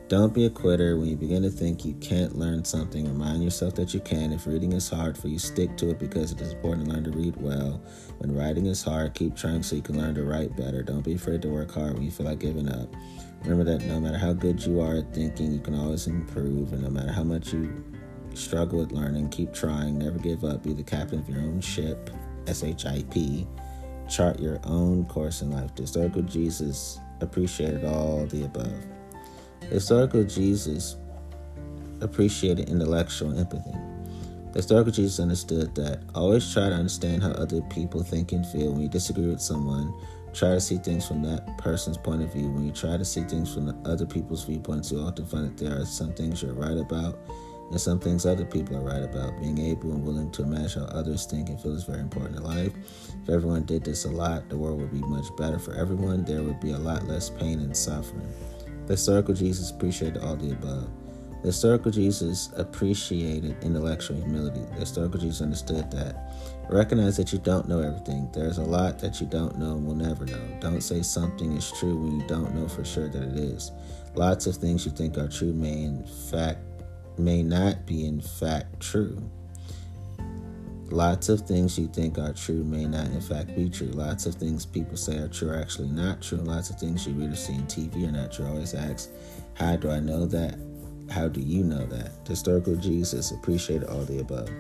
don't 0.09 0.32
be 0.32 0.47
a 0.47 0.51
quitter. 0.51 0.97
When 0.97 1.07
you 1.07 1.16
begin 1.16 1.43
to 1.43 1.51
think 1.51 1.84
you 1.84 1.93
can't 1.95 2.39
learn 2.39 2.64
something, 2.64 3.07
remind 3.07 3.45
yourself 3.45 3.74
that 3.74 3.93
you 3.93 4.01
can. 4.01 4.32
If 4.32 4.47
reading 4.47 4.72
is 4.72 4.89
hard 4.89 5.18
for 5.18 5.28
you, 5.28 5.39
stick 5.39 5.76
to 5.76 5.91
it 5.91 5.99
because 5.99 6.32
it 6.32 6.41
is 6.41 6.53
important 6.53 6.86
to 6.86 6.93
learn 6.95 7.05
to 7.05 7.11
read 7.11 7.36
well. 7.36 7.82
When 8.16 8.34
writing 8.34 8.64
is 8.66 8.82
hard, 8.82 9.12
keep 9.12 9.36
trying 9.36 9.62
so 9.62 9.76
you 9.76 9.82
can 9.82 9.99
learn 9.99 10.14
to 10.14 10.22
write 10.22 10.57
better. 10.57 10.82
Don't 10.82 11.05
be 11.05 11.12
afraid 11.12 11.43
to 11.43 11.49
work 11.49 11.72
hard 11.72 11.93
when 11.93 12.05
you 12.05 12.11
feel 12.11 12.24
like 12.24 12.39
giving 12.39 12.70
up. 12.70 12.89
Remember 13.43 13.64
that 13.64 13.84
no 13.84 14.01
matter 14.01 14.16
how 14.16 14.32
good 14.32 14.64
you 14.64 14.80
are 14.80 14.97
at 14.97 15.12
thinking, 15.12 15.53
you 15.53 15.61
can 15.61 15.74
always 15.74 16.07
improve. 16.07 16.72
And 16.72 16.84
no 16.84 16.89
matter 16.89 17.12
how 17.12 17.24
much 17.24 17.53
you 17.53 17.84
struggle 18.32 18.78
with 18.78 18.93
learning, 18.93 19.28
keep 19.28 19.53
trying. 19.53 19.99
Never 19.99 20.18
give 20.18 20.43
up. 20.43 20.62
Be 20.62 20.72
the 20.72 20.82
captain 20.82 21.18
of 21.18 21.28
your 21.28 21.41
own 21.41 21.61
ship. 21.61 22.09
S 22.47 22.64
H 22.64 22.86
I 22.86 23.03
P. 23.11 23.47
chart 24.09 24.41
your 24.41 24.59
own 24.65 25.05
course 25.07 25.43
in 25.43 25.51
life. 25.51 25.71
Historical 25.77 26.23
Jesus 26.23 26.99
appreciated 27.21 27.85
all 27.85 28.27
the 28.27 28.45
above. 28.45 28.73
Historical 29.71 30.25
Jesus 30.25 30.97
appreciated 32.01 32.69
intellectual 32.69 33.39
empathy. 33.39 33.75
Historical 34.55 34.91
Jesus 34.91 35.21
understood 35.21 35.75
that 35.75 36.01
always 36.15 36.53
try 36.53 36.69
to 36.69 36.75
understand 36.75 37.23
how 37.23 37.31
other 37.31 37.61
people 37.63 38.03
think 38.03 38.33
and 38.33 38.47
feel. 38.47 38.73
When 38.73 38.83
you 38.83 38.89
disagree 38.89 39.27
with 39.27 39.41
someone, 39.41 39.93
try 40.33 40.51
to 40.51 40.61
see 40.61 40.79
things 40.79 41.07
from 41.07 41.23
that 41.23 41.59
person's 41.59 41.99
point 41.99 42.23
of 42.23 42.33
view. 42.33 42.51
When 42.51 42.65
you 42.65 42.73
try 42.73 42.97
to 42.97 43.05
see 43.05 43.23
things 43.23 43.53
from 43.53 43.67
the 43.67 43.77
other 43.85 44.07
people's 44.07 44.45
viewpoints, 44.45 44.91
you 44.91 45.01
often 45.01 45.27
find 45.27 45.47
that 45.47 45.63
there 45.63 45.81
are 45.81 45.85
some 45.85 46.15
things 46.15 46.43
you're 46.43 46.55
right 46.55 46.79
about 46.79 47.19
and 47.71 47.81
some 47.81 47.99
things 47.99 48.25
other 48.25 48.45
people 48.45 48.77
are 48.77 48.81
right 48.81 49.03
about. 49.03 49.39
Being 49.41 49.59
able 49.59 49.93
and 49.93 50.05
willing 50.05 50.31
to 50.33 50.43
imagine 50.43 50.83
how 50.83 50.89
others 50.89 51.27
think 51.27 51.49
and 51.49 51.61
feel 51.61 51.75
is 51.75 51.85
very 51.85 52.01
important 52.01 52.37
in 52.37 52.45
life. 52.45 52.73
If 53.23 53.29
everyone 53.29 53.64
did 53.64 53.85
this 53.85 54.05
a 54.07 54.11
lot, 54.11 54.49
the 54.49 54.57
world 54.57 54.81
would 54.81 54.93
be 54.93 55.01
much 55.01 55.27
better 55.37 55.59
for 55.59 55.75
everyone. 55.75 56.25
There 56.25 56.43
would 56.43 56.61
be 56.61 56.73
a 56.73 56.79
lot 56.79 57.07
less 57.07 57.29
pain 57.29 57.61
and 57.61 57.77
suffering. 57.77 58.33
The 58.87 58.95
historical 58.95 59.35
Jesus 59.35 59.71
appreciated 59.71 60.23
all 60.23 60.37
the 60.37 60.53
above. 60.53 60.89
The 61.43 61.49
historical 61.49 61.93
Jesus 61.93 62.51
appreciated 62.57 63.62
intellectual 63.62 64.16
humility. 64.16 64.62
The 64.73 64.81
historical 64.81 65.21
Jesus 65.21 65.43
understood 65.43 65.91
that. 65.91 66.33
Recognize 66.71 67.16
that 67.16 67.33
you 67.33 67.39
don't 67.39 67.69
know 67.69 67.81
everything. 67.81 68.29
There's 68.33 68.59
a 68.59 68.64
lot 68.64 68.99
that 68.99 69.21
you 69.21 69.27
don't 69.27 69.59
know 69.59 69.77
and 69.77 69.87
will 69.87 69.95
never 69.95 70.25
know. 70.25 70.59
Don't 70.61 70.81
say 70.81 71.03
something 71.03 71.53
is 71.53 71.71
true 71.73 71.97
when 71.97 72.21
you 72.21 72.27
don't 72.27 72.55
know 72.55 72.66
for 72.66 72.85
sure 72.85 73.09
that 73.09 73.23
it 73.23 73.37
is. 73.37 73.73
Lots 74.14 74.47
of 74.47 74.57
things 74.57 74.85
you 74.85 74.91
think 74.91 75.16
are 75.16 75.29
true 75.29 75.53
may 75.53 75.85
in 75.85 76.05
fact 76.05 76.61
may 77.19 77.43
not 77.43 77.87
be 77.87 78.07
in 78.07 78.21
fact 78.21 78.81
true. 78.81 79.31
Lots 80.91 81.29
of 81.29 81.43
things 81.43 81.79
you 81.79 81.87
think 81.89 82.16
are 82.16 82.33
true 82.33 82.64
may 82.64 82.87
not 82.87 83.07
in 83.07 83.21
fact 83.21 83.55
be 83.55 83.69
true. 83.69 83.89
Lots 83.89 84.25
of 84.25 84.37
things 84.37 84.64
people 84.64 84.97
say 84.97 85.19
are 85.19 85.29
true 85.29 85.51
are 85.51 85.61
actually 85.61 85.89
not 85.89 86.23
true. 86.23 86.39
Lots 86.39 86.71
of 86.71 86.77
things 86.77 87.07
you 87.07 87.12
read 87.12 87.31
or 87.31 87.37
see 87.37 87.55
on 87.55 87.66
TV 87.66 88.09
are 88.09 88.12
not 88.12 88.33
true. 88.33 88.47
Always 88.47 88.75
ask, 88.75 89.11
how 89.55 89.77
do 89.77 89.91
I 89.91 90.01
know 90.01 90.25
that? 90.27 90.59
How 91.11 91.29
do 91.29 91.41
you 91.41 91.62
know 91.62 91.85
that? 91.87 92.25
The 92.25 92.31
historical 92.31 92.77
Jesus 92.77 93.33
appreciated 93.33 93.89
all 93.89 94.05
the 94.05 94.21
above. 94.21 94.51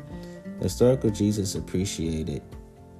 The 0.58 0.64
historical 0.64 1.10
Jesus 1.10 1.54
appreciated 1.54 2.42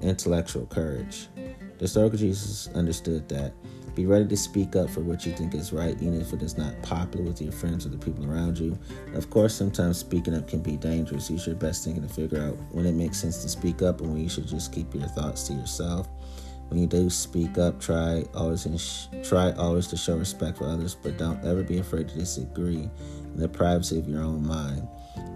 intellectual 0.01 0.67
courage. 0.67 1.29
The 1.35 1.85
historical 1.85 2.19
Jesus 2.19 2.69
understood 2.75 3.29
that 3.29 3.53
be 3.99 4.07
ready 4.07 4.29
to 4.29 4.37
speak 4.37 4.77
up 4.77 4.89
for 4.89 5.01
what 5.01 5.27
you 5.27 5.33
think 5.33 5.57
is 5.57 5.73
right, 5.73 6.01
even 6.01 6.21
if 6.21 6.33
it 6.33 6.41
is 6.41 6.57
not 6.57 6.81
popular 6.83 7.27
with 7.27 7.43
your 7.43 7.51
friends 7.51 7.85
or 7.85 7.89
the 7.89 7.99
people 7.99 8.31
around 8.31 8.57
you. 8.57 8.79
Of 9.15 9.29
course, 9.29 9.53
sometimes 9.53 9.99
speaking 9.99 10.37
up 10.37 10.47
can 10.47 10.61
be 10.61 10.77
dangerous. 10.77 11.29
Use 11.29 11.49
your 11.49 11.57
best 11.57 11.83
thinking 11.83 12.07
to 12.07 12.09
figure 12.09 12.41
out 12.41 12.57
when 12.71 12.87
it 12.87 12.93
makes 12.93 13.19
sense 13.19 13.43
to 13.43 13.49
speak 13.49 13.83
up 13.83 14.01
and 14.01 14.13
when 14.13 14.23
you 14.23 14.29
should 14.29 14.47
just 14.47 14.73
keep 14.73 14.95
your 14.95 15.09
thoughts 15.09 15.49
to 15.49 15.53
yourself. 15.53 16.09
When 16.69 16.79
you 16.79 16.87
do 16.87 17.11
speak 17.11 17.59
up, 17.59 17.81
try 17.81 18.23
always 18.37 19.09
try 19.25 19.51
always 19.55 19.89
to 19.89 19.97
show 19.97 20.17
respect 20.17 20.59
for 20.59 20.69
others, 20.69 20.95
but 20.95 21.19
don't 21.19 21.45
ever 21.45 21.65
be 21.65 21.79
afraid 21.79 22.09
to 22.11 22.15
disagree 22.15 22.89
in 23.25 23.37
the 23.37 23.49
privacy 23.49 23.99
of 23.99 24.09
your 24.09 24.23
own 24.23 24.47
mind. 24.47 24.87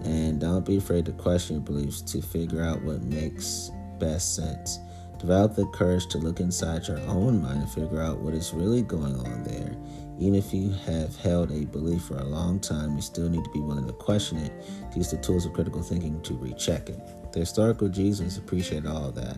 And 0.05 0.39
don't 0.39 0.65
be 0.65 0.77
afraid 0.77 1.05
to 1.07 1.11
question 1.11 1.57
your 1.57 1.65
beliefs 1.65 1.99
to 2.13 2.21
figure 2.21 2.63
out 2.63 2.81
what 2.83 3.03
makes 3.03 3.71
best 3.99 4.37
sense. 4.37 4.79
Develop 5.23 5.55
the 5.55 5.65
courage 5.67 6.07
to 6.07 6.17
look 6.17 6.41
inside 6.41 6.85
your 6.85 6.99
own 7.07 7.41
mind 7.41 7.61
and 7.61 7.71
figure 7.71 8.01
out 8.01 8.19
what 8.19 8.33
is 8.33 8.51
really 8.53 8.81
going 8.81 9.15
on 9.15 9.43
there. 9.43 9.73
Even 10.19 10.35
if 10.35 10.53
you 10.53 10.69
have 10.85 11.15
held 11.15 11.49
a 11.49 11.63
belief 11.63 12.03
for 12.03 12.17
a 12.17 12.25
long 12.25 12.59
time, 12.59 12.97
you 12.97 13.01
still 13.01 13.29
need 13.29 13.41
to 13.45 13.49
be 13.51 13.61
willing 13.61 13.87
to 13.87 13.93
question 13.93 14.37
it, 14.39 14.51
to 14.91 14.97
use 14.97 15.11
the 15.11 15.17
tools 15.19 15.45
of 15.45 15.53
critical 15.53 15.81
thinking 15.81 16.21
to 16.23 16.33
recheck 16.33 16.89
it. 16.89 16.99
The 17.31 17.39
historical 17.39 17.87
Jesus 17.87 18.37
appreciated 18.37 18.85
all 18.85 19.13
that. 19.13 19.37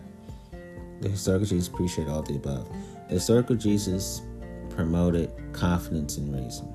The 1.02 1.08
historical 1.08 1.46
Jesus 1.46 1.68
appreciated 1.68 2.10
all 2.12 2.22
the 2.22 2.34
above. 2.34 2.68
The 3.06 3.14
historical 3.14 3.54
Jesus 3.54 4.22
promoted 4.70 5.30
confidence 5.52 6.18
in 6.18 6.32
reason. 6.32 6.74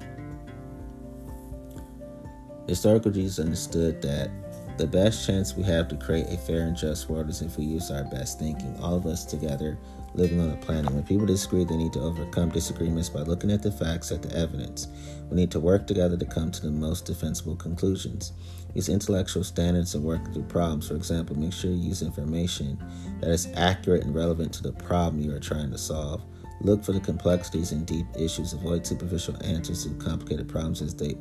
The 2.65 2.69
historical 2.69 3.11
Jesus 3.11 3.39
understood 3.39 4.01
that 4.03 4.31
the 4.77 4.87
best 4.87 5.25
chance 5.25 5.55
we 5.55 5.63
have 5.63 5.87
to 5.89 5.95
create 5.95 6.27
a 6.27 6.37
fair 6.37 6.61
and 6.61 6.75
just 6.75 7.09
world 7.09 7.29
is 7.29 7.41
if 7.41 7.57
we 7.57 7.65
use 7.65 7.91
our 7.91 8.03
best 8.05 8.39
thinking, 8.39 8.75
all 8.81 8.95
of 8.95 9.05
us 9.05 9.25
together 9.25 9.77
living 10.13 10.39
on 10.39 10.51
a 10.51 10.57
planet. 10.57 10.91
When 10.91 11.03
people 11.03 11.25
disagree, 11.25 11.63
they 11.63 11.77
need 11.77 11.93
to 11.93 12.01
overcome 12.01 12.49
disagreements 12.49 13.09
by 13.09 13.21
looking 13.21 13.51
at 13.51 13.61
the 13.61 13.71
facts, 13.71 14.11
at 14.11 14.21
the 14.21 14.35
evidence. 14.35 14.87
We 15.29 15.37
need 15.37 15.51
to 15.51 15.59
work 15.59 15.87
together 15.87 16.17
to 16.17 16.25
come 16.25 16.51
to 16.51 16.61
the 16.61 16.71
most 16.71 17.05
defensible 17.05 17.55
conclusions. 17.55 18.33
Use 18.73 18.89
intellectual 18.89 19.43
standards 19.43 19.95
and 19.95 20.03
work 20.03 20.33
through 20.33 20.43
problems. 20.43 20.87
For 20.87 20.95
example, 20.95 21.37
make 21.37 21.53
sure 21.53 21.71
you 21.71 21.89
use 21.89 22.01
information 22.01 22.81
that 23.21 23.29
is 23.29 23.47
accurate 23.55 24.03
and 24.03 24.15
relevant 24.15 24.53
to 24.53 24.63
the 24.63 24.73
problem 24.73 25.21
you 25.21 25.33
are 25.33 25.39
trying 25.39 25.71
to 25.71 25.77
solve. 25.77 26.21
Look 26.61 26.83
for 26.83 26.91
the 26.91 26.99
complexities 26.99 27.71
and 27.71 27.85
deep 27.85 28.05
issues. 28.17 28.53
Avoid 28.53 28.85
superficial 28.85 29.35
answers 29.43 29.85
to 29.85 29.89
complicated 29.95 30.47
problems 30.47 30.81
as 30.81 30.93
they 30.93 31.15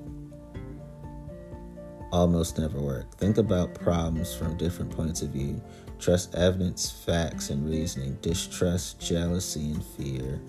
almost 2.13 2.59
never 2.59 2.81
work. 2.81 3.17
Think 3.17 3.39
about 3.39 3.75
problems 3.75 4.35
from 4.35 4.57
different 4.57 4.91
points 4.91 5.23
of 5.23 5.31
view. 5.31 5.61
Trust 5.99 6.35
evidence, 6.35 6.91
facts, 6.91 7.51
and 7.51 7.69
reasoning. 7.69 8.19
Distrust 8.23 9.01
jealousy 9.01 9.73
and 9.73 9.85
fear. 9.85 10.41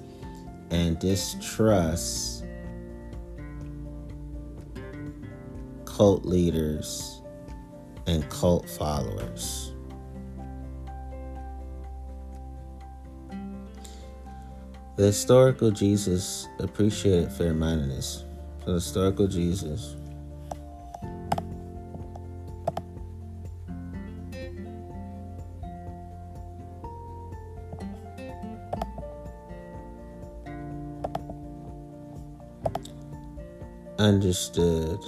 And 0.70 0.98
distrust 1.00 2.46
cult 5.86 6.26
leaders 6.26 7.22
and 8.08 8.28
cult 8.30 8.70
followers. 8.70 9.74
The 14.98 15.08
historical 15.08 15.72
Jesus 15.72 16.48
appreciated 16.60 17.32
fair 17.32 17.54
mindedness. 17.54 18.26
The 18.66 18.74
historical 18.74 19.28
Jesus 19.28 19.96
understood. 34.02 35.00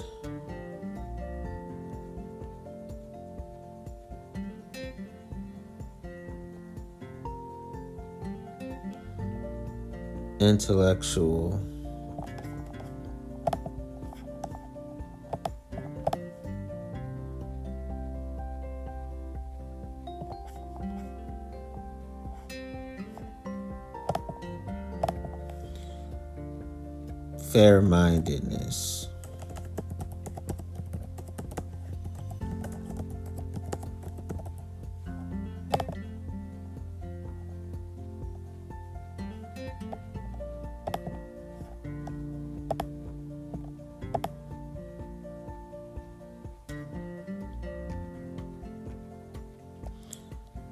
Intellectual. 10.38 11.73
Fair 27.54 27.80
mindedness. 27.80 29.06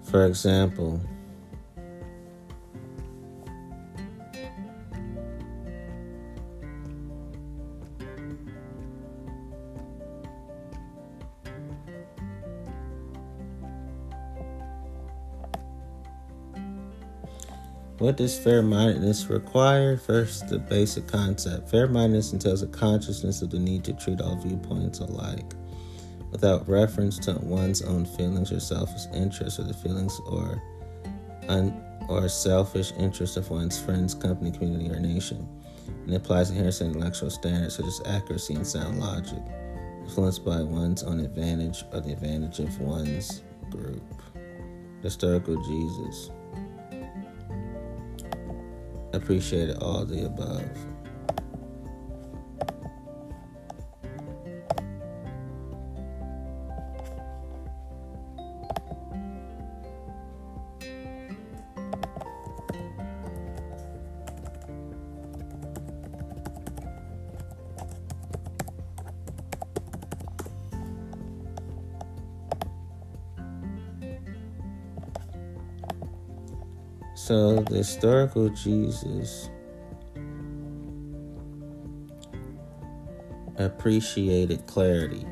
For 0.03 0.27
example, 0.27 1.01
What 18.03 18.17
does 18.17 18.37
fair 18.37 18.63
mindedness 18.63 19.27
require? 19.27 19.97
First, 19.97 20.49
the 20.49 20.59
basic 20.59 21.07
concept. 21.07 21.71
Fair 21.71 21.87
mindedness 21.87 22.33
entails 22.33 22.63
a 22.63 22.67
consciousness 22.67 23.43
of 23.43 23.51
the 23.51 23.61
need 23.61 23.85
to 23.85 23.93
treat 23.93 24.21
all 24.21 24.35
viewpoints 24.35 24.99
alike 24.99 25.55
without 26.33 26.69
reference 26.69 27.17
to 27.21 27.35
one's 27.35 27.81
own 27.81 28.05
feelings 28.05 28.51
or 28.51 28.59
selfish 28.59 29.03
interests 29.15 29.61
or 29.61 29.63
the 29.63 29.75
feelings 29.75 30.21
or 30.27 30.61
un- 31.47 31.81
or 32.09 32.29
selfish 32.29 32.93
interests 32.99 33.37
of 33.37 33.49
one's 33.51 33.81
friends, 33.81 34.17
company, 34.17 34.51
community, 34.51 34.91
or 34.91 34.99
nation. 34.99 35.49
And 35.87 36.13
it 36.13 36.17
applies 36.17 36.51
inherent 36.51 36.81
intellectual 36.81 37.31
standards 37.31 37.77
such 37.77 37.87
as 37.87 38.03
accuracy 38.05 38.55
and 38.55 38.67
sound 38.67 38.99
logic, 38.99 39.45
influenced 40.01 40.45
by 40.45 40.61
one's 40.61 41.05
own 41.05 41.21
advantage 41.21 41.85
or 41.93 42.01
the 42.01 42.15
advantage 42.15 42.59
of 42.59 42.81
one's 42.81 43.45
group. 43.71 44.03
Historical 45.03 45.55
Jesus. 45.63 46.33
Appreciated 49.13 49.79
all 49.79 50.05
the 50.05 50.27
above. 50.27 50.92
The 77.73 77.79
historical 77.79 78.51
Jesus 78.51 79.49
appreciated 83.57 84.67
clarity. 84.67 85.27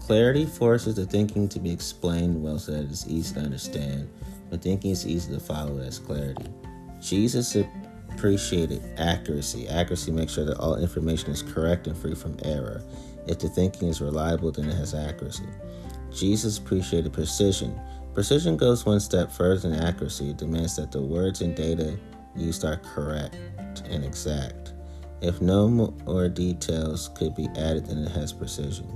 Clarity 0.00 0.46
forces 0.46 0.96
the 0.96 1.06
thinking 1.06 1.48
to 1.48 1.60
be 1.60 1.70
explained 1.70 2.42
well 2.42 2.58
so 2.58 2.72
that 2.72 2.84
it 2.84 2.90
is 2.90 3.06
easy 3.08 3.34
to 3.34 3.40
understand. 3.40 4.08
When 4.48 4.60
thinking 4.60 4.90
is 4.90 5.06
easy 5.06 5.32
to 5.32 5.40
follow, 5.40 5.78
as 5.78 5.98
clarity. 5.98 6.46
Jesus 7.00 7.56
appreciated 8.10 8.82
accuracy. 8.98 9.68
Accuracy 9.68 10.10
makes 10.10 10.32
sure 10.32 10.44
that 10.44 10.58
all 10.58 10.76
information 10.76 11.30
is 11.30 11.42
correct 11.42 11.86
and 11.86 11.96
free 11.96 12.14
from 12.14 12.36
error. 12.44 12.82
If 13.26 13.40
the 13.40 13.48
thinking 13.48 13.88
is 13.88 14.00
reliable, 14.00 14.50
then 14.50 14.68
it 14.68 14.74
has 14.74 14.94
accuracy. 14.94 15.46
Jesus 16.12 16.58
appreciated 16.58 17.12
precision. 17.12 17.78
Precision 18.16 18.56
goes 18.56 18.86
one 18.86 18.98
step 18.98 19.30
further 19.30 19.68
than 19.68 19.74
accuracy. 19.74 20.30
It 20.30 20.38
demands 20.38 20.74
that 20.76 20.90
the 20.90 21.02
words 21.02 21.42
and 21.42 21.54
data 21.54 21.98
used 22.34 22.64
are 22.64 22.78
correct 22.78 23.36
and 23.90 24.02
exact. 24.02 24.72
If 25.20 25.42
no 25.42 25.68
more 25.68 26.30
details 26.30 27.10
could 27.14 27.34
be 27.34 27.46
added, 27.58 27.84
then 27.84 27.98
it 27.98 28.10
has 28.12 28.32
precision. 28.32 28.88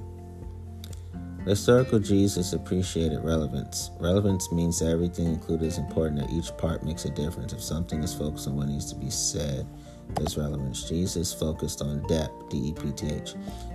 The 1.45 1.51
historical 1.51 1.99
Jesus 1.99 2.55
appreciated 2.55 3.23
relevance. 3.23 3.91
Relevance 4.01 4.51
means 4.53 4.79
that 4.79 4.89
everything 4.89 5.27
included 5.27 5.67
is 5.67 5.77
important, 5.77 6.23
that 6.23 6.31
each 6.31 6.57
part 6.57 6.83
makes 6.83 7.05
a 7.05 7.11
difference. 7.11 7.53
If 7.53 7.63
something 7.63 8.03
is 8.03 8.15
focused 8.15 8.49
on 8.49 8.57
what 8.57 8.69
needs 8.69 8.91
to 8.91 8.99
be 8.99 9.11
said, 9.11 9.67
there's 10.15 10.39
relevance. 10.39 10.89
Jesus 10.89 11.35
focused 11.35 11.83
on 11.83 12.07
depth, 12.07 12.49
D 12.49 12.57
E 12.57 12.73
P 12.73 12.91
T 12.93 13.11
H. 13.11 13.35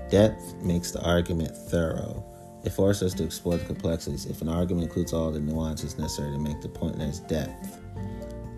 Depth 0.10 0.56
makes 0.64 0.90
the 0.90 1.04
argument 1.04 1.56
thorough. 1.56 2.26
It 2.66 2.72
forces 2.72 3.14
us 3.14 3.20
to 3.20 3.24
explore 3.24 3.58
the 3.58 3.66
complexities. 3.66 4.26
If 4.26 4.42
an 4.42 4.50
argument 4.50 4.86
includes 4.86 5.14
all 5.14 5.32
the 5.32 5.40
nuances 5.40 5.98
necessary 5.98 6.32
to 6.32 6.40
make 6.40 6.62
the 6.62 6.70
point, 6.70 6.98
there's 6.98 7.20
depth. 7.20 7.80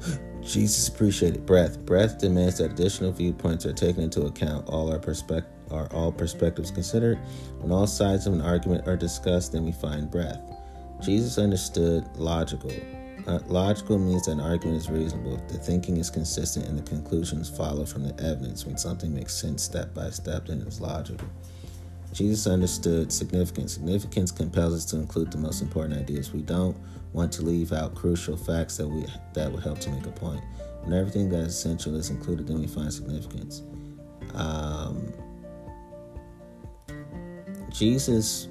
Jesus 0.41 0.87
appreciated 0.87 1.45
breadth. 1.45 1.85
Breadth 1.85 2.19
demands 2.19 2.59
that 2.59 2.71
additional 2.71 3.11
viewpoints 3.11 3.65
are 3.65 3.73
taken 3.73 4.01
into 4.01 4.21
account. 4.21 4.67
All 4.69 4.91
our 4.91 4.99
perspective 4.99 5.51
are 5.71 5.87
all 5.91 6.11
perspectives 6.11 6.71
considered. 6.71 7.19
When 7.59 7.71
all 7.71 7.87
sides 7.87 8.27
of 8.27 8.33
an 8.33 8.41
argument 8.41 8.87
are 8.87 8.95
discussed, 8.95 9.51
then 9.51 9.65
we 9.65 9.73
find 9.73 10.09
breadth. 10.09 10.39
Jesus 11.01 11.37
understood 11.37 12.07
logical. 12.15 12.71
Uh, 13.27 13.39
logical 13.47 13.99
means 13.99 14.25
that 14.25 14.31
an 14.31 14.39
argument 14.39 14.77
is 14.77 14.89
reasonable. 14.89 15.35
If 15.35 15.47
the 15.49 15.57
thinking 15.57 15.97
is 15.97 16.09
consistent 16.09 16.65
and 16.65 16.77
the 16.77 16.83
conclusions 16.83 17.49
follow 17.49 17.85
from 17.85 18.03
the 18.03 18.13
evidence. 18.23 18.65
When 18.65 18.77
something 18.77 19.13
makes 19.13 19.33
sense 19.33 19.63
step 19.63 19.93
by 19.93 20.09
step, 20.11 20.47
then 20.47 20.63
it's 20.65 20.79
logical. 20.79 21.27
Jesus 22.17 22.47
understood 22.47 23.11
significance. 23.11 23.73
Significance 23.73 24.31
compels 24.31 24.73
us 24.73 24.85
to 24.85 24.95
include 24.95 25.31
the 25.31 25.37
most 25.37 25.61
important 25.61 25.99
ideas. 25.99 26.33
We 26.33 26.41
don't 26.41 26.75
want 27.13 27.31
to 27.33 27.43
leave 27.43 27.71
out 27.71 27.93
crucial 27.93 28.35
facts 28.35 28.77
that 28.77 28.87
we 28.87 29.05
that 29.33 29.51
would 29.51 29.61
help 29.61 29.77
to 29.81 29.91
make 29.91 30.07
a 30.07 30.11
point. 30.11 30.41
When 30.81 30.97
everything 30.97 31.29
that 31.29 31.41
is 31.41 31.49
essential 31.49 31.95
is 31.95 32.09
included, 32.09 32.47
then 32.47 32.59
we 32.59 32.65
find 32.65 32.91
significance. 32.91 33.61
Um, 34.33 35.13
Jesus 37.69 38.47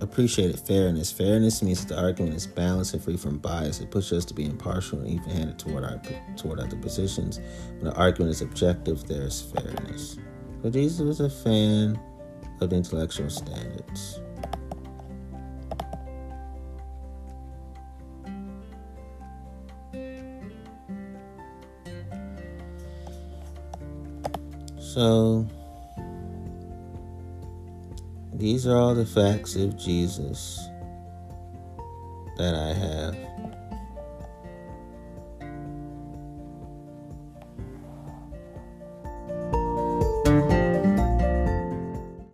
appreciated 0.00 0.58
fairness. 0.58 1.12
Fairness 1.12 1.62
means 1.62 1.84
that 1.84 1.94
the 1.94 2.00
argument 2.00 2.34
is 2.34 2.46
balanced 2.46 2.94
and 2.94 3.04
free 3.04 3.18
from 3.18 3.36
bias. 3.36 3.80
It 3.80 3.90
pushes 3.90 4.12
us 4.20 4.24
to 4.24 4.34
be 4.34 4.46
impartial 4.46 5.00
and 5.00 5.08
even-handed 5.10 5.58
toward 5.58 5.84
our 5.84 6.00
toward 6.34 6.60
other 6.60 6.78
positions. 6.78 7.40
When 7.78 7.92
the 7.92 7.94
argument 7.94 8.30
is 8.30 8.40
objective, 8.40 9.06
there 9.06 9.24
is 9.24 9.42
fairness. 9.42 10.16
So 10.62 10.70
Jesus 10.70 11.00
was 11.00 11.20
a 11.20 11.28
fan 11.28 12.00
of 12.60 12.72
intellectual 12.72 13.30
standards. 13.30 14.20
So, 24.78 25.46
these 28.32 28.66
are 28.66 28.76
all 28.76 28.94
the 28.94 29.04
facts 29.04 29.54
of 29.54 29.76
Jesus 29.76 30.58
that 32.38 32.54
I 32.54 32.72
have. 32.72 33.35